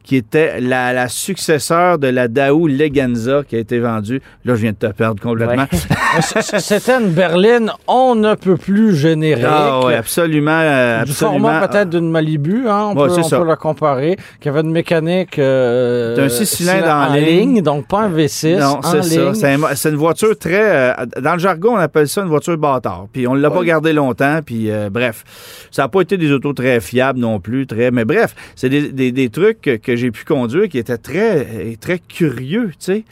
qui 0.07 0.17
était 0.17 0.61
la, 0.61 0.93
la 0.95 1.09
successeur 1.09 1.99
de 1.99 2.07
la 2.09 2.29
Daewoo 2.29 2.69
Leganza 2.69 3.43
qui 3.47 3.57
a 3.57 3.59
été 3.59 3.79
vendue. 3.81 4.23
Là, 4.45 4.55
je 4.55 4.61
viens 4.63 4.71
de 4.73 4.77
te 4.77 4.87
perdre 4.87 5.21
complètement. 5.23 5.67
Ouais. 5.73 6.21
C'était 6.61 6.93
une 6.99 7.11
berline 7.11 7.71
on 7.89 8.15
ne 8.15 8.35
peut 8.37 8.57
plus 8.57 8.95
générique. 8.97 9.45
Ah 9.47 9.81
oui, 9.85 9.93
absolument. 9.95 10.51
euh, 10.63 11.05
Du 11.05 11.11
absolument. 11.11 11.39
format 11.49 11.69
peut-être 11.69 11.91
d'une 11.91 12.11
Malibu, 12.11 12.69
hein, 12.69 12.93
on, 12.95 12.97
Ouais, 12.97 13.09
peut, 13.09 13.15
c'est 13.15 13.21
on 13.21 13.29
ça. 13.29 13.39
peut 13.41 13.47
la 13.47 13.57
comparer, 13.57 14.17
qui 14.41 14.49
avait 14.49 14.61
une 14.61 14.71
mécanique 14.71 15.39
euh, 15.39 16.15
C'est 16.17 16.23
un 16.23 16.29
six 16.29 16.47
cylindres 16.47 16.89
en 16.89 17.13
ligne. 17.15 17.61
donc 17.63 17.89
pas 17.89 18.03
un 18.03 18.11
V6 18.11 18.59
Non, 18.61 18.81
c'est 18.83 19.03
ça. 19.03 19.35
C'est 19.35 19.53
un- 19.55 19.75
c'est 19.75 19.89
une 19.91 19.97
voiture 19.97 20.39
très. 20.39 20.63
euh, 20.63 20.93
dans 21.21 21.33
le 21.35 21.39
jargon, 21.41 21.73
on 21.75 21.79
appelle 21.79 22.09
ça 22.09 22.23
une 22.23 22.29
voiture 22.29 22.57
bâtard. 22.57 23.07
Puis 23.13 23.27
on 23.27 23.35
ne 23.35 23.41
l'a 23.41 23.51
pas 23.51 23.65
gardé 23.65 23.93
longtemps. 23.93 24.41
Puis 24.47 24.71
euh, 24.71 24.89
bref, 24.91 25.25
ça 25.73 25.83
n'a 25.83 25.89
pas 25.89 26.01
été 26.03 26.17
des 26.17 26.31
autos 26.31 26.53
très 26.53 26.81
fiables 26.81 27.19
non 27.19 27.41
plus. 27.41 27.67
Très, 27.67 27.91
mais 27.91 28.05
bref, 28.05 28.35
c'est 28.55 28.69
des, 28.69 28.93
des- 28.93 29.13
des 29.13 29.29
trucs 29.31 29.61
que, 29.61 29.96
que 29.97 30.01
j'ai 30.01 30.11
pu 30.11 30.25
conduire 30.25 30.69
qui 30.69 30.79
étaient 30.79 30.97
très, 30.99 31.47
euh, 31.47 31.75
très 31.81 31.99
curieux. 31.99 32.69
Tu 32.71 32.77
sais, 32.79 33.05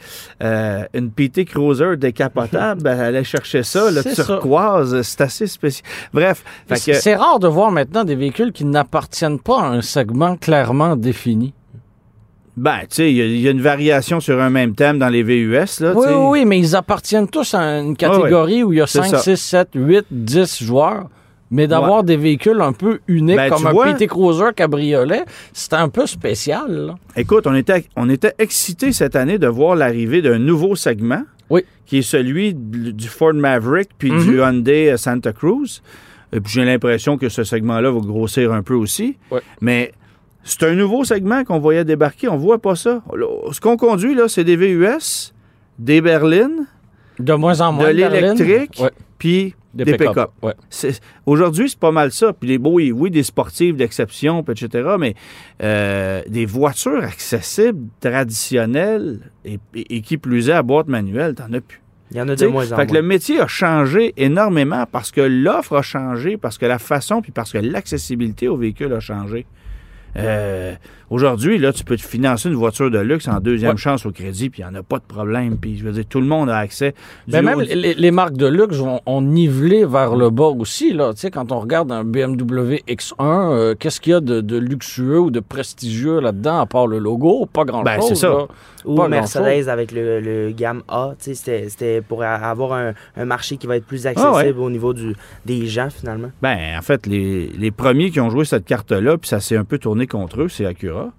Euh, 0.43 0.83
une 0.93 1.11
PT 1.11 1.45
Cruiser 1.45 1.97
décapotable, 1.97 2.81
ben, 2.83 2.99
aller 2.99 3.23
chercher 3.23 3.63
ça, 3.63 3.89
le 3.91 4.03
turquoise, 4.15 5.01
c'est 5.01 5.21
assez 5.21 5.47
spécial. 5.47 5.87
Bref, 6.13 6.43
C'est 6.75 6.91
que- 7.13 7.17
rare 7.19 7.39
de 7.39 7.47
voir 7.47 7.71
maintenant 7.71 8.03
des 8.03 8.15
véhicules 8.15 8.51
qui 8.51 8.65
n'appartiennent 8.65 9.39
pas 9.39 9.61
à 9.61 9.67
un 9.67 9.81
segment 9.81 10.35
clairement 10.37 10.95
défini. 10.95 11.53
ben, 12.57 12.79
tu 12.81 12.87
sais, 12.91 13.11
il 13.11 13.17
y 13.17 13.21
a- 13.21 13.25
il 13.25 13.41
y, 13.41 13.47
a 13.49 13.51
une 13.51 13.59
variation 13.61 14.21
sur 14.21 14.41
un 14.41 14.49
même 14.49 14.75
thème 14.75 14.97
dans 14.97 15.09
les 15.09 15.23
VUS. 15.23 15.81
Là, 15.81 15.91
Oui, 15.93 16.05
oui, 16.09 16.45
mais 16.45 16.57
ils 16.57 16.73
appartiennent 16.73 17.27
tous 17.27 17.53
à 17.53 17.59
une 17.79 17.97
catégorie 17.97 18.63
où 18.63 18.71
il 18.71 18.77
y 18.77 18.81
a 18.81 18.87
C'est 18.87 18.99
5, 18.99 19.09
ça. 19.09 19.17
6, 19.19 19.35
7, 19.35 19.69
8, 19.75 20.05
10 20.09 20.63
joueurs. 20.63 21.09
Mais 21.55 21.67
d'avoir 21.67 22.03
des 22.03 22.17
véhicules 22.17 22.59
un 22.61 22.73
peu 22.73 22.99
uniques 23.07 23.37
Ben, 23.37 23.49
comme 23.49 23.65
un 23.67 23.71
vois- 23.71 23.93
PT 23.93 24.07
Cruiser 24.07 24.53
cabriolet, 24.55 25.23
c'était 25.53 25.77
un 25.77 25.89
peu 25.89 26.05
spécial. 26.05 26.69
là. 26.69 26.95
Écoute, 27.15 27.47
on 27.47 27.55
était, 27.55 27.85
on 27.95 28.09
était 28.09 28.33
excités 28.39 28.91
cette 28.91 29.15
année 29.15 29.37
de 29.37 29.47
voir 29.47 29.75
l'arrivée 29.75 30.21
d'un 30.21 30.37
nouveau 30.39 30.75
segment. 30.75 31.23
Oui. 31.49 31.63
Qui 31.85 31.99
est 31.99 32.01
celui 32.01 32.53
du 32.55 33.07
Ford 33.07 33.33
Maverick 33.35 33.89
puis 33.97 34.11
Mhm. 34.11 34.23
du 34.23 34.37
Hyundai 34.39 34.91
euh, 34.91 34.97
Santa 34.97 35.31
Cruz. 35.31 35.81
Et 36.33 36.39
puis 36.41 36.51
j'ai 36.53 36.65
l'impression 36.65 37.17
que 37.17 37.29
ce 37.29 37.43
segment-là 37.43 37.91
va 37.91 37.99
grossir 37.99 38.51
un 38.51 38.63
peu 38.63 38.73
aussi. 38.73 39.17
Mais 39.61 39.91
c'est 40.43 40.63
un 40.63 40.73
nouveau 40.73 41.03
segment 41.03 41.43
qu'on 41.43 41.59
voyait 41.59 41.85
débarquer. 41.85 42.27
On 42.27 42.37
voit 42.37 42.57
pas 42.57 42.75
ça. 42.75 43.01
Ce 43.51 43.61
qu'on 43.61 43.77
conduit, 43.77 44.15
là, 44.15 44.27
c'est 44.27 44.43
des 44.43 44.55
VUS, 44.57 45.33
des 45.79 46.01
berlines, 46.01 46.65
De 47.19 47.33
moins 47.33 47.61
en 47.61 47.71
moins. 47.71 47.85
de 47.87 47.91
l'électrique, 47.93 48.81
puis 49.19 49.53
des, 49.75 49.83
des 49.83 49.97
pick-up. 49.97 50.29
Ouais. 50.41 50.53
Aujourd'hui, 51.25 51.69
c'est 51.69 51.79
pas 51.79 51.91
mal 51.91 52.11
ça. 52.11 52.33
Puis 52.33 52.49
les 52.49 52.57
beaux, 52.57 52.73
oui, 52.73 52.91
oui, 52.91 53.11
des 53.11 53.23
sportives 53.23 53.75
d'exception, 53.75 54.41
puis 54.43 54.53
etc. 54.65 54.95
Mais 54.99 55.13
euh, 55.61 56.21
des 56.27 56.45
voitures 56.45 57.03
accessibles, 57.03 57.87
traditionnelles, 57.99 59.19
et, 59.43 59.59
et- 59.73 59.97
et 59.97 60.01
qui 60.01 60.17
plus 60.17 60.49
est 60.49 60.53
à 60.53 60.63
boîte 60.63 60.87
manuelle, 60.87 61.35
t'en 61.35 61.51
as 61.53 61.61
plus. 61.61 61.81
Il 62.11 62.17
y 62.17 62.21
en 62.21 62.27
a 62.27 62.31
de 62.31 62.35
T'sais, 62.35 62.47
moins 62.47 62.71
en 62.71 62.75
fait 62.75 62.85
que 62.85 62.91
moins. 62.91 63.01
le 63.01 63.07
métier 63.07 63.39
a 63.41 63.47
changé 63.47 64.13
énormément 64.15 64.85
parce 64.91 65.11
que 65.11 65.21
l'offre 65.21 65.75
a 65.77 65.81
changé, 65.81 66.37
parce 66.37 66.57
que 66.57 66.65
la 66.65 66.77
façon, 66.79 67.21
puis 67.21 67.31
parce 67.31 67.51
que 67.51 67.57
l'accessibilité 67.57 68.47
au 68.47 68.57
véhicule 68.57 68.93
a 68.93 68.99
changé. 68.99 69.45
Euh, 70.17 70.73
Aujourd'hui, 71.11 71.59
là, 71.59 71.71
tu 71.71 71.83
peux 71.83 71.97
te 71.97 72.01
financer 72.01 72.49
une 72.49 72.55
voiture 72.55 72.89
de 72.89 72.97
luxe 72.97 73.27
en 73.27 73.39
deuxième 73.39 73.73
Ouais. 73.73 73.77
chance 73.77 74.07
au 74.07 74.11
crédit, 74.11 74.49
puis 74.49 74.63
il 74.63 74.65
n'y 74.65 74.71
en 74.71 74.79
a 74.79 74.81
pas 74.81 74.97
de 74.97 75.03
problème. 75.03 75.57
Puis, 75.59 75.77
je 75.77 75.83
veux 75.85 75.91
dire, 75.91 76.03
tout 76.09 76.19
le 76.19 76.25
monde 76.25 76.49
a 76.49 76.57
accès. 76.57 76.95
Du 77.27 77.33
Ben 77.33 77.43
même 77.43 77.61
les, 77.61 77.93
les 77.93 78.11
marques 78.11 78.35
de 78.37 78.47
luxe 78.47 78.77
vont 78.77 78.99
ont 79.05 79.21
nivelé 79.21 79.85
vers 79.85 80.15
le 80.15 80.31
bas 80.31 80.47
aussi. 80.47 80.93
Là. 80.93 81.13
Tu 81.13 81.19
sais, 81.19 81.29
quand 81.31 81.51
on 81.51 81.59
regarde 81.59 81.91
un 81.91 82.03
BMW 82.03 82.81
X1, 82.87 83.13
euh, 83.21 83.75
qu'est-ce 83.79 84.01
qu'il 84.01 84.11
y 84.11 84.15
a 84.15 84.19
de, 84.19 84.41
de 84.41 84.57
luxueux 84.57 85.19
ou 85.19 85.29
de 85.29 85.39
prestigieux 85.41 86.19
là-dedans, 86.19 86.59
à 86.61 86.65
part 86.65 86.87
le 86.87 86.97
logo? 86.97 87.45
Pas 87.45 87.65
grand-chose. 87.65 87.85
Ben, 87.85 88.01
c'est 88.01 88.15
ça. 88.15 88.29
là. 88.29 88.47
Ou 88.85 88.95
Pas 88.95 89.07
Mercedes 89.07 89.67
avec 89.69 89.91
le, 89.91 90.19
le 90.19 90.51
gamme 90.51 90.83
A, 90.87 91.13
tu 91.21 91.33
sais, 91.35 91.67
c'était- 91.69 92.01
pour 92.01 92.23
avoir 92.23 92.73
un, 92.73 92.93
un 93.17 93.25
marché 93.25 93.57
qui 93.57 93.67
va 93.67 93.77
être 93.77 93.85
plus 93.85 94.05
accessible 94.07 94.31
Ah 94.33 94.37
ouais. 94.37 94.51
au 94.53 94.69
niveau 94.69 94.93
du, 94.93 95.15
des 95.45 95.65
gens 95.67 95.89
finalement. 95.89 96.31
Ben, 96.41 96.77
en 96.77 96.81
fait, 96.81 97.05
les, 97.07 97.47
les 97.47 97.71
premiers 97.71 98.11
qui 98.11 98.19
ont 98.19 98.29
joué 98.29 98.45
cette 98.45 98.65
carte-là, 98.65 99.17
puis 99.17 99.27
ça 99.27 99.39
s'est 99.39 99.57
un 99.57 99.63
peu 99.63 99.77
tourné 99.77 100.07
contre 100.07 100.41
eux, 100.43 100.49
c'est 100.49 100.65
Acura. 100.65 101.11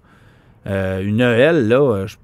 Euh, 0.67 1.01
une 1.03 1.21
EL, 1.21 1.69
là, 1.69 1.81
euh, 1.81 2.07
je- 2.07 2.17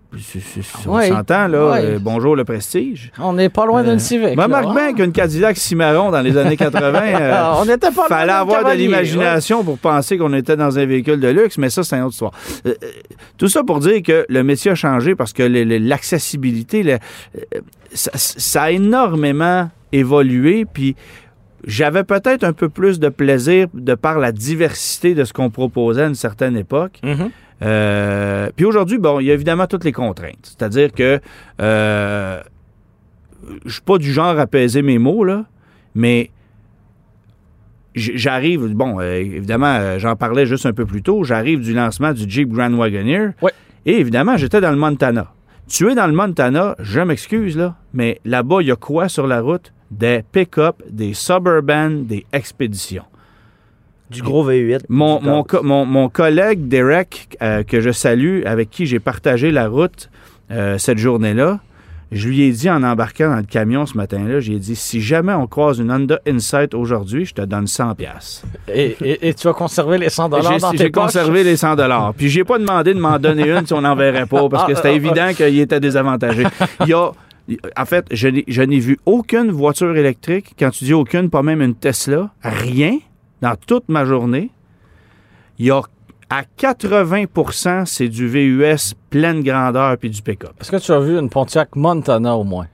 on 0.87 0.95
Ouais. 0.97 1.09
s'entend, 1.09 1.47
là. 1.49 1.71
Ouais. 1.71 1.81
euh, 1.85 1.99
bonjour 2.01 2.37
le 2.37 2.45
prestige. 2.45 3.11
On 3.19 3.33
n'est 3.33 3.49
pas 3.49 3.65
loin 3.67 3.83
d'une 3.83 3.99
Civic. 3.99 4.37
Marque 4.37 4.53
hein? 4.67 4.75
bien 4.75 4.93
qu'une 4.95 5.13
Cadillac 5.13 5.57
Cimarron 5.57 6.11
dans 6.11 6.21
les 6.21 6.37
années 6.37 6.57
80, 6.57 7.01
euh, 7.21 7.53
on 7.61 7.65
n'était 7.65 7.91
pas 7.91 8.07
fallait 8.09 8.33
avoir 8.33 8.65
de 8.65 8.77
l'imagination 8.77 9.65
pour 9.65 9.79
penser 9.79 10.19
qu'on 10.19 10.33
était 10.35 10.57
dans 10.57 10.79
un 10.79 10.85
véhicule 10.85 11.19
de 11.21 11.29
luxe, 11.29 11.57
mais 11.59 11.71
ça, 11.71 11.83
c'est 11.83 11.97
une 11.97 12.03
autre 12.03 12.13
histoire. 12.13 12.33
Euh, 12.67 12.75
euh, 12.83 12.89
tout 13.39 13.49
ça 13.49 13.63
pour 13.63 13.81
dire 13.81 14.03
que 14.03 14.27
le 14.29 14.43
métier 14.45 14.71
a 14.73 14.75
changé 14.75 15.15
parce 15.15 15.33
que 15.33 15.43
l'accessibilité, 15.43 16.85
euh, 16.93 16.99
ça, 17.93 18.11
ça 18.15 18.63
a 18.65 18.71
énormément 18.71 19.71
évolué, 19.93 20.65
puis 20.71 20.97
j'avais 21.65 22.05
peut-être 22.05 22.45
un 22.45 22.53
peu 22.53 22.69
plus 22.69 22.99
de 22.99 23.09
plaisir 23.09 23.69
de 23.73 23.95
par 23.95 24.19
la 24.19 24.33
diversité 24.33 25.15
de 25.15 25.25
ce 25.25 25.33
qu'on 25.33 25.51
proposait 25.51 26.03
à 26.03 26.07
une 26.07 26.15
certaine 26.15 26.57
époque. 26.57 26.99
Mhm. 27.03 27.31
Euh, 27.63 28.51
puis 28.57 28.65
aujourd'hui, 28.65 28.99
bon, 28.99 29.21
il 29.21 29.27
y 29.27 29.31
a 29.31 29.35
évidemment 29.35 29.67
toutes 29.67 29.85
les 29.85 29.93
contraintes. 29.93 30.43
C'est-à-dire 30.43 30.93
que 30.93 31.21
euh, 31.61 32.41
je 33.65 33.73
suis 33.73 33.83
pas 33.83 33.99
du 33.99 34.13
genre 34.13 34.39
à 34.39 34.47
peser 34.47 34.83
mes 34.83 34.99
mots, 34.99 35.25
là, 35.25 35.45
mais 35.95 36.31
j'arrive, 37.95 38.67
bon, 38.75 39.01
euh, 39.01 39.15
évidemment, 39.15 39.75
euh, 39.79 39.99
j'en 39.99 40.17
parlais 40.17 40.47
juste 40.47 40.67
un 40.67 40.73
peu 40.73 40.87
plus 40.87 41.03
tôt, 41.03 41.25
j'arrive 41.25 41.61
du 41.61 41.75
lancement 41.75 42.13
du 42.13 42.29
Jeep 42.29 42.51
Grand 42.51 42.73
Wagoneer. 42.73 43.31
Ouais. 43.43 43.53
Et 43.85 43.99
évidemment, 43.99 44.37
j'étais 44.37 44.61
dans 44.61 44.71
le 44.71 44.77
Montana. 44.77 45.33
Tu 45.69 45.91
es 45.91 45.95
dans 45.95 46.07
le 46.07 46.13
Montana, 46.13 46.75
je 46.79 47.01
m'excuse, 47.01 47.57
là, 47.57 47.77
mais 47.93 48.21
là-bas, 48.25 48.59
il 48.61 48.69
y 48.69 48.73
a 48.73 48.77
quoi 48.77 49.09
sur 49.09 49.27
la 49.27 49.41
route? 49.41 49.73
Des 49.91 50.23
pick-up, 50.33 50.83
des 50.89 51.13
suburban, 51.13 51.91
des 51.91 52.25
expéditions. 52.33 53.05
Du 54.13 54.23
gros 54.23 54.49
V8. 54.49 54.81
Mon, 54.89 55.19
du 55.19 55.27
mon, 55.27 55.43
co- 55.45 55.63
mon- 55.63 55.87
mon 55.87 56.09
collègue 56.09 56.69
Derek, 56.69 57.37
euh, 57.43 57.63
que 57.63 57.81
je 57.81 57.91
salue, 57.91 58.43
avec 58.45 58.71
qui 58.71 58.87
j'ai 58.87 59.01
partagé 59.01 59.51
la 59.51 59.69
route 59.69 60.11
euh, 60.51 60.77
cette 60.79 60.99
journée-là, 60.99 61.61
je 62.11 62.29
lui 62.29 62.43
ai 62.43 62.51
dit 62.53 62.69
en 62.69 62.83
embarquant 62.83 63.31
dans 63.31 63.37
le 63.37 63.43
camion 63.45 63.87
ce 63.87 63.97
matin-là, 63.97 64.41
j'ai 64.41 64.59
dit 64.59 64.77
si 64.77 65.01
jamais 65.01 65.33
on 65.33 65.47
croise 65.47 65.79
une 65.79 65.91
Honda 65.91 66.21
Insight 66.29 66.75
aujourd'hui, 66.75 67.25
je 67.25 67.33
te 67.33 67.41
donne 67.41 67.67
100 67.67 67.95
pièces. 67.95 68.43
Et, 68.69 68.97
et- 69.03 69.29
et 69.29 69.35
tu 69.35 69.49
as 69.49 69.55
conservé 69.55 69.97
les 69.97 70.11
100 70.11 70.25
J'ai 70.25 70.59
dans 70.61 70.71
tes 70.73 70.77
j'ai 70.79 70.91
conservé 70.91 71.43
les 71.43 71.57
100 71.57 71.75
dollars. 71.77 72.13
Puis 72.15 72.29
j'ai 72.29 72.45
pas 72.45 72.59
demandé 72.59 72.93
de 72.93 73.01
m'en 73.01 73.19
donner 73.19 73.49
une 73.51 73.67
si 73.67 73.73
on 73.73 73.81
n'en 73.81 73.95
verrait 73.97 74.27
pas 74.27 74.47
parce 74.51 74.67
que 74.67 74.75
c'était 74.75 74.95
évident 74.95 75.33
qu'il 75.35 75.59
était 75.59 75.81
désavantagé. 75.81 76.45
Il 76.81 76.89
y 76.89 76.93
a 76.93 77.13
en 77.77 77.85
fait, 77.87 78.07
je 78.13 78.29
n'ai 78.29 78.45
je 78.47 78.63
n'ai 78.63 78.79
vu 78.79 78.99
aucune 79.05 79.51
voiture 79.51 79.97
électrique. 79.97 80.55
Quand 80.59 80.71
tu 80.71 80.85
dis 80.85 80.95
aucune, 80.95 81.29
pas 81.29 81.43
même 81.43 81.61
une 81.61 81.75
Tesla, 81.75 82.31
rien 82.43 82.99
dans 83.43 83.55
toute 83.67 83.89
ma 83.89 84.05
journée. 84.07 84.51
Il 85.59 85.67
y 85.67 85.71
a 85.71 85.83
à 86.31 86.43
80% 86.59 87.85
c'est 87.85 88.09
du 88.09 88.27
VUS 88.27 88.95
pleine 89.11 89.43
grandeur 89.43 89.99
puis 89.99 90.09
du 90.09 90.23
pick-up. 90.23 90.53
Est-ce 90.61 90.71
que 90.71 90.77
tu 90.79 90.93
as 90.93 91.01
vu 91.01 91.19
une 91.19 91.29
Pontiac 91.29 91.77
Montana 91.77 92.37
au 92.37 92.45
moins? 92.45 92.67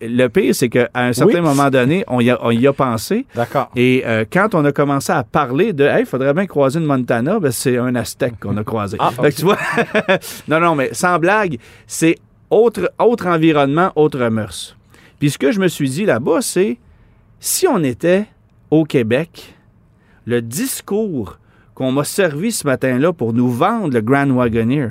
Le 0.00 0.28
pire, 0.28 0.54
c'est 0.54 0.68
qu'à 0.68 0.88
un 0.94 1.12
certain 1.12 1.38
Oui. 1.38 1.40
moment 1.40 1.68
donné, 1.70 2.04
on 2.06 2.20
y 2.20 2.30
a, 2.30 2.38
on 2.42 2.50
y 2.52 2.64
a 2.66 2.72
pensé. 2.72 3.26
D'accord. 3.34 3.70
Et 3.74 4.04
euh, 4.06 4.24
quand 4.30 4.54
on 4.54 4.64
a 4.64 4.70
commencé 4.70 5.10
à 5.10 5.24
parler 5.24 5.72
de 5.72 5.84
Hey, 5.84 6.00
il 6.00 6.06
faudrait 6.06 6.34
bien 6.34 6.46
croiser 6.46 6.78
une 6.78 6.84
Montana, 6.86 7.40
ben, 7.40 7.50
c'est 7.50 7.76
un 7.78 7.94
Aztec 7.96 8.38
qu'on 8.38 8.56
a 8.56 8.62
croisé. 8.62 8.96
Ah, 9.00 9.10
tu 9.34 9.42
vois, 9.42 9.58
non, 10.48 10.60
non, 10.60 10.76
mais 10.76 10.90
sans 10.92 11.18
blague, 11.18 11.58
c'est 11.88 12.16
autre, 12.50 12.92
autre 13.00 13.26
environnement, 13.26 13.90
autre 13.96 14.28
mœurs. 14.28 14.76
Puis 15.18 15.30
ce 15.30 15.38
que 15.38 15.50
je 15.50 15.58
me 15.58 15.66
suis 15.66 15.88
dit 15.90 16.04
là-bas, 16.04 16.40
c'est 16.42 16.78
si 17.40 17.66
on 17.66 17.82
était 17.82 18.26
au 18.70 18.84
Québec, 18.84 19.53
le 20.26 20.42
discours 20.42 21.38
qu'on 21.74 21.92
m'a 21.92 22.04
servi 22.04 22.52
ce 22.52 22.66
matin-là 22.66 23.12
pour 23.12 23.32
nous 23.32 23.50
vendre 23.50 23.92
le 23.92 24.00
Grand 24.00 24.30
Wagoneer 24.30 24.90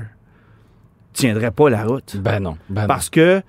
tiendrait 1.13 1.52
pas 1.52 1.69
la 1.69 1.86
route. 1.86 2.17
Ben 2.17 2.39
non. 2.39 2.58
Ben 2.70 2.82
non. 2.82 2.88
Parce 2.88 3.10
que 3.10 3.41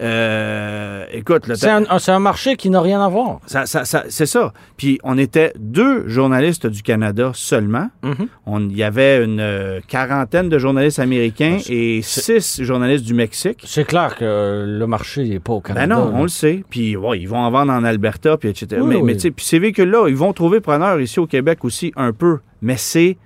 euh, 0.00 1.04
écoute, 1.12 1.46
le 1.46 1.54
C'est 1.54 1.68
un, 1.68 2.18
marché 2.18 2.56
qui 2.56 2.70
n'a 2.70 2.80
rien 2.80 3.04
à 3.04 3.08
voir. 3.08 3.40
ça- 3.46 3.66
ça- 3.66 3.84
ça- 3.84 4.04
c'est 4.08 4.26
ça. 4.26 4.52
Puis 4.76 4.98
on 5.04 5.18
était 5.18 5.52
deux 5.58 6.08
journalistes 6.08 6.66
du 6.66 6.82
Canada 6.82 7.32
seulement. 7.34 7.88
Mhm. 8.02 8.28
On- 8.46 8.60
Il 8.68 8.76
y 8.76 8.82
avait 8.82 9.22
une 9.24 9.40
euh, 9.40 9.80
quarantaine 9.88 10.48
de 10.48 10.58
journalistes 10.58 10.98
américains 10.98 11.58
Ah, 11.60 11.64
et 11.68 12.00
six 12.02 12.62
journalistes 12.62 13.04
du 13.04 13.14
Mexique. 13.14 13.62
C'est 13.66 13.84
clair 13.84 14.16
que 14.16 14.24
euh, 14.24 14.78
le 14.78 14.86
marché 14.86 15.24
n'est 15.28 15.40
pas 15.40 15.52
au 15.54 15.60
Ben 15.60 15.74
Canada. 15.74 15.94
non, 15.96 16.04
là. 16.10 16.16
on 16.16 16.22
le 16.22 16.28
sait. 16.28 16.64
Puis 16.70 16.96
ouais, 16.96 17.20
ils 17.20 17.28
vont 17.28 17.38
en 17.38 17.50
vendre 17.50 17.72
en 17.72 17.84
Alberta, 17.84 18.36
puis 18.36 18.48
etc. 18.48 18.80
Oui, 18.80 18.86
mais 18.88 18.96
oui. 18.96 19.02
mais 19.02 19.14
tu 19.14 19.20
sais, 19.20 19.30
puis 19.30 19.44
ces 19.44 19.58
véhicules-là, 19.58 20.06
ils 20.08 20.16
vont 20.16 20.32
trouver 20.32 20.60
preneur 20.60 21.00
ici 21.00 21.20
au 21.20 21.26
Québec 21.26 21.64
aussi 21.64 21.92
un 21.96 22.12
peu. 22.12 22.38
Mais 22.62 22.76
c'est 22.76 23.16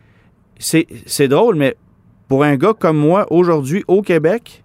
c'est 0.59 0.87
c'est 1.07 1.29
drôle, 1.29 1.55
mais 1.57 1.77
pour 2.29 2.43
un 2.45 2.57
gars 2.57 2.73
comme 2.79 2.97
moi 2.97 3.27
aujourd'hui 3.31 3.85
au 3.89 4.03
Québec 4.03 4.65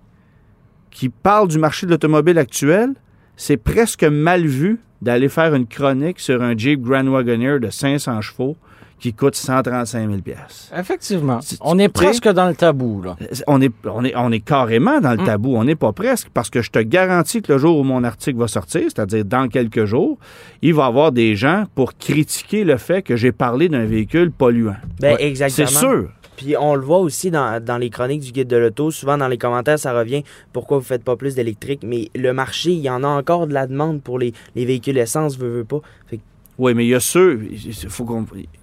qui 0.91 1.09
parle 1.09 1.47
du 1.47 1.57
marché 1.57 1.85
de 1.85 1.91
l'automobile 1.91 2.37
actuel, 2.37 2.89
c'est 3.35 3.57
presque 3.57 4.03
mal 4.03 4.45
vu 4.45 4.79
d'aller 5.01 5.29
faire 5.29 5.55
une 5.55 5.65
chronique 5.65 6.19
sur 6.19 6.41
un 6.43 6.55
Jeep 6.55 6.81
Grand 6.81 7.07
Wagoneer 7.07 7.59
de 7.59 7.69
500 7.69 8.21
chevaux 8.21 8.55
qui 8.99 9.13
coûte 9.13 9.33
135 9.35 10.07
000 10.07 10.21
pièces. 10.21 10.71
Effectivement. 10.77 11.39
On 11.61 11.79
est 11.79 11.89
presque 11.89 12.27
dans 12.29 12.47
le 12.47 12.53
tabou, 12.53 13.01
là. 13.01 13.15
On 13.47 13.59
est, 13.59 13.71
on, 13.85 14.05
est, 14.05 14.13
on 14.15 14.31
est 14.31 14.41
carrément 14.41 15.01
dans 15.01 15.13
le 15.13 15.23
Mm. 15.23 15.25
tabou. 15.25 15.55
On 15.55 15.63
n'est 15.63 15.75
pas 15.75 15.91
presque 15.91 16.27
parce 16.31 16.51
que 16.51 16.61
je 16.61 16.69
te 16.69 16.77
garantis 16.77 17.41
que 17.41 17.51
le 17.53 17.57
jour 17.57 17.79
où 17.79 17.83
mon 17.83 18.03
article 18.03 18.37
va 18.37 18.47
sortir, 18.47 18.83
c'est-à-dire 18.83 19.25
dans 19.25 19.47
quelques 19.47 19.85
jours, 19.85 20.19
il 20.61 20.75
va 20.75 20.83
y 20.83 20.87
avoir 20.87 21.11
des 21.11 21.35
gens 21.35 21.63
pour 21.73 21.97
critiquer 21.97 22.63
le 22.63 22.77
fait 22.77 23.01
que 23.01 23.15
j'ai 23.15 23.31
parlé 23.31 23.69
d'un 23.69 23.85
véhicule 23.85 24.29
polluant. 24.31 24.75
Ben, 24.99 25.15
C'est 25.17 25.25
exactement. 25.25 25.67
sûr. 25.67 26.09
Puis 26.41 26.57
on 26.57 26.73
le 26.73 26.81
voit 26.81 26.97
aussi 26.97 27.29
dans, 27.29 27.63
dans 27.63 27.77
les 27.77 27.91
chroniques 27.91 28.21
du 28.21 28.31
guide 28.31 28.47
de 28.47 28.57
l'auto. 28.57 28.89
Souvent 28.89 29.15
dans 29.15 29.27
les 29.27 29.37
commentaires, 29.37 29.77
ça 29.77 29.93
revient 29.93 30.23
pourquoi 30.53 30.79
vous 30.79 30.83
faites 30.83 31.03
pas 31.03 31.15
plus 31.15 31.35
d'électrique? 31.35 31.81
Mais 31.83 32.09
le 32.15 32.33
marché, 32.33 32.71
il 32.71 32.79
y 32.79 32.89
en 32.89 33.03
a 33.03 33.07
encore 33.07 33.45
de 33.45 33.53
la 33.53 33.67
demande 33.67 34.01
pour 34.01 34.17
les, 34.17 34.33
les 34.55 34.65
véhicules 34.65 34.97
essence, 34.97 35.37
veut, 35.37 35.57
veut 35.57 35.65
pas. 35.65 35.81
Fait 36.07 36.17
que 36.17 36.21
Oui, 36.57 36.73
mais 36.73 36.83
il 36.83 36.89
y 36.89 36.95
a 36.95 36.99
ceux, 36.99 37.47
il 37.51 37.73
faut 37.89 38.07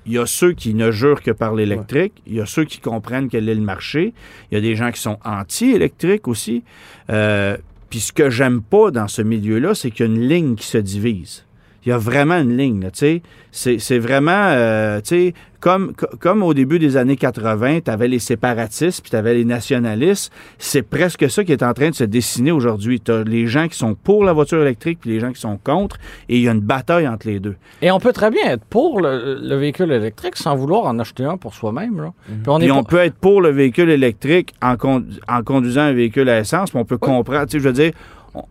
il 0.06 0.12
y 0.12 0.18
a 0.18 0.26
ceux 0.26 0.54
qui 0.54 0.74
ne 0.74 0.90
jurent 0.90 1.22
que 1.22 1.30
par 1.30 1.54
l'électrique. 1.54 2.14
Il 2.26 2.34
y 2.34 2.40
a 2.40 2.46
ceux 2.46 2.64
qui 2.64 2.80
comprennent 2.80 3.28
quel 3.28 3.48
est 3.48 3.54
le 3.54 3.60
marché. 3.60 4.12
Il 4.50 4.56
y 4.56 4.58
a 4.58 4.60
des 4.60 4.74
gens 4.74 4.90
qui 4.90 5.00
sont 5.00 5.18
anti-électriques 5.24 6.26
aussi. 6.26 6.64
Euh, 7.10 7.56
puis 7.90 8.00
ce 8.00 8.12
que 8.12 8.28
j'aime 8.28 8.60
pas 8.60 8.90
dans 8.90 9.06
ce 9.06 9.22
milieu-là, 9.22 9.76
c'est 9.76 9.92
qu'il 9.92 10.04
y 10.04 10.08
a 10.08 10.12
une 10.12 10.28
ligne 10.28 10.56
qui 10.56 10.66
se 10.66 10.78
divise. 10.78 11.44
Il 11.88 11.92
y 11.92 11.94
a 11.94 11.96
vraiment 11.98 12.36
une 12.38 12.54
ligne, 12.54 12.82
là, 12.82 12.90
tu 12.90 12.98
sais. 12.98 13.22
C'est 13.50 13.78
c'est 13.78 13.98
vraiment, 13.98 14.30
euh, 14.50 15.00
tu 15.00 15.08
sais, 15.08 15.34
comme, 15.58 15.94
co- 15.94 16.06
comme 16.20 16.42
au 16.42 16.52
début 16.52 16.78
des 16.78 16.98
années 16.98 17.16
80, 17.16 17.80
tu 17.86 17.90
avais 17.90 18.08
les 18.08 18.18
séparatistes, 18.18 19.00
puis 19.00 19.08
tu 19.10 19.16
avais 19.16 19.32
les 19.32 19.46
nationalistes. 19.46 20.30
C'est 20.58 20.82
presque 20.82 21.30
ça 21.30 21.42
qui 21.44 21.52
est 21.52 21.62
en 21.62 21.72
train 21.72 21.88
de 21.88 21.94
se 21.94 22.04
dessiner 22.04 22.52
aujourd'hui. 22.52 23.00
Tu 23.00 23.10
as 23.10 23.24
les 23.24 23.46
gens 23.46 23.68
qui 23.68 23.78
sont 23.78 23.94
pour 23.94 24.22
la 24.22 24.34
voiture 24.34 24.60
électrique, 24.60 24.98
puis 25.00 25.10
les 25.10 25.18
gens 25.20 25.32
qui 25.32 25.40
sont 25.40 25.58
contre, 25.64 25.96
et 26.28 26.36
il 26.36 26.42
y 26.42 26.48
a 26.48 26.52
une 26.52 26.60
bataille 26.60 27.08
entre 27.08 27.26
les 27.26 27.40
deux. 27.40 27.56
Et 27.80 27.90
on 27.90 27.98
peut 28.00 28.12
très 28.12 28.30
bien 28.30 28.44
être 28.50 28.64
pour 28.66 29.00
le, 29.00 29.38
le 29.42 29.56
véhicule 29.56 29.90
électrique 29.90 30.36
sans 30.36 30.54
vouloir 30.54 30.84
en 30.84 30.98
acheter 30.98 31.24
un 31.24 31.38
pour 31.38 31.54
soi-même. 31.54 32.02
là. 32.02 32.12
Puis 32.26 32.34
on 32.48 32.58
Puis 32.58 32.68
est 32.68 32.70
on 32.70 32.82
pas- 32.84 32.90
peut 32.90 32.98
être 32.98 33.14
pour 33.16 33.40
le 33.40 33.48
véhicule 33.48 33.88
électrique 33.88 34.52
en, 34.60 34.76
con- 34.76 35.06
en 35.26 35.42
conduisant 35.42 35.80
un 35.82 35.92
véhicule 35.94 36.28
à 36.28 36.38
essence, 36.40 36.68
puis 36.70 36.78
on 36.78 36.84
peut 36.84 36.98
comprendre, 36.98 37.46
tu 37.46 37.52
sais, 37.52 37.58
je 37.60 37.64
veux 37.68 37.72
dire, 37.74 37.92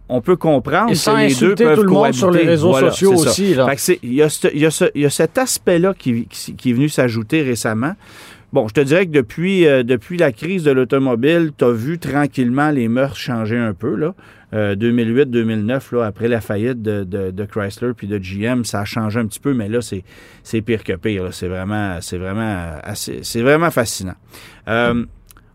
on, 0.09 0.21
peut 0.21 0.35
comprendre 0.35 0.91
Et 0.91 0.93
que 0.95 1.17
les 1.27 1.33
deux 1.35 1.55
peuvent 1.55 1.75
tout 1.77 1.83
le 1.83 1.89
monde 1.91 2.13
sur 2.13 2.31
les 2.31 2.43
réseaux 2.45 2.69
Voilà, 2.71 2.91
sociaux 2.91 3.13
aussi. 3.13 3.55
Il 4.03 4.13
y, 4.13 4.21
a 4.21 4.27
y 4.53 5.01
y 5.03 5.11
cet 5.11 5.37
aspect-là 5.37 5.93
qui, 5.97 6.25
qui- 6.25 6.55
qui 6.55 6.69
est 6.71 6.73
venu 6.73 6.89
s'ajouter 6.89 7.41
récemment. 7.43 7.93
Bon, 8.53 8.67
je 8.69 8.73
te 8.73 8.79
dirais 8.79 9.05
que 9.05 9.11
depuis, 9.11 9.67
euh, 9.67 9.83
depuis 9.83 10.17
la 10.17 10.31
crise 10.31 10.63
de 10.63 10.71
l'automobile, 10.71 11.51
tu 11.57 11.65
as 11.65 11.71
vu 11.71 11.99
tranquillement 11.99 12.71
les 12.71 12.87
mœurs 12.87 13.17
changer 13.17 13.57
un 13.57 13.73
peu. 13.73 13.95
Là. 13.95 14.13
2008-2009, 14.53 15.91
là, 15.95 16.05
après 16.05 16.27
la 16.27 16.39
faillite 16.41 16.81
de, 16.81 17.03
de- 17.03 17.31
de 17.31 17.45
Chrysler 17.45 17.91
puis 17.95 18.07
de 18.07 18.17
GM, 18.17 18.63
ça 18.63 18.81
a 18.81 18.85
changé 18.85 19.19
un 19.19 19.25
petit 19.25 19.39
peu, 19.41 19.53
mais 19.53 19.67
là, 19.67 19.79
c'est, 19.81 20.03
pire 20.61 20.83
que 20.83 20.93
pire. 20.93 21.27
C'est 21.33 21.47
vraiment, 21.49 21.99
vraiment, 22.13 22.77
assez, 22.83 23.21
vraiment 23.41 23.69
fascinant. 23.71 24.15
Euh, 24.69 25.05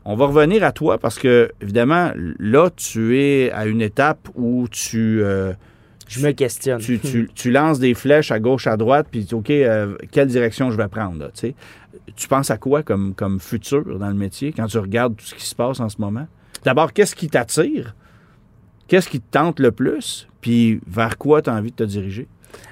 on 0.05 0.17
va 0.17 0.27
revenir 0.27 0.65
à 0.65 0.73
toi 0.73 0.99
parce 0.99 1.19
que, 1.19 1.51
évidemment, 1.61 2.13
là, 2.39 2.71
tu 2.75 3.19
es 3.19 3.51
à 3.53 3.67
une 3.67 3.81
étape 3.83 4.29
où 4.35 4.67
tu... 4.69 5.23
euh, 5.23 5.53
je 6.09 6.27
me 6.27 6.33
questionne. 6.33 6.81
tu, 6.81 6.99
tu- 6.99 7.31
tu 7.35 7.51
lances 7.51 7.79
des 7.79 7.95
flèches 7.95 8.31
à 8.33 8.39
gauche, 8.41 8.67
à 8.67 8.77
droite, 8.77 9.07
puis 9.11 9.27
OK, 9.33 9.51
euh, 9.51 9.97
quelle 10.11 10.29
direction 10.29 10.71
je 10.71 10.77
vais 10.77 10.89
prendre? 10.89 11.19
Là, 11.19 11.27
tu 11.33 11.41
sais? 11.41 11.55
tu 12.17 12.29
penses 12.29 12.51
à 12.51 12.59
quoi 12.59 12.83
comme, 12.83 13.15
comme 13.15 13.39
futur 13.41 13.99
dans 13.99 14.09
le 14.09 14.15
métier 14.15 14.53
quand 14.53 14.67
tu 14.67 14.77
regardes 14.79 15.17
tout 15.17 15.25
ce 15.25 15.35
qui 15.35 15.47
se 15.47 15.55
passe 15.55 15.81
en 15.81 15.89
ce 15.89 15.97
moment? 16.01 16.27
D'abord, 16.65 16.93
qu'est-ce 16.93 17.15
qui 17.15 17.29
t'attire? 17.29 17.95
Qu'est-ce 18.89 19.09
qui 19.09 19.21
te 19.21 19.31
tente 19.31 19.61
le 19.61 19.73
plus? 19.73 20.29
Puis 20.41 20.81
vers 20.87 21.17
quoi 21.17 21.41
tu 21.41 21.49
as 21.51 21.55
envie 21.55 21.71
de 21.71 21.77
te 21.77 21.85
diriger? 21.85 22.27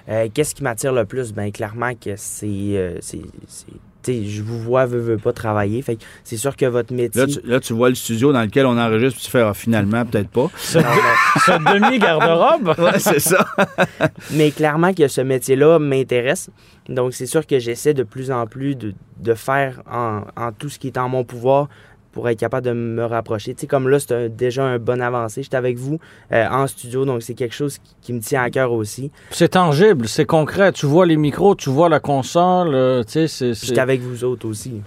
Euh, 0.09 0.29
Qu'est-ce 0.35 0.55
qui 0.55 0.63
m'attire 0.63 0.93
le 0.93 1.07
plus? 1.07 1.33
Ben 1.33 1.51
clairement 1.51 1.95
que 1.95 2.15
c'est. 2.17 2.47
euh, 2.47 2.99
c'est- 3.01 3.23
c'est- 3.47 3.67
je 4.07 4.43
vous 4.43 4.59
vois, 4.59 4.87
veux, 4.87 4.99
veux 5.01 5.17
pas 5.17 5.33
travailler. 5.33 5.81
Fait 5.83 5.97
que 5.97 6.03
c'est 6.25 6.37
sûr 6.37 6.57
que 6.57 6.67
votre 6.67 6.93
métier. 6.93 7.21
Là 7.21 7.27
tu, 7.27 7.41
là, 7.45 7.61
tu 7.61 7.73
vois 7.73 7.89
le 7.89 7.95
studio 7.95 8.33
dans 8.33 8.43
lequel 8.43 8.67
on 8.67 8.79
enregistre, 8.79 9.17
puis 9.17 9.25
tu 9.27 9.31
fais, 9.31 9.41
ah, 9.41 9.55
finalement, 9.55 10.05
peut-être 10.05 10.29
pas. 10.31 10.51
Ce, 10.57 10.79
ce 10.79 11.75
demi-garde-robe. 11.75 12.75
Ouais, 12.81 12.99
c'est 12.99 13.21
ça. 13.21 13.47
Mais 14.33 14.51
clairement 14.51 14.95
que 14.95 15.07
ce 15.09 15.21
métier-là 15.21 15.79
m'intéresse. 15.79 16.51
Donc, 16.89 17.13
c'est 17.15 17.27
sûr 17.27 17.47
que 17.47 17.59
j'essaie 17.59 17.95
de 17.95 18.03
plus 18.03 18.31
en 18.31 18.47
plus 18.47 18.75
de, 18.75 18.95
de 19.19 19.35
faire 19.35 19.83
en, 19.91 20.23
en 20.37 20.53
tout 20.53 20.69
ce 20.69 20.79
qui 20.79 20.87
est 20.89 20.99
en 20.99 21.09
mon 21.09 21.25
pouvoir 21.25 21.69
pour 22.13 22.29
être 22.29 22.39
capable 22.39 22.67
de 22.67 22.73
me 22.73 23.05
rapprocher. 23.05 23.55
Tu 23.55 23.61
sais, 23.63 23.67
comme 23.67 23.89
là, 23.89 23.99
c'est 24.01 24.13
un- 24.13 24.29
déjà 24.29 24.65
un 24.65 24.79
bon 24.79 25.01
avancé. 25.01 25.43
J'étais 25.43 25.57
avec 25.57 25.77
vous 25.79 25.99
euh, 26.33 26.47
en 26.49 26.67
studio, 26.67 27.05
donc 27.05 27.23
c'est 27.23 27.35
quelque 27.35 27.55
chose 27.55 27.79
qui, 27.79 27.95
qui 28.03 28.13
me 28.13 28.21
tient 28.21 28.43
à 28.43 28.51
cœur 28.51 28.73
aussi. 28.73 29.11
C'est 29.31 29.51
tangible, 29.51 30.09
c'est 30.09 30.25
concret. 30.25 30.73
Tu 30.73 30.87
vois 30.87 31.07
les 31.07 31.17
micros, 31.17 31.55
tu 31.55 31.71
vois 31.71 31.89
la 31.89 32.01
console. 32.01 32.75
euh, 32.75 33.03
tu 33.05 33.13
sais, 33.13 33.29
c'est- 33.29 33.55
c'est- 33.55 33.67
J'étais 33.67 33.81
avec 33.81 34.01
vous 34.01 34.25
autres 34.25 34.49
aussi. 34.49 34.81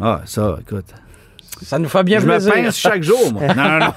Ah, 0.00 0.22
ça, 0.24 0.58
écoute. 0.60 0.86
Ça 1.64 1.78
nous 1.78 1.88
fait 1.88 2.02
bien 2.04 2.18
je 2.20 2.26
me 2.26 2.30
plaisir. 2.32 2.52
pince 2.52 2.76
chaque 2.78 3.02
jour, 3.02 3.32
moi. 3.32 3.42
Non, 3.54 3.54
non, 3.64 3.78
non. 3.78 3.92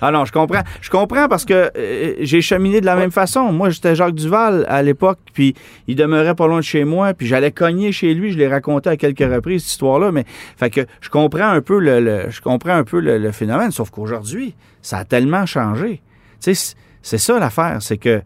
ah 0.00 0.10
non, 0.10 0.24
je 0.24 0.32
comprends. 0.32 0.62
Je 0.80 0.90
comprends 0.90 1.28
parce 1.28 1.44
que 1.44 1.70
euh, 1.76 2.14
j'ai 2.20 2.40
cheminé 2.40 2.80
de 2.80 2.86
la 2.86 2.96
même 2.96 3.10
façon. 3.10 3.52
Moi, 3.52 3.70
j'étais 3.70 3.94
Jacques 3.94 4.14
Duval 4.14 4.64
à 4.68 4.82
l'époque, 4.82 5.18
puis 5.32 5.54
il 5.88 5.96
demeurait 5.96 6.34
pas 6.34 6.46
loin 6.46 6.58
de 6.58 6.64
chez 6.64 6.84
moi, 6.84 7.14
puis 7.14 7.26
j'allais 7.26 7.52
cogner 7.52 7.92
chez 7.92 8.14
lui. 8.14 8.32
Je 8.32 8.38
l'ai 8.38 8.48
raconté 8.48 8.90
à 8.90 8.96
quelques 8.96 9.18
reprises, 9.20 9.62
cette 9.62 9.72
histoire-là. 9.72 10.12
Mais 10.12 10.24
fait 10.56 10.70
que 10.70 10.80
je 11.00 11.08
comprends 11.08 11.48
un 11.50 11.60
peu 11.60 11.78
le, 11.78 12.00
le- 12.00 12.30
je 12.30 12.40
comprends 12.40 12.74
un 12.74 12.84
peu 12.84 13.00
le, 13.00 13.18
le 13.18 13.32
phénomène, 13.32 13.70
sauf 13.70 13.90
qu'aujourd'hui, 13.90 14.54
ça 14.80 14.98
a 14.98 15.04
tellement 15.04 15.46
changé. 15.46 16.02
Tu 16.42 16.54
sais, 16.54 16.74
c'est 17.02 17.18
ça 17.18 17.38
l'affaire, 17.38 17.78
c'est 17.80 17.98
que 17.98 18.22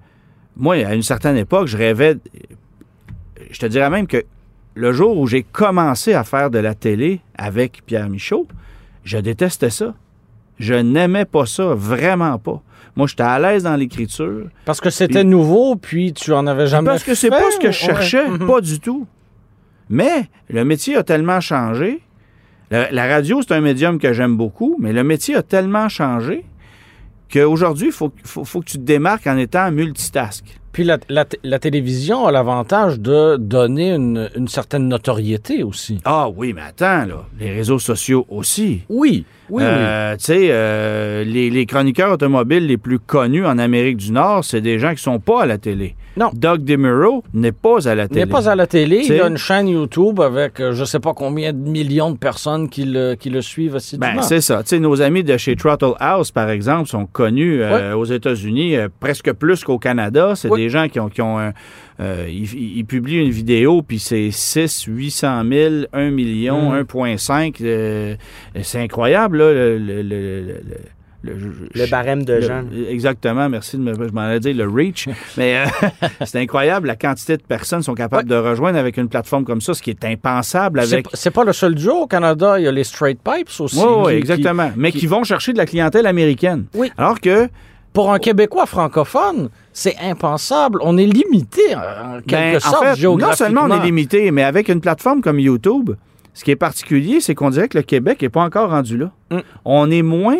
moi, 0.56 0.74
à 0.76 0.94
une 0.94 1.02
certaine 1.02 1.36
époque, 1.36 1.66
je 1.68 1.76
rêvais. 1.76 2.16
Je 3.50 3.58
te 3.58 3.66
dirais 3.66 3.90
même 3.90 4.06
que 4.06 4.24
le 4.76 4.92
jour 4.92 5.16
où 5.18 5.26
j'ai 5.26 5.42
commencé 5.42 6.12
à 6.14 6.22
faire 6.22 6.50
de 6.50 6.58
la 6.58 6.74
télé 6.74 7.20
avec 7.36 7.82
Pierre 7.86 8.08
Michaud, 8.08 8.46
je 9.04 9.18
détestais 9.18 9.70
ça. 9.70 9.94
Je 10.58 10.74
n'aimais 10.74 11.24
pas 11.24 11.46
ça, 11.46 11.74
vraiment 11.74 12.38
pas. 12.38 12.62
Moi, 12.94 13.06
j'étais 13.06 13.22
à 13.24 13.38
l'aise 13.38 13.62
dans 13.64 13.76
l'écriture. 13.76 14.46
Parce 14.64 14.80
que 14.80 14.88
c'était 14.90 15.20
Puis- 15.20 15.28
nouveau, 15.28 15.76
puis 15.76 16.12
tu 16.12 16.32
en 16.32 16.46
avais 16.46 16.66
jamais 16.66 16.86
Parce 16.86 17.02
que 17.04 17.14
c'est 17.14 17.28
pas 17.30 17.50
ce 17.50 17.58
que 17.58 17.70
je 17.72 17.76
cherchais, 17.78 18.28
Mhm. 18.28 18.46
pas 18.46 18.60
du 18.60 18.78
tout. 18.80 19.06
Mais 19.90 20.28
le 20.48 20.64
métier 20.64 20.96
a 20.96 21.02
tellement 21.02 21.40
changé. 21.40 22.00
La, 22.70 22.90
la 22.90 23.06
radio, 23.06 23.40
c'est 23.42 23.52
un 23.54 23.60
médium 23.60 23.98
que 23.98 24.12
j'aime 24.12 24.36
beaucoup, 24.36 24.76
mais 24.78 24.92
le 24.92 25.04
métier 25.04 25.36
a 25.36 25.42
tellement 25.42 25.88
changé 25.88 26.44
qu'aujourd'hui, 27.32 27.86
il 27.88 27.92
faut, 27.92 28.12
faut, 28.24 28.44
faut 28.44 28.60
que 28.60 28.66
tu 28.66 28.78
te 28.78 28.82
démarques 28.82 29.26
en 29.26 29.36
étant 29.36 29.70
multitask. 29.70 30.44
Puis 30.76 30.84
la, 30.84 31.24
la 31.42 31.58
télévision 31.58 32.26
a 32.26 32.30
l'avantage 32.32 33.00
de 33.00 33.36
donner 33.38 33.92
une, 33.94 34.28
une 34.36 34.46
certaine 34.46 34.88
notoriété 34.88 35.62
aussi. 35.62 36.00
Ah 36.04 36.28
oui, 36.28 36.52
mais 36.54 36.60
attends, 36.68 37.06
là, 37.08 37.24
les 37.40 37.50
réseaux 37.50 37.78
sociaux 37.78 38.26
aussi. 38.28 38.82
Oui, 38.90 39.24
oui, 39.48 39.62
Euh, 39.64 40.16
Tu 40.18 40.24
sais, 40.24 40.48
euh, 40.50 41.24
les, 41.24 41.48
les 41.48 41.64
chroniqueurs 41.64 42.12
automobiles 42.12 42.66
les 42.66 42.76
plus 42.76 42.98
connus 42.98 43.46
en 43.46 43.56
Amérique 43.58 43.96
du 43.96 44.12
Nord, 44.12 44.44
c'est 44.44 44.60
des 44.60 44.78
gens 44.78 44.92
qui 44.94 45.02
sont 45.02 45.18
pas 45.18 45.44
à 45.44 45.46
la 45.46 45.56
télé. 45.56 45.94
Non. 46.18 46.30
Doug 46.34 46.64
DeMuro 46.64 47.22
n'est 47.34 47.52
pas 47.52 47.86
à 47.88 47.94
la 47.94 48.04
Il 48.04 48.08
télé. 48.08 48.20
n'est 48.24 48.30
pas 48.30 48.48
à 48.48 48.54
la 48.54 48.66
télé. 48.66 49.02
T'sais- 49.02 49.16
Il 49.16 49.20
a 49.20 49.28
une 49.28 49.36
chaîne 49.36 49.68
YouTube 49.68 50.18
avec 50.20 50.60
euh, 50.60 50.72
je 50.72 50.84
sais 50.84 50.98
pas 50.98 51.12
combien 51.14 51.52
de 51.52 51.58
millions 51.58 52.10
de 52.10 52.16
personnes 52.16 52.68
qui 52.70 52.84
le, 52.86 53.14
qui 53.16 53.28
le 53.28 53.42
suivent 53.42 53.76
assidûment. 53.76 54.14
Ben, 54.16 54.22
c'est 54.22 54.40
ça. 54.40 54.62
Tu 54.62 54.70
sais, 54.70 54.78
nos 54.78 55.00
amis 55.02 55.24
de 55.24 55.36
chez 55.36 55.56
Throttle 55.56 55.92
House, 56.00 56.30
par 56.30 56.48
exemple, 56.50 56.88
sont 56.88 57.04
connus 57.06 57.60
euh, 57.62 57.94
aux 57.94 58.06
États-Unis 58.06 58.76
presque 58.98 59.32
plus 59.34 59.62
qu'au 59.62 59.78
Canada. 59.78 60.32
C'est 60.36 60.48
Oui. 60.50 60.62
des 60.62 60.65
gens 60.68 60.88
qui 60.88 61.00
ont, 61.00 61.08
qui 61.08 61.22
ont 61.22 61.38
un- 61.38 61.52
euh, 62.00 62.26
ils, 62.28 62.78
ils 62.78 62.84
publient 62.84 63.18
une 63.24 63.30
vidéo, 63.30 63.82
puis 63.82 63.98
c'est 63.98 64.30
6, 64.30 64.84
800 64.88 65.42
000, 65.50 65.74
1 65.92 66.10
million, 66.10 66.70
Mm. 66.72 66.84
1,5. 66.84 67.60
euh, 67.62 68.14
c'est 68.62 68.80
incroyable, 68.80 69.38
là, 69.38 69.52
le, 69.52 69.78
le- 69.78 70.02
le- 70.02 70.40
le- 70.42 70.60
Le 71.74 71.86
barème 71.90 72.24
de 72.24 72.40
jeunes. 72.40 72.68
Exactement, 72.88 73.48
merci 73.48 73.76
de 73.76 73.82
me. 73.82 73.94
Je 73.94 74.12
m'en 74.12 74.20
allais 74.20 74.38
dire 74.38 74.54
le 74.54 74.68
reach. 74.68 75.08
mais 75.36 75.56
euh, 75.56 75.88
c'est 76.24 76.38
incroyable 76.38 76.86
la 76.86 76.94
quantité 76.94 77.36
de 77.36 77.42
personnes 77.42 77.82
sont 77.82 77.94
capables 77.94 78.28
de 78.28 78.36
rejoindre 78.36 78.78
avec 78.78 78.96
une 78.96 79.08
plateforme 79.08 79.44
comme 79.44 79.60
ça, 79.60 79.74
ce 79.74 79.82
qui 79.82 79.90
est 79.90 80.04
impensable 80.04 80.80
C'est 80.84 80.92
avec. 80.94 81.06
C'est 81.14 81.32
pas 81.32 81.42
le 81.42 81.52
seul 81.52 81.74
duo 81.74 82.02
au 82.02 82.06
Canada. 82.06 82.60
Il 82.60 82.64
y 82.64 82.68
a 82.68 82.72
les 82.72 82.84
Straight 82.84 83.18
Pipes 83.24 83.48
aussi. 83.58 83.76
Oui, 83.84 84.12
qui- 84.12 84.18
exactement. 84.18 84.70
mais 84.76 84.92
qui, 84.92 84.98
qui- 85.00 85.06
vont 85.08 85.24
chercher 85.24 85.52
de 85.52 85.58
la 85.58 85.66
clientèle 85.66 86.06
américaine. 86.06 86.66
Oui. 86.74 86.92
Alors 86.96 87.20
que 87.20 87.48
Pour 87.96 88.12
un 88.12 88.18
Québécois 88.18 88.66
francophone, 88.66 89.48
c'est 89.72 89.96
impensable. 89.98 90.80
On 90.82 90.98
est 90.98 91.06
limité 91.06 91.74
en 91.74 92.20
quelque 92.20 92.30
Ben, 92.30 92.56
en 92.56 92.60
sorte 92.60 92.82
fait, 92.82 92.90
non 92.90 92.94
géographiquement. 92.94 93.36
seulement 93.46 93.62
on 93.62 93.80
est 93.80 93.86
limité, 93.86 94.30
mais 94.32 94.42
avec 94.42 94.68
une 94.68 94.82
plateforme 94.82 95.22
comme 95.22 95.40
YouTube, 95.40 95.92
ce 96.34 96.44
qui 96.44 96.50
est 96.50 96.56
particulier, 96.56 97.22
c'est 97.22 97.34
qu'on 97.34 97.48
dirait 97.48 97.68
que 97.68 97.78
le 97.78 97.82
Québec 97.82 98.20
n'est 98.20 98.28
pas 98.28 98.42
encore 98.42 98.68
rendu 98.68 98.98
là. 98.98 99.12
Mm. 99.30 99.38
On 99.64 99.90
est 99.90 100.02
moins 100.02 100.36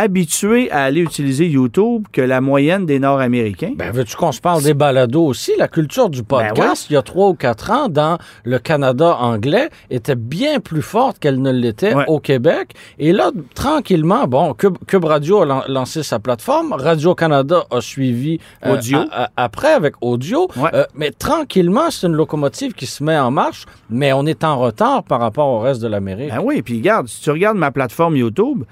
habitué 0.00 0.70
à 0.70 0.84
aller 0.84 1.00
utiliser 1.00 1.46
YouTube 1.46 2.04
que 2.12 2.20
la 2.20 2.40
moyenne 2.40 2.86
des 2.86 2.98
Nord-Américains? 2.98 3.72
Ben, 3.76 3.90
veux-tu 3.92 4.16
qu'on 4.16 4.32
se 4.32 4.40
parle 4.40 4.62
des 4.62 4.74
balados 4.74 5.24
aussi? 5.24 5.52
La 5.58 5.68
culture 5.68 6.08
du 6.10 6.22
podcast, 6.22 6.86
Ben 6.88 6.90
il 6.90 6.94
y 6.94 6.96
a 6.96 7.02
trois 7.02 7.28
ou 7.28 7.34
quatre 7.34 7.70
ans, 7.70 7.88
dans 7.88 8.18
le 8.44 8.58
Canada 8.58 9.16
anglais, 9.20 9.70
était 9.90 10.14
bien 10.16 10.60
plus 10.60 10.82
forte 10.82 11.18
qu'elle 11.18 11.40
ne 11.40 11.50
l'était 11.52 11.94
Ouais. 11.94 12.04
au 12.08 12.20
Québec. 12.20 12.72
Et 12.98 13.12
là, 13.12 13.30
tranquillement, 13.54 14.26
bon, 14.26 14.54
Cube, 14.54 14.76
Cube 14.86 15.04
Radio 15.04 15.42
a 15.42 15.44
lan- 15.46 15.62
lancé 15.68 16.02
sa 16.02 16.18
plateforme, 16.18 16.72
Radio-Canada 16.72 17.64
a 17.70 17.80
suivi 17.80 18.38
euh, 18.66 18.74
Audio. 18.74 18.98
a- 19.10 19.24
a- 19.24 19.30
après 19.36 19.72
avec 19.72 19.94
audio. 20.00 20.48
Ouais. 20.56 20.70
Euh, 20.74 20.84
mais 20.94 21.10
tranquillement, 21.10 21.90
c'est 21.90 22.06
une 22.06 22.14
locomotive 22.14 22.72
qui 22.72 22.86
se 22.86 23.02
met 23.04 23.18
en 23.18 23.30
marche, 23.30 23.66
mais 23.88 24.12
on 24.12 24.26
est 24.26 24.44
en 24.44 24.58
retard 24.58 25.02
par 25.04 25.20
rapport 25.20 25.48
au 25.48 25.60
reste 25.60 25.80
de 25.82 25.88
l'Amérique. 25.88 26.30
Ben 26.30 26.40
oui, 26.42 26.62
puis 26.62 26.78
regarde, 26.78 27.08
si 27.08 27.20
tu 27.22 27.30
regardes 27.30 27.56
ma 27.58 27.70
plateforme 27.70 28.16
YouTube, 28.16 28.64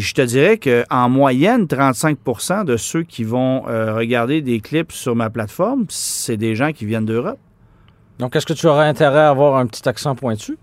je 0.00 0.14
te 0.14 0.22
dirais 0.22 0.58
qu'en 0.58 1.08
moyenne, 1.08 1.64
35% 1.66 2.64
de 2.64 2.76
ceux 2.76 3.02
qui 3.02 3.24
vont 3.24 3.68
euh, 3.68 3.94
regarder 3.94 4.42
des 4.42 4.60
clips 4.60 4.92
sur 4.92 5.14
ma 5.14 5.30
plateforme, 5.30 5.84
c'est 5.88 6.36
des 6.36 6.54
gens 6.56 6.72
qui 6.72 6.84
viennent 6.84 7.04
d'Europe. 7.06 7.38
Donc, 8.18 8.34
est-ce 8.36 8.46
que 8.46 8.52
tu 8.52 8.66
aurais 8.66 8.86
intérêt 8.86 9.20
à 9.20 9.30
avoir 9.30 9.56
un 9.56 9.66
petit 9.66 9.88
accent 9.88 10.14
pointu? 10.14 10.56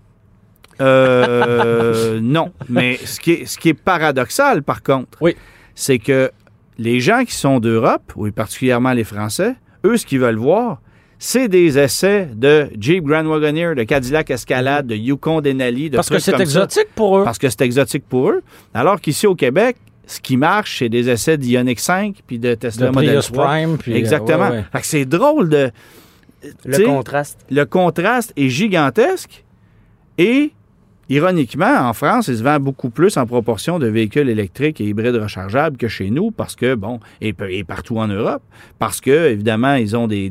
Euh, 0.80 2.20
non. 2.22 2.52
Mais 2.68 2.96
ce 3.04 3.20
qui, 3.20 3.32
est, 3.32 3.46
ce 3.46 3.58
qui 3.58 3.70
est 3.70 3.74
paradoxal, 3.74 4.62
par 4.62 4.82
contre, 4.82 5.18
Oui. 5.20 5.36
c'est 5.74 5.98
que 5.98 6.30
les 6.78 7.00
gens 7.00 7.24
qui 7.24 7.34
sont 7.34 7.60
d'Europe, 7.60 8.12
ou 8.16 8.30
particulièrement 8.32 8.92
les 8.92 9.04
Français, 9.04 9.54
eux, 9.84 9.96
ce 9.96 10.06
qu'ils 10.06 10.20
veulent 10.20 10.36
voir, 10.36 10.80
c'est 11.24 11.46
des 11.46 11.78
essais 11.78 12.28
de 12.34 12.68
Jeep 12.76 13.04
Grand 13.04 13.24
Wagoneer, 13.24 13.76
de 13.76 13.84
Cadillac 13.84 14.28
Escalade, 14.28 14.88
de 14.88 14.96
Yukon 14.96 15.40
Denali, 15.40 15.88
de 15.88 15.94
Parce 15.94 16.08
que 16.10 16.18
c'est 16.18 16.32
ça. 16.32 16.38
exotique 16.38 16.88
pour 16.96 17.16
eux. 17.16 17.22
Parce 17.22 17.38
que 17.38 17.48
c'est 17.48 17.60
exotique 17.60 18.02
pour 18.08 18.30
eux. 18.30 18.42
Alors 18.74 19.00
qu'ici 19.00 19.28
au 19.28 19.36
Québec, 19.36 19.76
ce 20.04 20.18
qui 20.18 20.36
marche, 20.36 20.80
c'est 20.80 20.88
des 20.88 21.08
essais 21.08 21.38
d'Ioniq 21.38 21.78
5 21.78 22.16
puis 22.26 22.40
de 22.40 22.56
Tesla 22.56 22.88
de 22.88 22.92
Model 22.92 23.10
Prius 23.10 23.30
3. 23.30 23.46
Prime. 23.46 23.78
puis, 23.78 23.92
euh, 23.92 23.96
Exactement. 23.98 24.48
ouais, 24.48 24.56
ouais. 24.56 24.64
Fait 24.72 24.80
que 24.80 24.86
c'est 24.86 25.04
drôle 25.04 25.48
de. 25.48 25.70
Le 26.64 26.84
contraste. 26.84 27.38
le 27.52 27.64
contraste 27.66 28.32
est 28.36 28.48
gigantesque 28.48 29.44
et 30.18 30.50
ironiquement, 31.12 31.88
en 31.88 31.92
France, 31.92 32.28
il 32.28 32.38
se 32.38 32.42
vend 32.42 32.58
beaucoup 32.58 32.88
plus 32.88 33.18
en 33.18 33.26
proportion 33.26 33.78
de 33.78 33.86
véhicules 33.86 34.30
électriques 34.30 34.80
et 34.80 34.84
hybrides 34.84 35.16
rechargeables 35.16 35.76
que 35.76 35.86
chez 35.86 36.08
nous 36.08 36.30
parce 36.30 36.56
que, 36.56 36.74
bon, 36.74 37.00
et, 37.20 37.34
partout 37.64 37.98
en 37.98 38.08
Europe, 38.08 38.42
parce 38.78 39.02
que, 39.02 39.28
évidemment, 39.28 39.74
ils 39.74 39.94
ont 39.94 40.06
des, 40.06 40.30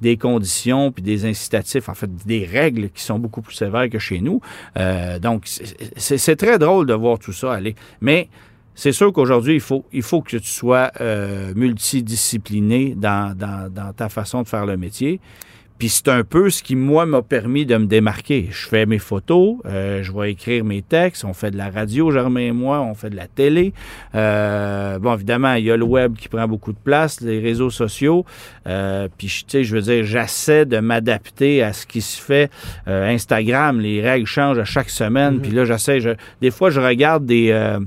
des, 0.00 0.16
conditions 0.16 0.90
puis 0.90 1.02
des 1.02 1.26
incitatifs, 1.26 1.88
en 1.88 1.94
fait, 1.94 2.10
des 2.26 2.44
règles 2.44 2.90
qui 2.90 3.04
sont 3.04 3.20
beaucoup 3.20 3.40
plus 3.40 3.54
sévères 3.54 3.88
que 3.88 4.00
chez 4.00 4.20
nous. 4.20 4.40
Euh, 4.76 5.20
donc, 5.20 5.44
c'est- 5.46 6.36
très 6.36 6.58
drôle 6.58 6.86
de 6.86 6.94
voir 6.94 7.20
tout 7.20 7.32
ça 7.32 7.52
aller. 7.52 7.76
Mais 8.00 8.28
c'est 8.74 8.92
sûr 8.92 9.12
qu'aujourd'hui, 9.12 9.54
il 9.54 9.60
faut, 9.60 9.84
il 9.92 10.02
faut 10.02 10.22
que 10.22 10.36
tu 10.36 10.48
sois 10.48 10.90
euh, 11.00 11.52
multidiscipliné 11.54 12.94
dans, 12.96 13.36
dans 13.36 13.92
ta 13.92 14.08
façon 14.08 14.42
de 14.42 14.48
faire 14.48 14.66
le 14.66 14.76
métier. 14.76 15.20
Puis 15.78 15.90
c'est 15.90 16.08
un 16.08 16.24
peu 16.24 16.48
ce 16.48 16.62
qui, 16.62 16.74
moi, 16.74 17.04
m'a 17.04 17.20
permis 17.20 17.66
de 17.66 17.76
me 17.76 17.86
démarquer. 17.86 18.48
Je 18.50 18.66
fais 18.66 18.86
mes 18.86 18.98
photos, 18.98 19.56
euh, 19.66 20.02
je 20.02 20.10
vais 20.12 20.32
écrire 20.32 20.64
mes 20.64 20.80
textes, 20.80 21.24
on 21.24 21.34
fait 21.34 21.50
de 21.50 21.58
la 21.58 21.68
radio, 21.68 22.10
Germain 22.10 22.40
et 22.40 22.52
moi, 22.52 22.80
on 22.80 22.94
fait 22.94 23.10
de 23.10 23.16
la 23.16 23.26
télé. 23.26 23.74
Euh, 24.14 24.98
bon, 24.98 25.14
évidemment, 25.14 25.54
il 25.54 25.64
y 25.64 25.70
a 25.70 25.76
le 25.76 25.84
web 25.84 26.16
qui 26.16 26.28
prend 26.28 26.48
beaucoup 26.48 26.72
de 26.72 26.78
place, 26.78 27.20
les 27.20 27.40
réseaux 27.40 27.70
sociaux. 27.70 28.24
Euh, 28.66 29.08
puis, 29.18 29.26
tu 29.28 29.44
sais, 29.48 29.64
je 29.64 29.74
veux 29.74 29.82
dire, 29.82 30.04
j'essaie 30.04 30.64
de 30.64 30.78
m'adapter 30.78 31.62
à 31.62 31.72
ce 31.72 31.86
qui 31.86 32.00
se 32.00 32.20
fait. 32.20 32.50
Euh, 32.88 33.08
Instagram, 33.08 33.78
les 33.80 34.00
règles 34.00 34.26
changent 34.26 34.58
à 34.58 34.64
chaque 34.64 34.90
semaine. 34.90 35.40
Puis 35.40 35.50
là, 35.50 35.64
j'essaie, 35.66 36.00
je, 36.00 36.10
des 36.40 36.50
fois, 36.50 36.70
je 36.70 36.80
regarde 36.80 37.26
des, 37.26 37.50
euh, 37.50 37.80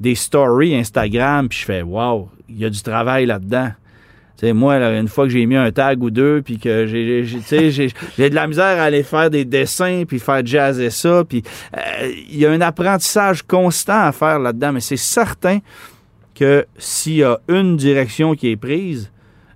des 0.00 0.14
stories 0.14 0.74
Instagram, 0.74 1.48
puis 1.48 1.58
je 1.58 1.64
fais, 1.64 1.82
wow, 1.82 2.30
il 2.48 2.58
y 2.58 2.64
a 2.64 2.70
du 2.70 2.82
travail 2.82 3.26
là-dedans. 3.26 3.72
Sais, 4.38 4.52
moi, 4.52 4.78
là, 4.78 4.98
une 4.98 5.08
fois 5.08 5.24
que 5.24 5.30
j'ai 5.30 5.46
mis 5.46 5.56
un 5.56 5.70
tag 5.72 6.02
ou 6.02 6.10
deux, 6.10 6.42
puis 6.42 6.58
que 6.58 6.86
j'ai, 6.86 7.24
j'ai- 7.24 8.28
de 8.28 8.34
la 8.34 8.46
misère 8.46 8.64
à 8.78 8.82
aller 8.82 9.02
faire 9.02 9.30
des 9.30 9.44
dessins, 9.46 10.02
puis 10.06 10.18
faire 10.18 10.44
jazzer 10.44 10.90
ça, 10.90 11.24
puis 11.26 11.42
euh, 11.76 11.80
il 12.30 12.36
y 12.38 12.44
a 12.44 12.50
un 12.50 12.60
apprentissage 12.60 13.42
constant 13.42 14.02
à 14.04 14.12
faire 14.12 14.38
là-dedans, 14.38 14.72
mais 14.74 14.80
c'est 14.80 14.98
certain 14.98 15.60
que 16.34 16.66
s'il 16.76 17.14
y 17.16 17.24
a 17.24 17.38
une 17.48 17.78
direction 17.78 18.34
qui 18.34 18.50
est 18.50 18.56
prise, 18.56 19.10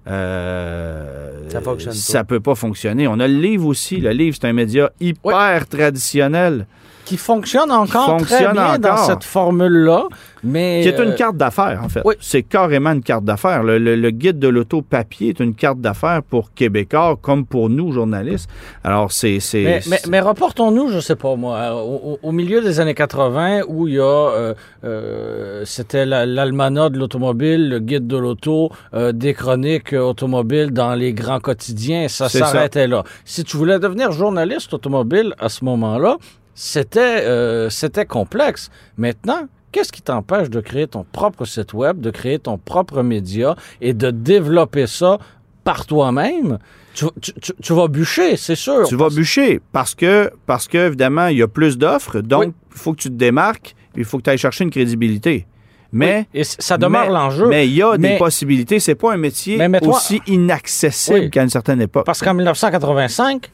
euh, 0.08 1.48
Ça 1.50 1.60
fonctionne 1.60 1.92
pas. 1.92 1.98
ça 1.98 2.24
peut 2.24 2.40
pas 2.40 2.54
fonctionner. 2.54 3.06
On 3.06 3.20
a 3.20 3.28
le 3.28 3.34
livre 3.38 3.66
aussi. 3.66 3.98
Le 3.98 4.10
livre, 4.10 4.36
c'est 4.40 4.48
un 4.48 4.52
média 4.52 4.90
hyper 5.00 5.66
traditionnel, 5.68 6.66
Qui 7.10 7.16
fonctionne 7.16 7.72
encore 7.72 8.18
très 8.18 8.18
Fonctionne 8.44 8.52
bien 8.52 8.78
dans 8.78 8.96
cette 8.98 9.24
formule-là. 9.24 10.04
Mais, 10.44 10.80
qui 10.82 10.88
est 10.88 10.98
une 11.02 11.10
euh, 11.10 11.14
carte 11.16 11.36
d'affaires, 11.36 11.80
en 11.84 11.88
fait. 11.88 12.02
oui. 12.04 12.14
C'est 12.20 12.44
carrément 12.44 12.92
une 12.92 13.02
carte 13.02 13.24
d'affaires. 13.24 13.64
Le, 13.64 13.78
le- 13.78 13.96
le 13.96 14.10
guide 14.10 14.38
de 14.38 14.46
l'auto 14.46 14.80
papier 14.80 15.30
est 15.30 15.40
une 15.40 15.54
carte 15.56 15.80
d'affaires 15.80 16.22
pour 16.22 16.54
Québécois 16.54 17.18
comme 17.20 17.44
pour 17.44 17.68
nous, 17.68 17.90
journalistes. 17.92 18.48
Alors, 18.84 19.10
c'est... 19.10 19.38
Mais, 19.54 19.80
mais, 20.08 20.20
reportons-nous, 20.20 20.88
je 20.90 21.00
sais 21.00 21.16
pas 21.16 21.34
moi, 21.34 21.56
euh, 21.56 22.16
au, 22.22 22.30
milieu 22.32 22.62
des 22.62 22.78
années 22.78 22.94
80 22.94 23.62
où 23.66 23.88
il 23.88 23.94
y 23.94 23.98
a, 23.98 24.02
euh, 24.04 24.54
euh, 24.84 25.62
c'était 25.66 26.06
la- 26.06 26.26
l'almanach 26.26 26.92
de 26.92 26.98
l'automobile, 27.00 27.68
le 27.68 27.80
guide 27.80 28.06
de 28.06 28.16
l'auto, 28.16 28.70
euh, 28.94 29.10
des 29.12 29.34
chroniques 29.34 29.92
automobiles 29.92 30.70
dans 30.70 30.94
les 30.94 31.12
grands 31.12 31.40
quotidiens, 31.40 32.06
ça. 32.08 32.28
s'arrêtait 32.28 32.86
là. 32.86 33.02
Si 33.24 33.42
tu 33.44 33.56
voulais 33.56 33.78
devenir 33.80 34.12
journaliste 34.12 34.72
automobile 34.72 35.34
à 35.40 35.48
ce 35.48 35.64
moment-là, 35.64 36.16
c'était 36.62 37.22
euh, 37.24 37.70
c'était 37.70 38.04
complexe. 38.04 38.70
Maintenant, 38.98 39.48
qu'est-ce 39.72 39.90
qui 39.92 40.02
t'empêche 40.02 40.50
de 40.50 40.60
créer 40.60 40.86
ton 40.86 41.06
propre 41.10 41.46
site 41.46 41.72
web, 41.72 42.00
de 42.00 42.10
créer 42.10 42.38
ton 42.38 42.58
propre 42.58 43.02
média 43.02 43.56
et 43.80 43.94
de 43.94 44.10
développer 44.10 44.86
ça 44.86 45.16
par 45.64 45.86
toi-même? 45.86 46.58
Tu, 46.92 47.06
tu- 47.22 47.32
tu- 47.40 47.52
tu 47.62 47.72
vas 47.72 47.88
bûcher, 47.88 48.36
c'est 48.36 48.56
sûr. 48.56 48.86
Tu 48.86 48.94
vas 48.96 49.08
bûcher 49.08 49.60
parce 49.72 49.94
que, 49.94 50.30
parce 50.44 50.68
que 50.68 50.88
évidemment, 50.88 51.28
il 51.28 51.38
y 51.38 51.42
a 51.42 51.48
plus 51.48 51.78
d'offres. 51.78 52.20
Donc, 52.20 52.42
Oui. 52.42 52.52
il 52.74 52.78
faut 52.78 52.92
que 52.92 52.98
tu 53.00 53.08
te 53.08 53.14
démarques. 53.14 53.74
Il 53.96 54.04
faut 54.04 54.18
que 54.18 54.24
tu 54.24 54.30
ailles 54.30 54.38
chercher 54.38 54.64
une 54.64 54.70
crédibilité. 54.70 55.46
Mais... 55.92 56.26
Oui, 56.34 56.40
et 56.40 56.44
ça 56.44 56.76
demeure 56.78 57.08
l'enjeu. 57.10 57.46
Mais 57.48 57.66
il 57.66 57.74
y 57.74 57.82
a 57.82 57.96
Mais- 57.98 58.12
des 58.12 58.18
possibilités. 58.18 58.80
C'est 58.80 58.94
pas 58.96 59.12
un 59.14 59.16
métier 59.16 59.56
Mais 59.56 59.84
aussi 59.86 60.20
inaccessible 60.26 61.18
Oui. 61.20 61.30
qu'à 61.30 61.42
une 61.42 61.48
certaine 61.48 61.80
époque. 61.80 62.04
Parce 62.06 62.20
qu'en 62.20 62.34
1985, 62.34 63.50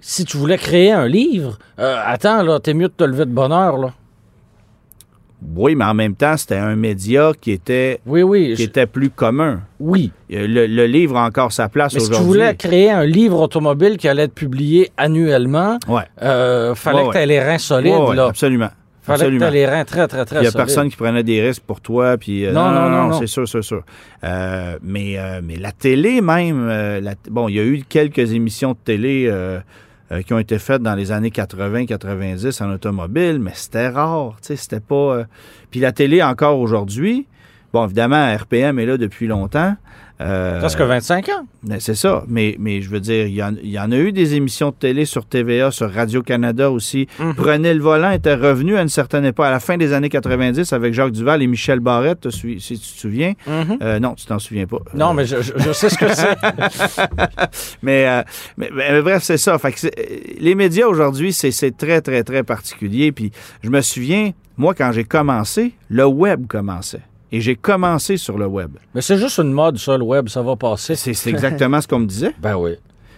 si 0.00 0.24
tu 0.24 0.36
voulais 0.36 0.58
créer 0.58 0.92
un 0.92 1.06
livre, 1.08 1.58
euh, 1.78 1.96
attends, 2.04 2.42
là, 2.42 2.60
t'es 2.60 2.74
mieux 2.74 2.88
de 2.88 2.92
te 2.96 3.04
lever 3.04 3.24
de 3.26 3.30
bonne 3.30 3.52
heure, 3.52 3.76
là. 3.78 3.92
Oui, 5.54 5.76
mais 5.76 5.84
en 5.84 5.94
même 5.94 6.16
temps, 6.16 6.36
c'était 6.36 6.56
un 6.56 6.74
média 6.74 7.30
qui 7.40 7.52
était, 7.52 8.00
Oui, 8.06 8.22
oui. 8.22 8.54
qui 8.56 8.62
je- 8.64 8.68
était 8.68 8.86
plus 8.86 9.08
commun. 9.08 9.60
Oui. 9.78 10.10
Euh, 10.32 10.48
Le, 10.48 10.66
le 10.66 10.86
livre 10.86 11.16
a 11.16 11.24
encore 11.24 11.52
sa 11.52 11.68
place 11.68 11.94
Mais 11.94 12.00
si 12.00 12.06
tu 12.06 12.12
aujourd'hui. 12.14 12.26
voulais 12.40 12.54
créer 12.56 12.90
un 12.90 13.04
livre 13.04 13.40
automobile 13.40 13.98
qui 13.98 14.08
allait 14.08 14.24
être 14.24 14.34
publié 14.34 14.90
annuellement, 14.96 15.78
Ouais. 15.86 16.02
euh, 16.22 16.74
fallait 16.74 17.02
Ouais, 17.02 17.08
que 17.08 17.12
tu 17.12 17.18
aies 17.18 17.26
les 17.26 17.40
reins 17.40 17.58
solides, 17.58 17.94
Ouais, 17.94 18.16
là. 18.16 18.26
absolument. 18.26 18.70
Fallait 19.02 19.38
que 19.38 19.44
tu 19.46 19.52
les 19.52 19.64
reins 19.66 19.84
très, 19.84 20.06
très, 20.08 20.24
très 20.26 20.36
Il 20.38 20.40
n'y 20.40 20.46
a 20.48 20.50
solides. 20.50 20.66
personne 20.66 20.90
qui 20.90 20.96
prenait 20.96 21.22
des 21.22 21.40
risques 21.40 21.62
pour 21.62 21.80
toi. 21.80 22.18
Puis, 22.18 22.44
euh, 22.44 22.52
Non, 22.52 22.70
non, 22.72 22.90
non, 22.90 23.06
non. 23.08 23.18
c'est 23.20 23.28
sûr, 23.28 23.48
c'est 23.48 23.62
sûr. 23.62 23.82
Euh, 24.24 24.76
mais, 24.82 25.16
mais 25.44 25.54
la 25.56 25.70
télé 25.70 26.20
même, 26.20 26.66
la- 26.68 27.14
bon, 27.30 27.48
il 27.48 27.54
y 27.54 27.60
a 27.60 27.64
eu 27.64 27.84
quelques 27.88 28.32
émissions 28.32 28.72
de 28.72 28.78
télé 28.84 29.32
euh, 30.12 30.22
qui 30.22 30.32
ont 30.32 30.38
été 30.38 30.58
faites 30.58 30.82
dans 30.82 30.94
les 30.94 31.12
années 31.12 31.30
80-90 31.30 32.62
en 32.62 32.72
automobile, 32.72 33.38
mais 33.40 33.52
c'était 33.54 33.88
rare. 33.88 34.36
tu 34.40 34.48
sais, 34.48 34.56
C'était 34.56 34.80
pas. 34.80 34.94
euh, 34.94 35.24
Puis 35.70 35.80
la 35.80 35.92
télé 35.92 36.22
encore 36.22 36.58
aujourd'hui, 36.58 37.26
bon, 37.72 37.84
évidemment, 37.84 38.34
RPM 38.34 38.78
est 38.78 38.86
là 38.86 38.96
depuis 38.96 39.26
longtemps. 39.26 39.76
Euh, 40.20 40.58
Presque 40.58 40.80
25 40.80 41.28
ans. 41.28 41.46
ben, 41.62 41.78
c'est 41.78 41.94
ça, 41.94 42.24
mais, 42.26 42.56
mais 42.58 42.82
je 42.82 42.90
veux 42.90 42.98
dire, 42.98 43.26
il 43.28 43.34
y, 43.34 43.42
en, 43.42 43.54
il 43.62 43.70
y 43.70 43.78
en 43.78 43.92
a 43.92 43.96
eu 43.96 44.10
des 44.10 44.34
émissions 44.34 44.70
de 44.70 44.74
télé 44.74 45.04
sur 45.04 45.24
TVA, 45.24 45.70
sur 45.70 45.92
Radio-Canada 45.92 46.70
aussi. 46.72 47.06
Mhm. 47.20 47.34
Prenez 47.36 47.72
le 47.72 47.80
volant 47.80 48.10
était 48.10 48.34
revenu 48.34 48.76
à 48.76 48.82
une 48.82 48.88
certaine 48.88 49.24
époque, 49.24 49.46
à 49.46 49.50
la 49.52 49.60
fin 49.60 49.76
des 49.76 49.92
années 49.92 50.08
90, 50.08 50.72
avec 50.72 50.92
Jacques 50.92 51.12
Duval 51.12 51.40
et 51.42 51.46
Michel 51.46 51.78
Barrette, 51.78 52.30
si 52.30 52.56
tu 52.56 52.78
te 52.78 52.84
souviens. 52.84 53.34
Mhm. 53.46 53.78
Euh, 53.80 54.00
non, 54.00 54.14
tu 54.14 54.26
t'en 54.26 54.40
souviens 54.40 54.66
pas. 54.66 54.78
Non, 54.94 55.14
mais 55.14 55.24
je, 55.24 55.36
sais 55.72 55.88
ce 55.88 55.96
que 55.96 56.12
c'est. 56.12 56.36
mais, 57.82 58.08
euh, 58.08 58.22
mais- 58.56 58.70
mais 58.74 59.02
bref, 59.02 59.22
c'est 59.22 59.36
ça. 59.38 59.56
Fait 59.58 59.72
que 59.72 59.78
c'est- 59.78 59.98
euh, 59.98 60.16
les 60.40 60.54
médias 60.54 60.86
aujourd'hui, 60.86 61.32
c'est 61.32 61.50
c'est 61.52 61.76
très, 61.76 62.00
très, 62.00 62.22
très 62.24 62.42
particulier. 62.42 63.12
Puis 63.12 63.30
je 63.62 63.70
me 63.70 63.80
souviens, 63.80 64.32
moi, 64.56 64.74
quand 64.74 64.90
j'ai 64.92 65.04
commencé, 65.04 65.72
le 65.88 66.06
web 66.06 66.46
commençait. 66.48 67.02
Et 67.30 67.40
j'ai 67.40 67.56
commencé 67.56 68.16
sur 68.16 68.38
le 68.38 68.46
web. 68.46 68.72
Mais 68.94 69.00
c'est 69.00 69.18
juste 69.18 69.38
une 69.38 69.52
mode, 69.52 69.78
ça, 69.78 69.96
le 69.98 70.04
web, 70.04 70.28
ça 70.28 70.42
va 70.42 70.56
passer. 70.56 70.94
C'est 70.94 71.30
exactement 71.30 71.80
ce 71.80 71.88
qu'on 71.88 72.00
me 72.00 72.06
disait. 72.06 72.34
Ben 72.40 72.56
oui. 72.56 72.72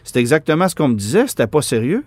C'est 0.05 0.17
exactement 0.17 0.69
ce 0.69 0.75
qu'on 0.75 0.89
me 0.89 0.95
disait. 0.95 1.27
C'était 1.27 1.47
pas 1.47 1.63
sérieux. 1.63 2.05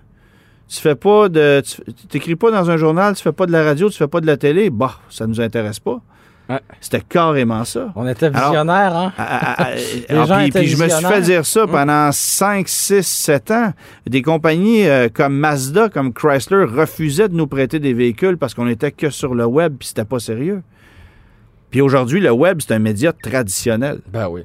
Tu 0.67 0.79
fais 0.79 0.95
pas 0.95 1.29
de. 1.29 1.61
Tu 1.61 2.07
t'écris 2.07 2.35
pas 2.35 2.49
dans 2.49 2.69
un 2.69 2.77
journal, 2.77 3.15
tu 3.15 3.21
fais 3.21 3.31
pas 3.31 3.45
de 3.45 3.51
la 3.51 3.63
radio, 3.63 3.89
tu 3.89 3.97
fais 3.97 4.07
pas 4.07 4.21
de 4.21 4.25
la 4.25 4.37
télé. 4.37 4.69
Bah, 4.69 4.93
ça 5.09 5.27
nous 5.27 5.39
intéresse 5.39 5.79
pas. 5.79 6.01
Ouais. 6.49 6.59
C'était 6.81 7.01
carrément 7.01 7.63
ça. 7.63 7.93
On 7.95 8.05
était 8.07 8.25
Alors- 8.25 8.49
visionnaires, 8.49 8.95
hein? 8.95 9.13
Ah, 9.17 9.39
ah, 9.41 9.55
ah, 9.59 9.67
alors, 10.09 10.25
gens 10.25 10.37
puis, 10.39 10.47
étaient 10.47 10.59
puis 10.59 10.67
je 10.69 10.83
me 10.83 10.89
suis 10.89 11.05
fait 11.05 11.21
dire 11.21 11.45
ça 11.45 11.67
pendant 11.67 12.11
5, 12.11 12.67
6, 12.67 13.01
7 13.07 13.51
ans. 13.51 13.73
Des 14.07 14.21
compagnies 14.21 14.85
euh, 14.87 15.07
comme 15.13 15.35
Mazda, 15.37 15.87
comme 15.89 16.11
Chrysler 16.11 16.65
refusaient 16.65 17.29
de 17.29 17.35
nous 17.35 17.47
prêter 17.47 17.79
des 17.79 17.93
véhicules 17.93 18.37
parce 18.37 18.53
qu'on 18.53 18.67
était 18.67 18.91
que 18.91 19.09
sur 19.09 19.35
le 19.35 19.45
web 19.45 19.75
puis 19.79 19.87
c'était 19.89 20.05
pas 20.05 20.19
sérieux. 20.19 20.63
Puis 21.73 21.81
aujourd'hui, 21.81 22.19
le 22.19 22.29
web, 22.29 22.59
c'est 22.61 22.75
un 22.75 22.77
média 22.77 23.11
traditionnel. 23.11 24.01
Ben 24.07 24.29
oui. 24.29 24.43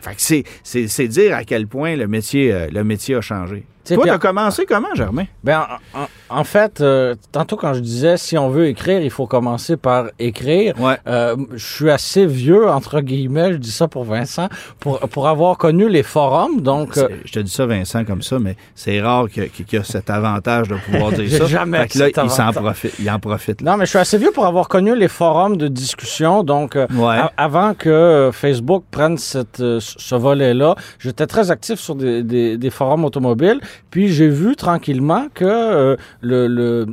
Fait 0.00 0.14
que 0.14 0.48
c'est, 0.62 1.08
dire 1.08 1.36
à 1.36 1.44
quel 1.44 1.66
point 1.66 1.94
le 1.94 2.08
métier, 2.08 2.50
euh, 2.54 2.68
le 2.72 2.82
métier 2.84 3.16
a 3.16 3.20
changé. 3.20 3.66
T'sais, 3.84 3.96
Toi, 3.96 4.04
t'as 4.06 4.14
en- 4.16 4.18
commencé 4.18 4.64
comment, 4.66 4.94
Germain? 4.94 5.24
Ben, 5.42 5.66
en, 5.94 6.00
en- 6.00 6.40
en 6.40 6.44
fait, 6.44 6.80
euh, 6.80 7.14
tantôt 7.32 7.56
quand 7.56 7.74
je 7.74 7.80
disais 7.80 8.16
si 8.16 8.38
on 8.38 8.48
veut 8.48 8.66
écrire, 8.68 9.02
il 9.02 9.10
faut 9.10 9.26
commencer 9.26 9.76
par 9.76 10.06
écrire. 10.18 10.74
Ouais. 10.80 10.96
Euh, 11.06 11.36
je 11.54 11.64
suis 11.64 11.90
assez 11.90 12.24
vieux, 12.24 12.66
entre 12.68 13.00
guillemets, 13.00 13.52
je 13.52 13.58
dis 13.58 13.70
ça 13.70 13.86
pour 13.86 14.04
Vincent, 14.04 14.48
pour, 14.80 15.00
pour 15.00 15.28
avoir 15.28 15.58
connu 15.58 15.88
les 15.90 16.02
forums. 16.02 16.62
Donc, 16.62 16.96
euh, 16.96 17.08
Je 17.26 17.32
te 17.32 17.40
dis 17.40 17.50
ça, 17.52 17.66
Vincent, 17.66 18.04
comme 18.06 18.22
ça, 18.22 18.38
mais 18.38 18.56
c'est 18.74 19.00
rare 19.02 19.28
qu'il 19.28 19.50
y 19.72 19.76
a 19.76 19.84
cet 19.84 20.08
avantage 20.08 20.68
de 20.68 20.76
pouvoir 20.76 21.12
dire 21.12 21.30
ça. 21.38 21.44
jamais 21.46 21.80
Fait 21.82 21.88
que 21.88 21.98
là, 21.98 22.08
il 22.08 22.18
avantage. 22.18 22.54
profite. 22.54 22.94
Il 22.98 23.10
en 23.10 23.18
profite. 23.18 23.60
là. 23.60 23.72
non, 23.72 23.76
mais 23.76 23.84
je 23.84 23.90
suis 23.90 23.98
assez 23.98 24.16
vieux 24.16 24.32
pour 24.32 24.46
avoir 24.46 24.68
connu 24.68 24.96
les 24.96 25.08
forums 25.08 25.58
de 25.58 25.68
discussion. 25.68 26.42
Donc, 26.42 26.74
Ouais. 26.96 27.18
avant 27.36 27.74
que 27.74 28.30
Facebook 28.32 28.84
prenne 28.90 29.18
cette, 29.18 29.58
ce 29.78 30.14
volet-là, 30.14 30.74
j'étais 30.98 31.26
très 31.26 31.50
actif 31.50 31.78
sur 31.78 31.94
des, 31.94 32.22
des- 32.22 32.56
des 32.56 32.70
forums 32.70 33.04
automobiles. 33.04 33.60
Puis 33.90 34.08
j'ai 34.08 34.28
vu 34.28 34.56
tranquillement 34.56 35.28
que 35.34 35.44
euh, 35.44 35.96
le, 36.20 36.46
le- 36.48 36.86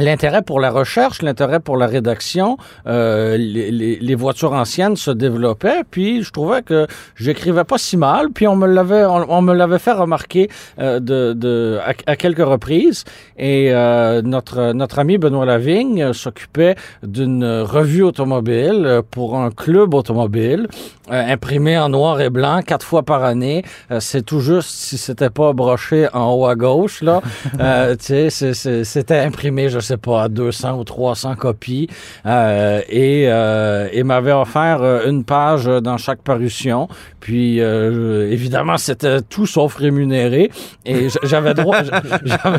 L'intérêt 0.00 0.42
pour 0.42 0.60
la 0.60 0.70
recherche, 0.70 1.22
l'intérêt 1.22 1.60
pour 1.60 1.76
la 1.76 1.86
rédaction, 1.86 2.56
euh, 2.86 3.36
les, 3.36 3.70
les- 3.70 3.98
les 4.00 4.14
voitures 4.14 4.52
anciennes 4.54 4.96
se 4.96 5.10
développaient, 5.10 5.82
puis 5.90 6.22
je 6.22 6.30
trouvais 6.32 6.62
que 6.62 6.86
j'écrivais 7.16 7.64
pas 7.64 7.78
si 7.78 7.96
mal, 7.96 8.30
puis 8.32 8.46
on 8.48 8.56
me 8.56 8.66
l'avait, 8.66 9.04
on, 9.04 9.30
on 9.30 9.42
me 9.42 9.54
l'avait 9.54 9.78
fait 9.78 9.92
remarquer 9.92 10.48
euh, 10.78 11.00
de, 11.00 11.34
de, 11.34 11.78
à, 11.84 11.92
à 12.12 12.16
quelques 12.16 12.44
reprises. 12.44 13.04
Et 13.38 13.68
euh, 13.72 14.22
notre 14.22 14.72
notre 14.72 14.98
ami 14.98 15.18
Benoît 15.18 15.44
Lavigne 15.44 16.02
euh, 16.02 16.12
s'occupait 16.12 16.76
d'une 17.02 17.44
revue 17.44 18.02
automobile 18.02 18.82
euh, 18.86 19.02
pour 19.08 19.36
un 19.38 19.50
club 19.50 19.94
automobile, 19.94 20.66
euh, 21.10 21.32
imprimé 21.32 21.76
en 21.78 21.88
noir 21.90 22.20
et 22.20 22.30
blanc 22.30 22.60
quatre 22.66 22.86
fois 22.86 23.02
par 23.02 23.22
année. 23.24 23.64
Euh, 23.90 24.00
c'est 24.00 24.22
tout 24.22 24.40
juste 24.40 24.70
si 24.70 24.96
c'était 24.98 25.30
pas 25.30 25.52
broché 25.52 26.08
en 26.14 26.32
haut 26.32 26.46
à 26.46 26.54
gauche 26.54 27.02
là. 27.02 27.20
Euh, 27.60 27.94
tu 27.96 28.30
sais, 28.30 28.84
c'était 28.84 29.18
imprimé, 29.18 29.68
je 29.68 29.80
sais 29.80 29.89
pas, 29.96 30.24
à 30.24 30.28
200 30.28 30.78
ou 30.78 30.84
300 30.84 31.34
copies. 31.36 31.88
Euh, 32.26 32.80
et 32.88 33.24
euh, 33.28 33.88
et 33.92 34.02
m'avait 34.02 34.32
offert 34.32 34.82
euh, 34.82 35.08
une 35.08 35.24
page 35.24 35.64
dans 35.66 35.96
chaque 35.98 36.22
parution. 36.22 36.88
Puis 37.20 37.60
euh, 37.60 38.30
évidemment, 38.30 38.76
c'était 38.78 39.20
tout 39.22 39.46
sauf 39.46 39.76
rémunéré. 39.76 40.50
Et 40.86 41.08
j'avais 41.22 41.54
droit, 41.54 41.78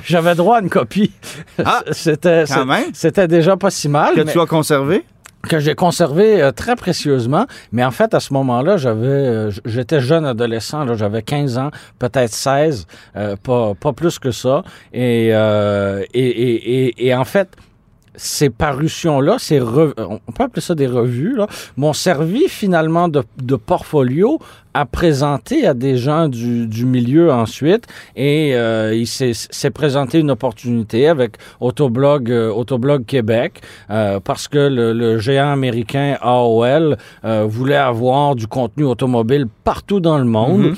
j'avais- 0.06 0.36
droit 0.36 0.58
à 0.58 0.62
une 0.62 0.70
copie. 0.70 1.12
Ah, 1.64 1.82
c'était 1.92 2.46
Quand 2.48 2.66
même? 2.66 2.86
c'était 2.94 3.28
déjà 3.28 3.58
pas 3.58 3.70
si 3.72 3.90
mal. 3.90 4.14
Que 4.16 4.22
mais- 4.22 4.32
tu 4.32 4.40
as 4.40 4.46
conservé? 4.46 5.04
Que 5.48 5.60
j'ai 5.60 5.76
conservé 5.76 6.42
euh, 6.42 6.52
très 6.52 6.76
précieusement. 6.76 7.46
Mais 7.72 7.84
en 7.84 7.92
fait, 7.92 8.14
à 8.14 8.20
ce 8.20 8.34
moment-là, 8.34 8.78
j'avais, 8.78 9.08
euh, 9.08 9.52
j'étais 9.66 10.00
jeune 10.00 10.26
adolescent, 10.26 10.86
là, 10.86 10.96
j'avais 10.96 11.22
15 11.22 11.58
ans, 11.58 11.72
peut-être 12.00 12.34
16, 12.34 12.88
euh, 13.16 13.36
pas, 13.42 13.74
pas 13.76 13.94
plus 13.94 14.20
que 14.20 14.32
ça. 14.32 14.64
Et, 14.94 15.28
et, 15.28 16.10
et, 16.14 17.08
et 17.08 17.16
en 17.16 17.26
fait, 17.26 17.50
ces 18.16 18.50
parutions-là, 18.50 19.38
ces 19.40 19.60
rev- 19.60 19.94
on 19.98 20.32
peut 20.32 20.44
appeler 20.44 20.62
ça 20.62 20.76
des 20.76 20.88
revues, 20.88 21.36
là, 21.36 21.48
m'ont 21.78 21.94
servi 21.94 22.48
finalement 22.50 23.08
de, 23.08 23.24
de 23.42 23.56
portfolio 23.56 24.40
à 24.74 24.86
présenter 24.86 25.66
à 25.66 25.74
des 25.74 25.98
gens 25.98 26.28
du, 26.28 26.68
du 26.68 26.86
milieu 26.86 27.32
ensuite. 27.32 27.88
Et 28.16 28.56
euh, 28.56 28.94
il 28.96 29.08
s'est 29.08 29.70
présenté 29.70 30.20
une 30.20 30.32
opportunité 30.32 31.08
avec 31.08 31.38
Autoblog, 31.60 32.32
euh, 32.32 32.52
Autoblog 32.52 33.06
Québec, 33.06 33.62
euh, 33.90 34.20
parce 34.20 34.48
que 34.48 34.58
le, 34.58 34.94
le 34.94 35.18
géant 35.18 35.52
américain 35.52 36.18
AOL 36.22 36.98
euh, 37.26 37.46
voulait 37.48 37.76
avoir 37.76 38.36
du 38.36 38.48
contenu 38.48 38.84
automobile 38.86 39.48
partout 39.64 40.00
dans 40.00 40.18
le 40.18 40.26
monde. 40.26 40.62
Mhm. 40.62 40.76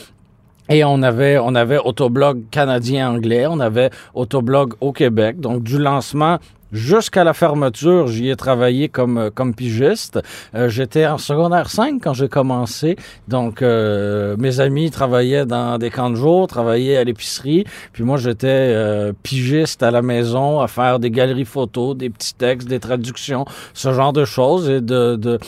Et 0.69 0.83
on 0.85 1.03
avait, 1.03 1.37
on 1.37 1.55
avait 1.55 1.77
Autoblog 1.77 2.43
canadien-anglais, 2.49 3.45
on 3.47 3.59
avait 3.59 3.89
Autoblog 4.13 4.75
au 4.79 4.93
Québec. 4.93 5.39
Donc, 5.41 5.61
du 5.61 5.77
lancement 5.77 6.37
jusqu'à 6.73 7.23
la 7.23 7.33
fermeture, 7.33 8.07
j'y 8.07 8.29
ai 8.29 8.35
travaillé 8.35 8.89
comme, 8.89 9.17
euh, 9.17 9.29
comme 9.33 9.53
pigiste. 9.53 10.19
Euh, 10.55 10.67
J'étais 10.67 11.05
en 11.05 11.17
secondaire 11.17 11.69
5 11.69 12.01
quand 12.01 12.13
j'ai 12.13 12.27
commencé. 12.27 12.97
Donc, 13.27 13.61
euh, 13.61 14.35
mes 14.37 14.59
amis 14.59 14.91
travaillaient 14.91 15.45
dans 15.45 15.77
des 15.77 15.89
camps 15.89 16.09
de 16.09 16.15
jour, 16.15 16.47
travaillaient 16.47 16.97
à 16.97 17.03
l'épicerie. 17.03 17.63
Puis 17.93 18.03
moi, 18.03 18.17
j'étais 18.17 18.47
euh, 18.47 19.13
pigiste 19.23 19.83
à 19.83 19.91
la 19.91 20.01
maison 20.01 20.59
à 20.59 20.67
faire 20.67 20.99
des 20.99 21.11
galeries 21.11 21.45
photos, 21.45 21.95
des 21.95 22.09
petits 22.09 22.33
textes, 22.33 22.67
des 22.67 22.79
traductions, 22.79 23.45
ce 23.73 23.93
genre 23.93 24.11
de 24.11 24.25
choses. 24.25 24.69
Et 24.69 24.81
de, 24.81 25.15
de 25.15 25.39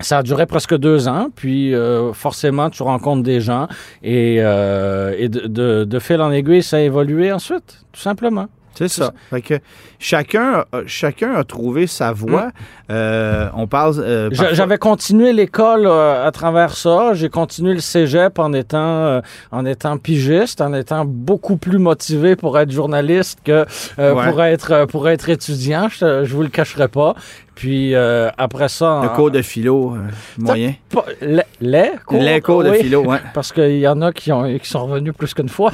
ça 0.00 0.18
a 0.18 0.22
duré 0.22 0.46
presque 0.46 0.76
deux 0.76 1.08
ans, 1.08 1.28
puis 1.34 1.74
euh, 1.74 2.12
forcément, 2.12 2.68
tu 2.70 2.82
rencontres 2.82 3.22
des 3.22 3.40
gens 3.40 3.68
et, 4.02 4.36
euh, 4.40 5.14
et 5.16 5.28
de, 5.28 5.46
de, 5.46 5.84
de 5.84 5.98
fil 5.98 6.20
en 6.20 6.30
aiguille, 6.30 6.62
ça 6.62 6.76
a 6.76 6.80
évolué 6.80 7.32
ensuite, 7.32 7.84
tout 7.92 8.00
simplement. 8.00 8.46
C'est 8.74 8.88
ça. 8.88 9.12
Fait 9.30 9.40
que 9.42 9.54
chacun, 9.98 10.64
a- 10.72 10.80
chacun 10.86 11.34
a 11.34 11.44
trouvé 11.44 11.86
sa 11.86 12.12
voie. 12.12 12.50
Euh, 12.90 13.48
on 13.54 13.66
parle. 13.66 13.94
euh, 13.98 14.28
parfois- 14.30 14.52
J'avais 14.54 14.78
continué 14.78 15.32
l'école 15.32 15.86
euh, 15.86 16.26
à 16.26 16.30
travers 16.32 16.74
ça. 16.76 17.14
J'ai 17.14 17.28
continué 17.28 17.72
le 17.74 17.80
cégep 17.80 18.38
en 18.38 18.52
étant, 18.52 18.78
euh, 18.78 19.20
en 19.52 19.64
étant 19.64 19.96
pigiste, 19.96 20.60
en 20.60 20.74
étant 20.74 21.04
beaucoup 21.06 21.56
plus 21.56 21.78
motivé 21.78 22.36
pour 22.36 22.58
être 22.58 22.70
journaliste 22.70 23.38
que 23.44 23.64
euh, 23.98 24.14
Ouais. 24.14 24.30
pour, 24.30 24.42
être, 24.42 24.72
euh, 24.72 24.86
pour 24.86 25.08
être 25.08 25.28
étudiant. 25.28 25.88
Je, 25.88 26.24
je 26.24 26.34
vous 26.34 26.42
le 26.42 26.48
cacherai 26.48 26.88
pas. 26.88 27.14
Puis 27.54 27.94
euh, 27.94 28.30
après 28.36 28.68
ça... 28.68 29.00
Le 29.04 29.08
cours 29.10 29.30
de 29.30 29.40
philo 29.42 29.94
euh, 29.94 29.98
moyen. 30.38 30.74
pas- 30.90 31.04
les, 31.20 31.42
les 31.60 31.90
cours, 32.04 32.18
Les 32.20 32.40
cours 32.40 32.64
de 32.64 32.72
philo, 32.72 33.04
ouais. 33.04 33.18
Parce 33.34 33.52
qu'il 33.52 33.78
y 33.78 33.86
en 33.86 34.02
a 34.02 34.12
qui, 34.12 34.32
ont, 34.32 34.58
qui 34.58 34.68
sont 34.68 34.86
revenus 34.86 35.12
plus 35.16 35.32
qu'une 35.34 35.48
fois. 35.48 35.70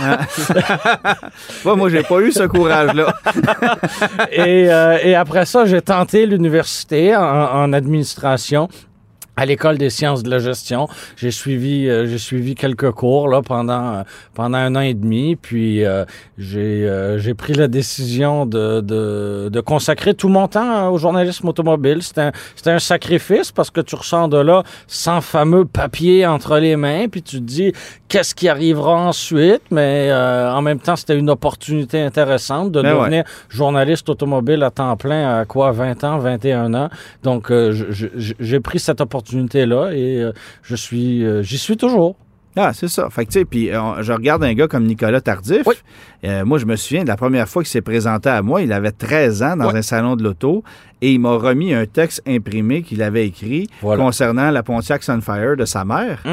Ouais, 1.64 1.76
moi, 1.76 1.88
j'ai 1.88 2.02
pas 2.02 2.20
eu 2.20 2.32
ce 2.32 2.42
courage-là. 2.42 3.14
et, 4.32 4.70
euh, 4.70 4.98
et 5.02 5.14
après 5.14 5.46
ça, 5.46 5.64
j'ai 5.64 5.80
tenté 5.80 6.26
l'université 6.26 7.16
en, 7.16 7.22
en 7.22 7.72
administration. 7.72 8.68
À 9.36 9.46
l'école 9.46 9.78
des 9.78 9.90
sciences 9.90 10.22
de 10.22 10.30
la 10.30 10.38
gestion, 10.38 10.88
j'ai 11.16 11.30
suivi 11.30 11.88
euh, 11.88 12.06
j'ai 12.06 12.18
suivi 12.18 12.54
quelques 12.54 12.90
cours 12.90 13.28
là 13.28 13.40
pendant 13.40 13.94
euh, 13.94 14.02
pendant 14.34 14.58
un 14.58 14.76
an 14.76 14.80
et 14.80 14.92
demi, 14.94 15.36
puis 15.36 15.84
euh, 15.84 16.04
j'ai 16.36 16.86
euh, 16.88 17.18
j'ai 17.18 17.32
pris 17.34 17.54
la 17.54 17.68
décision 17.68 18.44
de, 18.44 18.80
de 18.80 19.48
de 19.50 19.60
consacrer 19.60 20.14
tout 20.14 20.28
mon 20.28 20.46
temps 20.48 20.60
hein, 20.60 20.88
au 20.88 20.98
journalisme 20.98 21.48
automobile. 21.48 22.02
C'était 22.02 22.20
un 22.20 22.32
un 22.66 22.78
sacrifice 22.78 23.50
parce 23.50 23.70
que 23.70 23.80
tu 23.80 23.94
ressors 23.94 24.28
de 24.28 24.38
là 24.38 24.62
sans 24.86 25.20
fameux 25.20 25.64
papier 25.64 26.26
entre 26.26 26.58
les 26.58 26.76
mains, 26.76 27.08
puis 27.08 27.22
tu 27.22 27.36
te 27.36 27.42
dis 27.42 27.72
qu'est-ce 28.10 28.34
qui 28.34 28.48
arrivera 28.48 28.92
ensuite, 28.96 29.62
mais 29.70 30.08
euh, 30.10 30.52
en 30.52 30.60
même 30.60 30.78
temps 30.80 30.96
c'était 30.96 31.16
une 31.18 31.30
opportunité 31.30 32.02
intéressante 32.02 32.70
de 32.72 32.82
Ben 32.82 32.92
ouais. 32.94 32.98
devenir 33.00 33.24
journaliste 33.48 34.08
automobile 34.10 34.62
à 34.62 34.70
temps 34.70 34.94
plein 34.98 35.38
à 35.38 35.44
quoi 35.46 35.72
20 35.72 36.04
ans, 36.04 36.18
21 36.18 36.74
ans. 36.74 36.90
Donc 37.22 37.50
euh, 37.50 37.72
j'ai 38.38 38.60
pris 38.60 38.78
cette 38.80 39.00
opportunité 39.00 39.64
là 39.64 39.90
et 39.92 40.20
euh, 40.22 40.32
je 40.62 40.76
suis 40.76 41.24
j'y 41.42 41.56
suis 41.56 41.76
toujours. 41.78 42.16
Ah, 42.56 42.72
c'est 42.74 42.88
ça. 42.88 43.08
Fait 43.10 43.24
que, 43.24 43.30
tu 43.30 43.38
sais, 43.38 43.44
puis 43.44 43.68
je 43.68 44.12
regarde 44.12 44.42
un 44.42 44.52
gars 44.54 44.66
comme 44.66 44.84
Nicolas 44.84 45.20
Tardif. 45.20 45.62
Oui. 45.66 45.76
Euh, 46.24 46.44
moi, 46.44 46.58
je 46.58 46.66
me 46.66 46.74
souviens 46.74 47.04
de 47.04 47.08
la 47.08 47.16
première 47.16 47.48
fois 47.48 47.62
qu'il 47.62 47.70
s'est 47.70 47.80
présenté 47.80 48.28
à 48.28 48.42
moi, 48.42 48.60
il 48.60 48.72
avait 48.72 48.90
13 48.90 49.42
ans 49.44 49.56
dans 49.56 49.68
Oui. 49.70 49.78
un 49.78 49.82
salon 49.82 50.16
de 50.16 50.24
l'auto 50.24 50.64
et 51.00 51.12
il 51.12 51.20
m'a 51.20 51.36
remis 51.36 51.72
un 51.72 51.86
texte 51.86 52.20
imprimé 52.26 52.82
qu'il 52.82 53.02
avait 53.04 53.24
écrit 53.24 53.68
Voilà. 53.80 54.02
concernant 54.02 54.50
la 54.50 54.64
Pontiac 54.64 55.04
Sunfire 55.04 55.56
de 55.56 55.64
sa 55.64 55.84
mère. 55.84 56.24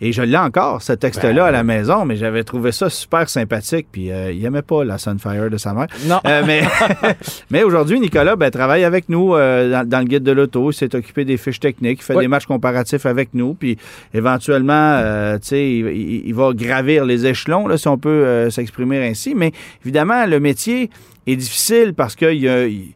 Et 0.00 0.12
je 0.12 0.22
l'ai 0.22 0.36
encore, 0.36 0.82
ce 0.82 0.92
texte-là, 0.92 1.32
Ben 1.32 1.44
à 1.44 1.50
la 1.52 1.62
maison, 1.62 2.04
mais 2.04 2.16
j'avais 2.16 2.42
trouvé 2.44 2.72
ça 2.72 2.90
super 2.90 3.28
sympathique. 3.28 3.86
Puis 3.92 4.10
euh, 4.10 4.32
il 4.32 4.44
aimait 4.44 4.62
pas 4.62 4.84
la 4.84 4.98
Sunfire 4.98 5.48
de 5.50 5.56
sa 5.56 5.72
mère. 5.72 5.86
Non. 6.06 6.20
Euh, 6.26 6.42
mais 6.46 6.62
mais 7.50 7.62
aujourd'hui, 7.62 8.00
Nicolas 8.00 8.36
ben, 8.36 8.50
travaille 8.50 8.84
avec 8.84 9.08
nous 9.08 9.34
euh, 9.34 9.70
dans, 9.70 9.88
dans 9.88 9.98
le 10.00 10.04
guide 10.06 10.22
de 10.24 10.32
l'auto. 10.32 10.70
Il 10.70 10.74
s'est 10.74 10.94
occupé 10.94 11.24
des 11.24 11.36
fiches 11.36 11.60
techniques. 11.60 12.00
Il 12.00 12.04
fait 12.04 12.14
Oui. 12.16 12.24
des 12.24 12.28
matchs 12.28 12.46
comparatifs 12.46 13.06
avec 13.06 13.34
nous. 13.34 13.54
Puis 13.54 13.78
éventuellement, 14.12 15.00
tu 15.38 15.48
sais, 15.48 15.70
il, 15.70 15.86
il- 15.86 16.22
il 16.26 16.34
va 16.34 16.52
gravir 16.52 17.04
les 17.04 17.26
échelons, 17.26 17.66
là, 17.68 17.76
si 17.76 17.86
on 17.88 17.98
peut 17.98 18.50
s'exprimer 18.50 19.06
ainsi. 19.06 19.34
Mais 19.34 19.52
évidemment, 19.84 20.26
le 20.26 20.40
métier 20.40 20.90
est 21.26 21.36
difficile 21.36 21.94
parce 21.94 22.16
qu'il 22.16 22.40
y 22.40 22.48
a. 22.48 22.66
il- 22.66 22.92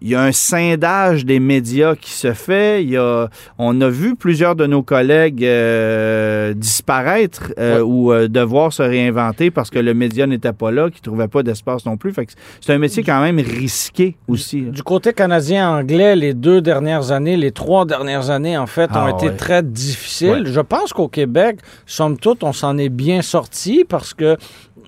il 0.00 0.08
y 0.08 0.14
a 0.14 0.22
un 0.22 0.32
scindage 0.32 1.24
des 1.24 1.40
médias 1.40 1.94
qui 1.96 2.10
se 2.10 2.32
fait. 2.32 2.82
Il 2.82 2.90
y 2.90 2.96
a, 2.96 3.28
on 3.58 3.80
a 3.80 3.88
vu 3.88 4.16
plusieurs 4.16 4.54
de 4.56 4.66
nos 4.66 4.82
collègues 4.82 5.44
euh, 5.44 6.52
disparaître 6.54 7.52
euh, 7.58 7.80
ou 7.80 8.12
euh, 8.12 8.28
devoir 8.28 8.72
se 8.72 8.82
réinventer 8.82 9.50
parce 9.50 9.70
que 9.70 9.78
le 9.78 9.94
média 9.94 10.26
n'était 10.26 10.52
pas 10.52 10.70
là, 10.70 10.90
qu'ils 10.90 11.00
ne 11.00 11.04
trouvaient 11.04 11.28
pas 11.28 11.42
d'espace 11.42 11.86
non 11.86 11.96
plus. 11.96 12.12
Fait 12.12 12.26
que 12.26 12.32
c'est 12.60 12.72
un 12.72 12.78
métier 12.78 13.02
quand 13.02 13.20
même 13.22 13.38
risqué 13.38 14.16
aussi. 14.28 14.62
Du 14.62 14.82
côté 14.82 15.12
canadien-anglais, 15.12 16.16
les 16.16 16.34
deux 16.34 16.60
dernières 16.60 17.10
années, 17.12 17.36
les 17.36 17.52
trois 17.52 17.84
dernières 17.86 18.30
années, 18.30 18.58
en 18.58 18.66
fait, 18.66 18.90
Ah, 18.92 19.06
ont 19.06 19.16
été 19.16 19.28
ouais. 19.28 19.36
très 19.36 19.62
difficiles. 19.62 20.44
Je 20.46 20.60
pense 20.60 20.92
qu'au 20.92 21.08
Québec, 21.08 21.58
somme 21.86 22.18
toute, 22.18 22.42
on 22.44 22.52
s'en 22.52 22.76
est 22.78 22.88
bien 22.88 23.22
sorti 23.22 23.84
parce 23.88 24.12
que 24.14 24.36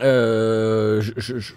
je- 0.01 1.13
je- 1.17 1.39
je- 1.39 1.53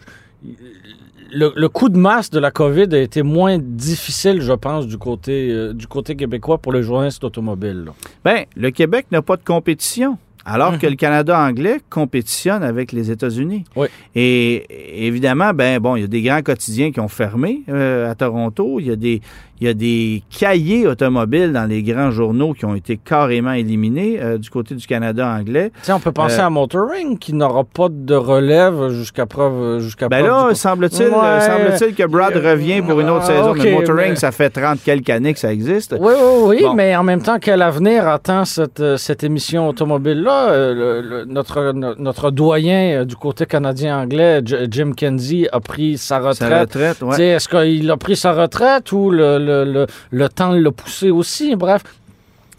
le, 1.32 1.52
le 1.56 1.70
coup 1.70 1.90
de 1.90 1.98
masse 1.98 2.30
de 2.30 2.40
la 2.40 2.52
COVID 2.52 2.88
a 2.92 3.00
été 3.00 3.24
moins 3.24 3.58
difficile, 3.60 4.42
je 4.42 4.54
pense, 4.54 4.88
du 4.88 4.98
côté, 4.98 5.50
euh, 5.52 5.74
du 5.74 5.88
côté 5.88 6.16
québécois 6.16 6.58
pour 6.58 6.74
les 6.74 6.84
journalistes 6.84 7.24
automobiles. 7.24 7.86
là. 7.86 7.92
Ben, 8.24 8.46
le 8.56 8.72
Québec 8.72 9.08
n'a 9.12 9.22
pas 9.22 9.38
de 9.38 9.44
compétition. 9.44 10.18
Alors 10.46 10.80
que 10.80 10.88
le 10.88 10.96
Canada 10.96 11.38
anglais 11.38 11.80
compétitionne 11.92 12.64
avec 12.64 12.92
les 12.92 13.12
États-Unis. 13.12 13.66
Oui. 13.76 13.88
Et 14.16 15.06
évidemment, 15.06 15.54
ben 15.54 15.80
bon, 15.80 15.96
il 15.96 16.02
y 16.02 16.04
a 16.04 16.08
des 16.08 16.24
grands 16.24 16.42
quotidiens 16.42 16.92
qui 16.92 17.00
ont 17.00 17.10
fermé 17.10 17.62
euh, 17.70 18.10
à 18.10 18.16
Toronto. 18.16 18.80
Il 18.80 18.88
y 18.88 18.92
a 18.92 18.96
des 18.96 19.22
il 19.62 19.68
y 19.68 19.70
a 19.70 19.74
des 19.74 20.24
cahiers 20.30 20.88
automobiles 20.88 21.52
dans 21.54 21.66
les 21.66 21.84
grands 21.84 22.12
journaux 22.12 22.54
qui 22.54 22.66
ont 22.66 22.76
été 22.76 22.98
carrément 22.98 23.52
éliminés 23.52 24.20
euh, 24.22 24.38
du 24.38 24.50
côté 24.50 24.76
du 24.76 24.86
Canada 24.88 25.28
anglais. 25.28 25.72
On 25.90 26.00
peut 26.00 26.12
penser 26.12 26.40
Euh, 26.40 26.46
à 26.46 26.50
Motoring 26.50 27.18
qui 27.18 27.34
n'aura 27.34 27.64
pas 27.64 27.88
de 27.90 28.16
relève 28.16 28.90
jusqu'à 28.90 29.26
preuve 29.26 29.80
jusqu'à 29.80 30.08
Ben 30.08 30.26
preuve 30.26 30.46
là, 30.48 30.50
du- 30.50 30.56
semble-t-il 30.56 31.10
Ouais. 31.10 31.16
euh, 31.24 31.40
semble-t-il 31.42 31.96
que 31.96 32.08
Brad 32.08 32.34
revient 32.36 32.82
pour 32.82 33.00
une 33.00 33.10
autre 33.10 33.26
ah, 33.30 33.34
saison 33.34 33.52
ok, 33.52 33.64
de 33.64 33.70
Motoring. 33.72 34.10
mais- 34.12 34.16
Ça 34.16 34.32
fait 34.32 34.50
30 34.50 34.80
quelques 34.84 35.10
années 35.10 35.34
que 35.34 35.40
ça 35.40 35.52
existe. 35.52 35.96
Oui, 36.00 36.14
oui, 36.18 36.42
oui, 36.46 36.58
Bon. 36.62 36.74
mais 36.74 36.96
en 36.96 37.04
même 37.04 37.22
temps, 37.22 37.38
quel 37.40 37.62
avenir 37.62 38.08
attend 38.08 38.46
cette, 38.46 38.84
cette 38.98 39.24
émission 39.24 39.68
automobile-là? 39.70 40.74
Le- 40.74 41.02
le- 41.02 41.26
notre, 41.26 41.72
no- 41.74 41.96
notre 41.98 42.32
doyen 42.32 43.04
du 43.06 43.16
côté 43.16 43.46
canadien-anglais, 43.46 44.42
Jim 44.70 44.92
Kenzie, 44.96 45.48
a 45.52 45.60
pris 45.60 45.98
sa 45.98 46.20
Sa 46.20 46.20
retraite. 46.20 46.60
retraite, 46.74 47.02
ouais. 47.02 47.28
Est-ce 47.30 47.48
qu'il 47.50 47.90
a 47.92 47.98
pris 47.98 48.16
sa 48.16 48.34
retraite 48.34 48.92
ou 48.92 49.10
le, 49.10 49.38
le, 49.38 49.49
le, 49.66 49.88
le 50.12 50.30
temps 50.30 50.52
l'a 50.54 50.72
poussé 50.72 51.10
aussi? 51.12 51.56
Bref, 51.56 51.84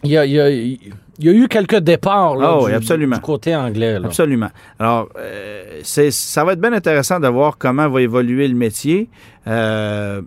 il 0.04 0.10
y 0.10 0.16
a, 0.18 0.24
il 0.26 0.32
y 0.32 0.40
a- 0.40 0.50
il 1.22 1.26
y 1.26 1.28
a 1.28 1.32
eu 1.32 1.48
quelques 1.48 1.76
départs 1.80 2.34
là, 2.36 2.58
Ah 2.62 2.66
du, 2.66 2.72
absolument. 2.74 3.16
du 3.16 3.20
côté 3.22 3.54
anglais. 3.54 3.98
là. 3.98 4.06
Absolument. 4.06 4.48
Alors, 4.78 5.10
euh, 5.18 5.80
c'est, 5.82 6.10
ça 6.10 6.44
va 6.44 6.54
être 6.54 6.60
bien 6.62 6.72
intéressant 6.72 7.20
de 7.20 7.28
voir 7.28 7.58
comment 7.58 7.88
va 7.90 8.00
évoluer 8.00 8.48
le 8.48 8.54
métier. 8.54 9.10
Euh, 9.46 10.22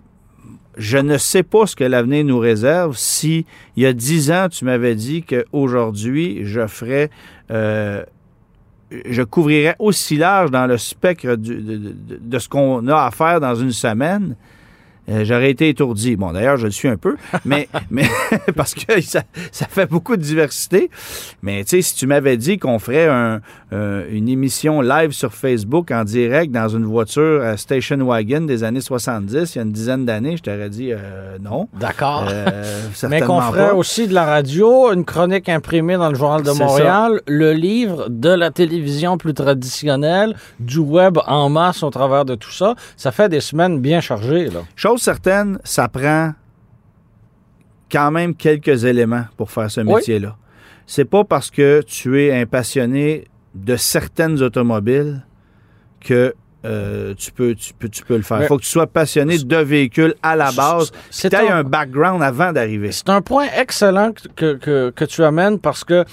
je 0.76 0.98
ne 0.98 1.18
sais 1.18 1.42
pas 1.42 1.66
ce 1.66 1.74
que 1.74 1.82
l'avenir 1.82 2.24
nous 2.24 2.38
réserve. 2.38 2.96
Si, 2.96 3.44
il 3.76 3.82
y 3.82 3.86
a 3.86 3.92
dix 3.92 4.30
ans, 4.30 4.46
tu 4.48 4.64
m'avais 4.64 4.94
dit 4.94 5.24
qu'aujourd'hui, 5.24 6.42
je 6.44 6.64
ferais... 6.68 7.10
euh, 7.50 8.04
je 9.10 9.22
couvrirais 9.22 9.74
aussi 9.80 10.16
large 10.16 10.52
dans 10.52 10.66
le 10.66 10.78
spectre 10.78 11.34
du- 11.34 11.56
de, 11.60 11.76
de- 11.76 11.94
de 12.20 12.38
ce 12.38 12.48
qu'on 12.48 12.86
a 12.86 13.06
à 13.06 13.10
faire 13.10 13.40
dans 13.40 13.54
une 13.56 13.72
semaine. 13.72 14.36
Euh, 15.08 15.24
J'aurais 15.24 15.50
été 15.50 15.68
étourdi. 15.68 16.16
Bon, 16.16 16.32
d'ailleurs, 16.32 16.56
je 16.56 16.66
le 16.66 16.72
suis 16.72 16.88
un 16.88 16.96
peu, 16.96 17.16
mais, 17.44 17.68
mais 17.90 18.08
parce 18.56 18.74
que 18.74 19.00
ça, 19.00 19.22
ça 19.52 19.66
fait 19.66 19.86
beaucoup 19.86 20.16
de 20.16 20.22
diversité. 20.22 20.90
Mais 21.42 21.64
tu 21.64 21.70
sais, 21.70 21.82
si 21.82 21.94
tu 21.94 22.06
m'avais 22.06 22.36
dit 22.36 22.58
qu'on 22.58 22.78
ferait 22.78 23.06
un, 23.06 23.40
euh, 23.74 24.06
une 24.10 24.28
émission 24.28 24.80
live 24.80 25.10
sur 25.12 25.34
Facebook 25.34 25.90
en 25.90 26.04
direct 26.04 26.52
dans 26.52 26.68
une 26.68 26.84
voiture 26.84 27.42
à 27.42 27.56
station 27.56 27.96
wagon 28.06 28.42
des 28.42 28.62
années 28.62 28.80
70, 28.80 29.54
il 29.54 29.58
y 29.58 29.60
a 29.60 29.64
une 29.64 29.72
dizaine 29.72 30.04
d'années, 30.04 30.36
je 30.36 30.42
t'aurais 30.42 30.70
dit 30.70 30.90
euh, 30.92 31.38
non. 31.40 31.68
D'accord. 31.78 32.26
Euh, 32.30 32.80
Mais 33.08 33.20
qu'on 33.20 33.40
ferait 33.40 33.68
pas. 33.70 33.74
aussi 33.74 34.06
de 34.06 34.14
la 34.14 34.24
radio, 34.24 34.92
une 34.92 35.04
chronique 35.04 35.48
imprimée 35.48 35.96
dans 35.96 36.08
le 36.10 36.14
Journal 36.14 36.42
de. 36.42 36.50
Montréal, 36.52 37.20
le 37.26 37.52
livre 37.52 38.08
de 38.08 38.28
la 38.30 38.50
télévision 38.50 39.18
plus 39.18 39.34
traditionnelle, 39.34 40.36
du 40.60 40.78
web 40.78 41.18
en 41.26 41.48
masse 41.48 41.82
au 41.82 41.90
travers 41.90 42.24
de 42.24 42.36
tout 42.36 42.52
ça. 42.52 42.74
Ça 42.96 43.10
fait 43.10 43.28
des 43.28 43.40
semaines 43.40 43.80
bien 43.80 44.00
chargées. 44.00 44.50
Là. 44.50 44.60
Chose 44.76 45.00
certaine, 45.02 45.58
ça 45.64 45.88
prend 45.88 46.32
quand 47.90 48.10
même 48.10 48.34
quelques 48.34 48.84
éléments 48.84 49.24
pour 49.36 49.50
faire 49.50 49.70
ce 49.70 49.80
Oui. 49.80 49.94
métier-là. 49.94 50.36
C'est 50.86 51.04
pas 51.04 51.24
parce 51.24 51.50
que 51.50 51.82
tu 51.86 52.22
es 52.22 52.32
un 52.40 52.46
passionné 52.46 53.24
de 53.54 53.76
certaines 53.76 54.42
automobiles 54.42 55.22
que 56.00 56.34
euh, 56.64 57.12
tu, 57.14 57.30
peux, 57.30 57.54
tu, 57.54 57.74
peux, 57.74 57.88
tu 57.90 58.02
peux 58.04 58.16
le 58.16 58.22
faire. 58.22 58.40
Il 58.42 58.46
faut 58.46 58.56
que 58.56 58.62
tu 58.62 58.68
sois 58.70 58.86
passionné 58.86 59.36
de 59.38 59.56
véhicules 59.56 60.14
à 60.22 60.34
la 60.34 60.50
base. 60.50 60.92
Tu 61.10 61.26
aies 61.26 61.36
un- 61.50 61.56
un 61.58 61.62
background 61.64 62.22
avant 62.22 62.52
d'arriver. 62.52 62.90
C'est 62.90 63.10
un 63.10 63.20
point 63.20 63.46
excellent 63.58 64.12
que, 64.34 64.54
que, 64.54 64.90
que 64.90 65.04
tu 65.04 65.22
amènes 65.22 65.58
parce 65.58 65.84
que 65.84 66.04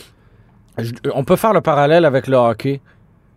je- 0.78 0.92
on 1.16 1.24
peut 1.24 1.38
faire 1.38 1.54
le 1.54 1.62
parallèle 1.62 2.04
avec 2.04 2.28
le 2.28 2.36
hockey. 2.36 2.82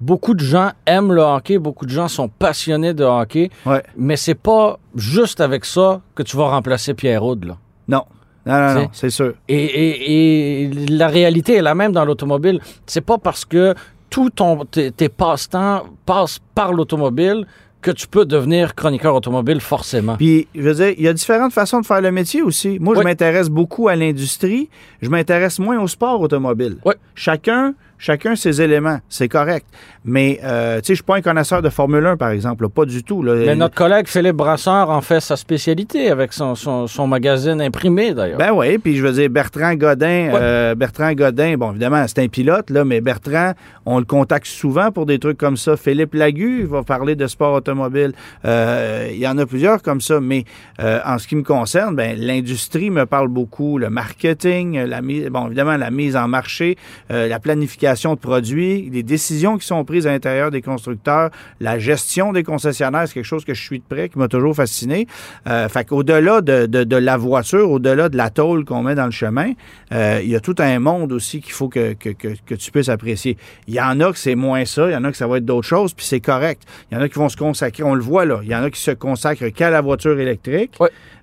Beaucoup 0.01 0.35
de 0.35 0.41
gens 0.41 0.73
aiment 0.87 1.13
le 1.13 1.23
hockey, 1.23 1.57
beaucoup 1.59 1.87
de 1.87 1.91
gens 1.93 2.09
sont 2.09 2.29
passionnés 2.29 2.95
de 2.95 3.05
hockey, 3.05 3.49
Ouais. 3.65 3.83
mais 3.97 4.17
c'est 4.17 4.35
pas 4.35 4.79
juste 4.97 5.41
avec 5.41 5.65
ça 5.65 6.01
que 6.17 6.25
tu 6.25 6.37
vas 6.37 6.49
remplacer 6.49 6.95
Pierre 6.95 7.23
là. 7.23 7.57
Non. 7.87 8.03
Non, 8.47 8.61
non, 8.61 8.69
C'est- 8.69 8.75
non, 8.83 8.89
c'est 8.93 9.11
sûr. 9.11 9.33
Et, 9.49 9.65
et- 9.65 10.63
et 10.65 10.69
la 10.91 11.07
réalité 11.09 11.55
est 11.55 11.63
la 11.63 11.75
même 11.75 11.93
dans 11.93 12.05
l'automobile. 12.05 12.61
C'est 12.87 13.01
pas 13.01 13.17
parce 13.19 13.45
que 13.47 13.75
tout 14.15 14.31
ton, 14.31 14.65
tes, 14.65 14.93
tes 14.93 15.09
passe-temps 15.09 15.87
passent 16.07 16.39
par 16.55 16.73
l'automobile 16.73 17.47
que 17.83 17.91
tu 17.91 18.07
peux 18.07 18.25
devenir 18.25 18.77
chroniqueur 18.77 19.13
automobile 19.13 19.61
forcément. 19.61 20.17
Puis, 20.17 20.47
je 20.55 20.61
veux 20.63 20.75
dire, 20.75 20.91
il 20.97 21.03
y 21.03 21.09
a 21.09 21.13
différentes 21.13 21.53
façons 21.53 21.81
de 21.81 21.85
faire 21.85 22.01
le 22.01 22.13
métier 22.13 22.41
aussi. 22.41 22.79
Moi, 22.79 22.95
Oui. 22.95 23.01
je 23.03 23.05
m'intéresse 23.09 23.49
beaucoup 23.51 23.89
à 23.89 23.97
l'industrie. 23.97 24.71
Je 25.03 25.09
m'intéresse 25.11 25.59
moins 25.59 25.81
au 25.83 25.89
sport 25.89 26.21
automobile. 26.21 26.77
Oui. 26.85 26.95
Chacun, 27.17 27.75
chacun 28.05 28.37
ses 28.37 28.61
éléments. 28.61 28.99
C'est 29.09 29.29
correct. 29.29 29.67
Mais, 30.05 30.39
euh, 30.45 30.77
tu 30.81 30.89
sais, 30.89 30.93
je 30.93 30.97
suis 30.97 31.03
pas 31.03 31.17
un 31.17 31.23
connaisseur 31.23 31.63
de 31.63 31.71
Formule 31.71 32.05
1, 32.05 32.19
par 32.19 32.29
exemple. 32.31 32.65
là. 32.65 32.69
Pas 32.69 32.85
du 32.85 33.03
tout. 33.03 33.23
là. 33.23 33.35
Mais 33.35 33.57
notre 33.57 33.75
collègue 33.75 34.07
Philippe 34.07 34.37
Brasseur 34.37 34.91
en 34.91 35.01
fait 35.01 35.21
sa 35.21 35.37
spécialité 35.37 36.11
avec 36.11 36.35
son, 36.35 36.55
son, 36.55 36.87
son 36.87 37.07
magazine 37.07 37.61
imprimé 37.63 38.13
d'ailleurs. 38.13 38.37
Ben 38.39 38.51
oui, 38.53 38.77
puis 38.77 38.97
je 38.97 39.03
veux 39.07 39.13
dire, 39.13 39.31
Bertrand 39.31 39.75
Godin, 39.75 40.29
Ouais. 40.33 40.33
euh, 40.35 40.75
Bertrand 40.75 41.13
Godin, 41.15 41.57
bon, 41.57 41.71
évidemment, 41.71 42.05
c'est 42.07 42.19
un 42.19 42.29
pilote, 42.29 42.69
là, 42.69 42.85
mais 42.85 43.01
Bertrand, 43.01 43.53
on 43.87 43.99
le 43.99 44.05
contacte 44.05 44.47
souvent 44.47 44.91
pour 44.93 45.07
des 45.07 45.19
trucs 45.19 45.39
comme 45.39 45.57
ça. 45.57 45.77
Philippe 45.79 46.13
Lagu 46.15 46.65
va 46.65 46.83
parler 46.83 47.15
de 47.17 47.27
sport 47.27 47.55
automobile. 47.55 48.13
Euh, 48.45 49.09
Il 49.11 49.19
y 49.19 49.27
en 49.27 49.39
a 49.39 49.47
plusieurs 49.47 49.81
comme 49.81 50.01
ça, 50.03 50.21
mais 50.21 50.45
euh, 50.81 51.01
en 51.07 51.17
ce 51.19 51.27
qui 51.27 51.37
me 51.37 51.43
concerne, 51.43 51.97
ben, 51.97 52.17
l'industrie 52.19 52.91
me 52.91 53.07
parle 53.07 53.29
beaucoup, 53.29 53.79
le 53.79 53.89
marketing, 53.89 54.79
la 54.85 55.01
mise, 55.01 55.29
bon, 55.29 55.47
évidemment, 55.47 55.77
la 55.79 55.91
mise 55.91 56.17
en 56.17 56.29
marché, 56.29 56.77
la 57.09 57.39
planification 57.39 57.94
de 57.95 58.19
produits, 58.19 58.91
les 58.93 59.03
décisions 59.03 59.57
qui 59.59 59.67
sont 59.67 59.85
prises 59.85 60.07
à 60.07 60.11
l'intérieur 60.11 60.51
des 60.51 60.61
constructeurs, 60.63 61.31
la 61.61 61.79
gestion 61.79 62.33
des 62.33 62.43
concessionnaires, 62.43 63.05
c'est 63.07 63.15
quelque 63.15 63.25
chose 63.25 63.45
que 63.45 63.55
je 63.55 63.63
suis 63.63 63.79
de 63.79 63.85
près, 63.89 64.09
qui 64.09 64.19
m'a 64.19 64.29
toujours 64.29 64.55
fasciné. 64.55 65.07
Euh, 65.47 65.69
fait 65.69 65.87
qu'au-delà 65.87 66.41
de, 66.41 66.67
de, 66.67 66.85
de 66.85 66.97
la 66.97 67.17
voiture, 67.17 67.71
au-delà 67.71 68.09
de 68.09 68.17
la 68.17 68.31
tôle 68.31 68.65
qu'on 68.65 68.83
met 68.83 68.95
dans 68.95 69.07
le 69.07 69.11
chemin, 69.11 69.53
euh, 69.93 70.21
il 70.23 70.31
y 70.31 70.37
a 70.37 70.41
tout 70.41 70.55
un 70.59 70.79
monde 70.79 71.13
aussi 71.13 71.41
qu'il 71.41 71.53
faut 71.53 71.69
que, 71.69 71.95
que, 71.95 72.11
que, 72.11 72.29
que 72.47 72.55
tu 72.55 72.71
puisses 72.71 72.89
apprécier. 72.89 73.37
Il 73.67 73.75
y 73.75 73.81
en 73.81 73.99
a 74.01 74.13
que 74.13 74.19
c'est 74.19 74.35
moins 74.35 74.65
ça, 74.65 74.89
il 74.89 74.93
y 74.93 74.97
en 74.97 75.05
a 75.05 75.11
que 75.11 75.17
ça 75.17 75.27
va 75.27 75.39
être 75.39 75.45
d'autres 75.45 75.67
choses, 75.67 75.95
puis 75.95 76.05
c'est 76.05 76.21
correct. 76.21 76.63
Il 76.91 76.97
y 76.97 77.01
en 77.01 77.03
a 77.03 77.09
qui 77.09 77.19
vont 77.19 77.29
se 77.29 77.37
consacrer, 77.37 77.83
on 77.83 77.95
le 77.95 78.03
voit 78.03 78.25
là, 78.27 78.41
il 78.43 78.49
y 78.51 78.55
en 78.55 78.63
a 78.63 78.71
qui 78.71 78.81
se 78.81 78.91
consacrent 78.91 79.49
qu'à 79.53 79.71
la 79.71 79.81
voiture 79.81 80.19
électrique. 80.19 80.73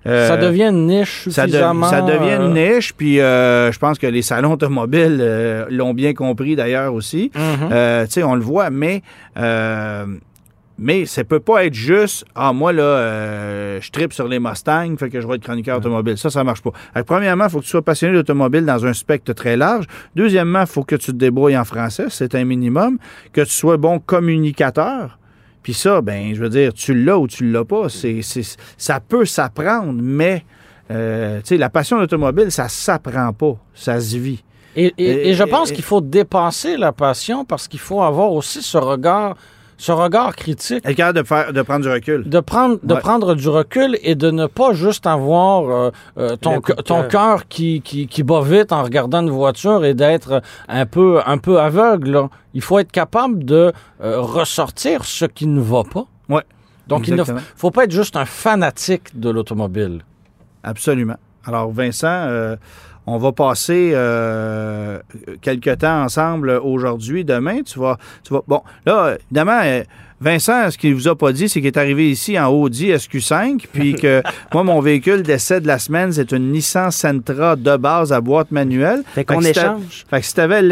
Euh, 0.04 0.26
ça 0.26 0.36
devient 0.36 0.64
une 0.64 0.86
niche 0.88 1.28
ça, 1.28 1.46
de- 1.46 1.52
suffisamment... 1.52 1.88
ça 1.88 2.02
devient 2.02 2.34
une 2.34 2.56
euh, 2.56 2.74
niche, 2.74 2.92
puis 2.92 3.16
je 3.18 3.78
pense 3.78 3.98
que 3.98 4.06
les 4.08 4.22
salons 4.22 4.52
automobiles 4.52 5.66
l'ont 5.70 5.94
bien 5.94 6.12
compris 6.12 6.51
d'ailleurs 6.56 6.94
aussi. 6.94 7.30
mhm. 7.34 7.68
Euh, 7.72 8.04
tu 8.06 8.12
sais, 8.12 8.22
on 8.22 8.34
le 8.34 8.42
voit, 8.42 8.70
mais 8.70 9.02
euh, 9.36 10.06
mais 10.78 11.04
ça 11.06 11.22
peut 11.22 11.38
pas 11.38 11.64
être 11.66 11.74
juste 11.74 12.24
ah 12.34 12.52
moi 12.52 12.72
là 12.72 12.82
euh, 12.82 13.78
je 13.80 13.90
tripe 13.90 14.12
sur 14.12 14.26
les 14.26 14.40
Mustangs, 14.40 14.96
fait 14.98 15.10
que 15.10 15.20
je 15.20 15.26
vais 15.28 15.34
être 15.36 15.42
chroniqueur 15.44 15.78
automobile. 15.78 16.16
Ça, 16.16 16.30
ça 16.30 16.42
marche 16.44 16.62
pas. 16.62 16.72
Alors, 16.94 17.04
premièrement, 17.04 17.44
il 17.44 17.50
faut 17.50 17.58
que 17.60 17.64
tu 17.64 17.70
sois 17.70 17.82
passionné 17.82 18.14
d'automobile 18.14 18.64
dans 18.64 18.84
un 18.86 18.92
spectre 18.92 19.32
très 19.34 19.56
large. 19.56 19.84
Deuxièmement, 20.16 20.62
il 20.62 20.66
faut 20.66 20.82
que 20.82 20.96
tu 20.96 21.06
te 21.12 21.16
débrouilles 21.16 21.56
en 21.58 21.64
français, 21.64 22.06
c'est 22.08 22.34
un 22.34 22.44
minimum. 22.44 22.98
Que 23.32 23.42
tu 23.42 23.50
sois 23.52 23.76
bon 23.76 23.98
communicateur. 24.00 25.18
Puis 25.62 25.74
ça, 25.74 26.00
ben, 26.00 26.34
je 26.34 26.40
veux 26.40 26.48
dire, 26.48 26.72
tu 26.74 26.94
l'as 26.94 27.18
ou 27.18 27.28
tu 27.28 27.48
l'as 27.50 27.64
pas. 27.64 27.88
C'est, 27.88 28.22
c'est- 28.22 28.58
ça 28.76 28.98
peut 28.98 29.24
s'apprendre, 29.24 30.00
mais 30.02 30.44
euh, 30.90 31.40
la 31.50 31.70
passion 31.70 31.98
d'automobile, 32.00 32.50
ça 32.50 32.68
s'apprend 32.68 33.32
pas, 33.32 33.54
ça 33.74 34.00
se 34.00 34.16
vit. 34.16 34.42
Et, 34.76 34.92
et- 34.98 35.28
et 35.30 35.34
je 35.34 35.42
Et- 35.42 35.46
pense 35.46 35.70
et- 35.70 35.74
qu'il 35.74 35.84
faut 35.84 36.00
dépasser 36.00 36.76
la 36.76 36.92
passion 36.92 37.44
parce 37.44 37.68
qu'il 37.68 37.80
faut 37.80 38.02
avoir 38.02 38.32
aussi 38.32 38.62
ce 38.62 38.78
regard, 38.78 39.34
ce 39.76 39.90
regard 39.92 40.36
critique. 40.36 40.82
Capable 40.82 41.18
de, 41.18 41.24
faire, 41.26 41.52
de 41.52 41.62
prendre 41.62 41.82
du 41.84 41.88
recul. 41.90 42.28
De 42.28 42.40
prendre, 42.40 42.78
de 42.82 42.94
Ouais. 42.94 43.00
prendre 43.00 43.34
du 43.34 43.48
recul 43.48 43.98
et 44.02 44.14
de 44.14 44.30
ne 44.30 44.46
pas 44.46 44.72
juste 44.74 45.06
avoir 45.06 45.68
euh, 45.68 45.90
euh, 46.18 46.36
ton, 46.36 46.60
ton 46.60 47.02
cœur. 47.08 47.48
qui, 47.48 47.80
qui, 47.82 48.06
qui 48.06 48.22
bat 48.22 48.42
vite 48.42 48.72
en 48.72 48.82
regardant 48.84 49.20
une 49.22 49.30
voiture 49.30 49.84
et 49.84 49.94
d'être 49.94 50.40
un 50.68 50.86
peu, 50.86 51.20
un 51.26 51.38
peu 51.38 51.58
aveugle. 51.60 52.10
là. 52.12 52.28
Il 52.54 52.62
faut 52.62 52.78
être 52.78 52.92
capable 52.92 53.44
de 53.44 53.72
euh, 54.02 54.20
ressortir 54.20 55.04
ce 55.04 55.24
qui 55.24 55.46
ne 55.46 55.60
va 55.60 55.82
pas. 55.84 56.06
Ouais. 56.28 56.42
Donc, 56.86 57.08
il 57.08 57.14
ne 57.16 57.24
faut 57.56 57.70
pas 57.70 57.84
être 57.84 57.90
juste 57.92 58.16
un 58.16 58.24
fanatique 58.24 59.18
de 59.18 59.30
l'automobile. 59.30 60.02
Absolument. 60.62 61.16
Alors, 61.44 61.70
Vincent, 61.72 62.06
on 63.06 63.18
va 63.18 63.32
passer 63.32 63.92
euh, 63.94 65.00
quelques 65.40 65.78
temps 65.78 66.04
ensemble 66.04 66.50
aujourd'hui. 66.50 67.24
Demain, 67.24 67.62
tu 67.62 67.78
vas, 67.78 67.98
tu 68.22 68.32
vas. 68.32 68.42
Bon, 68.46 68.62
là, 68.86 69.16
évidemment, 69.26 69.60
euh, 69.64 69.82
Vincent, 70.22 70.70
ce 70.70 70.78
qu'il 70.78 70.94
vous 70.94 71.08
a 71.08 71.16
pas 71.16 71.32
dit, 71.32 71.48
c'est 71.48 71.60
qu'il 71.60 71.66
est 71.66 71.76
arrivé 71.76 72.10
ici 72.10 72.38
en 72.38 72.48
Audi 72.48 72.90
SQ5, 72.90 73.64
puis 73.72 73.94
que 73.94 74.22
moi, 74.54 74.62
mon 74.62 74.80
véhicule 74.80 75.22
d'essai 75.22 75.60
de 75.60 75.66
la 75.66 75.78
semaine, 75.78 76.12
c'est 76.12 76.32
une 76.32 76.52
Nissan 76.52 76.90
Sentra 76.90 77.56
de 77.56 77.76
base 77.76 78.12
à 78.12 78.20
boîte 78.20 78.50
manuelle. 78.50 79.02
Fait 79.14 79.24
qu'on 79.24 79.40
échange. 79.42 80.04
Fait 80.08 80.20
que 80.20 80.26
si 80.26 80.34
tu 80.34 80.40
avais 80.40 80.62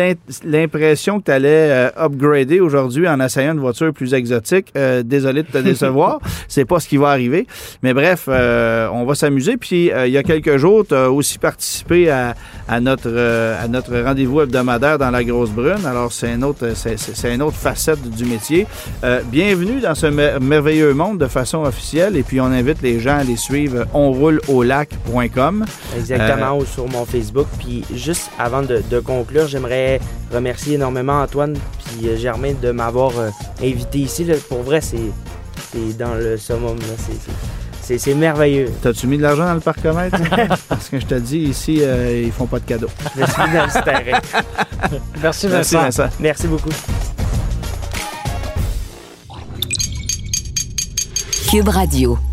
l'impression 0.44 1.20
que 1.20 1.24
tu 1.26 1.30
allais 1.30 1.90
upgrader 1.96 2.60
aujourd'hui 2.60 3.08
en 3.08 3.20
essayant 3.20 3.52
une 3.52 3.60
voiture 3.60 3.92
plus 3.92 4.14
exotique, 4.14 4.68
euh, 4.76 5.02
désolé 5.02 5.42
de 5.42 5.48
te 5.48 5.58
décevoir, 5.70 6.20
c'est 6.48 6.64
pas 6.64 6.80
ce 6.80 6.88
qui 6.88 6.96
va 6.96 7.08
arriver. 7.08 7.46
Mais 7.82 7.94
bref, 7.94 8.26
euh, 8.28 8.88
on 8.92 9.04
va 9.04 9.14
s'amuser. 9.14 9.56
Puis 9.56 9.90
euh, 9.90 10.06
il 10.06 10.12
y 10.12 10.18
a 10.18 10.22
quelques 10.22 10.56
jours, 10.56 10.86
tu 10.86 10.94
as 10.94 11.10
aussi 11.10 11.38
participé 11.38 12.10
à, 12.10 12.34
à 12.68 12.80
notre, 12.80 13.08
euh, 13.08 13.62
à 13.62 13.68
notre 13.68 13.98
rendez-vous 13.98 14.42
hebdomadaire 14.42 14.98
dans 14.98 15.10
la 15.10 15.24
Grosse 15.24 15.50
Brune. 15.50 15.84
Alors 15.86 16.12
c'est 16.12 16.30
un 16.30 16.42
autre, 16.42 16.72
c'est, 16.74 17.34
une 17.34 17.42
autre 17.42 17.56
facette 17.56 18.08
du 18.10 18.24
métier. 18.24 18.66
Euh, 19.04 19.20
bienvenue 19.42 19.80
dans 19.80 19.94
ce 19.94 20.04
mer- 20.06 20.38
merveilleux 20.38 20.92
monde 20.92 21.16
de 21.16 21.26
façon 21.26 21.62
officielle. 21.62 22.14
Et 22.14 22.22
puis 22.22 22.42
on 22.42 22.46
invite 22.46 22.82
les 22.82 23.00
gens 23.00 23.16
à 23.20 23.24
les 23.24 23.36
suivre 23.38 23.86
onrouleaulac.com. 23.94 25.64
Exactement, 25.96 26.58
ou 26.58 26.66
sur 26.66 26.86
mon 26.88 27.06
Facebook. 27.06 27.46
Puis 27.58 27.82
juste 27.94 28.30
avant 28.38 28.60
de, 28.60 28.82
de 28.90 29.00
conclure, 29.00 29.48
j'aimerais 29.48 29.98
remercier 30.30 30.74
énormément 30.74 31.22
Antoine 31.22 31.56
puis 31.78 32.10
euh, 32.10 32.18
Germain 32.18 32.52
de 32.60 32.70
m'avoir 32.70 33.12
euh, 33.18 33.30
invité 33.62 34.00
ici. 34.00 34.24
là. 34.24 34.34
Pour 34.46 34.62
vrai, 34.62 34.82
c'est 34.82 34.98
dans 35.98 36.14
le 36.14 36.36
summum. 36.36 36.76
C'est- 37.80 38.14
merveilleux. 38.14 38.70
T'as-tu 38.82 39.06
mis 39.06 39.16
de 39.16 39.22
l'argent 39.22 39.46
dans 39.46 39.54
le 39.54 39.60
parcomètre? 39.60 40.16
Parce 40.68 40.88
que 40.90 41.00
je 41.00 41.06
te 41.06 41.14
dis, 41.14 41.38
ici, 41.38 41.78
euh, 41.80 42.22
ils 42.26 42.30
font 42.30 42.46
pas 42.46 42.60
de 42.60 42.64
cadeaux. 42.66 42.90
Je 43.18 43.24
suis 43.24 43.34
dans 43.52 43.64
le 43.64 43.84
terrain. 43.84 44.20
Merci, 45.22 45.46
Merci, 45.48 45.74
Vincent. 45.76 45.80
Vincent. 45.82 46.08
Merci 46.20 46.46
beaucoup. 46.46 46.70
Cube 51.50 51.70
Radio. 51.70 52.29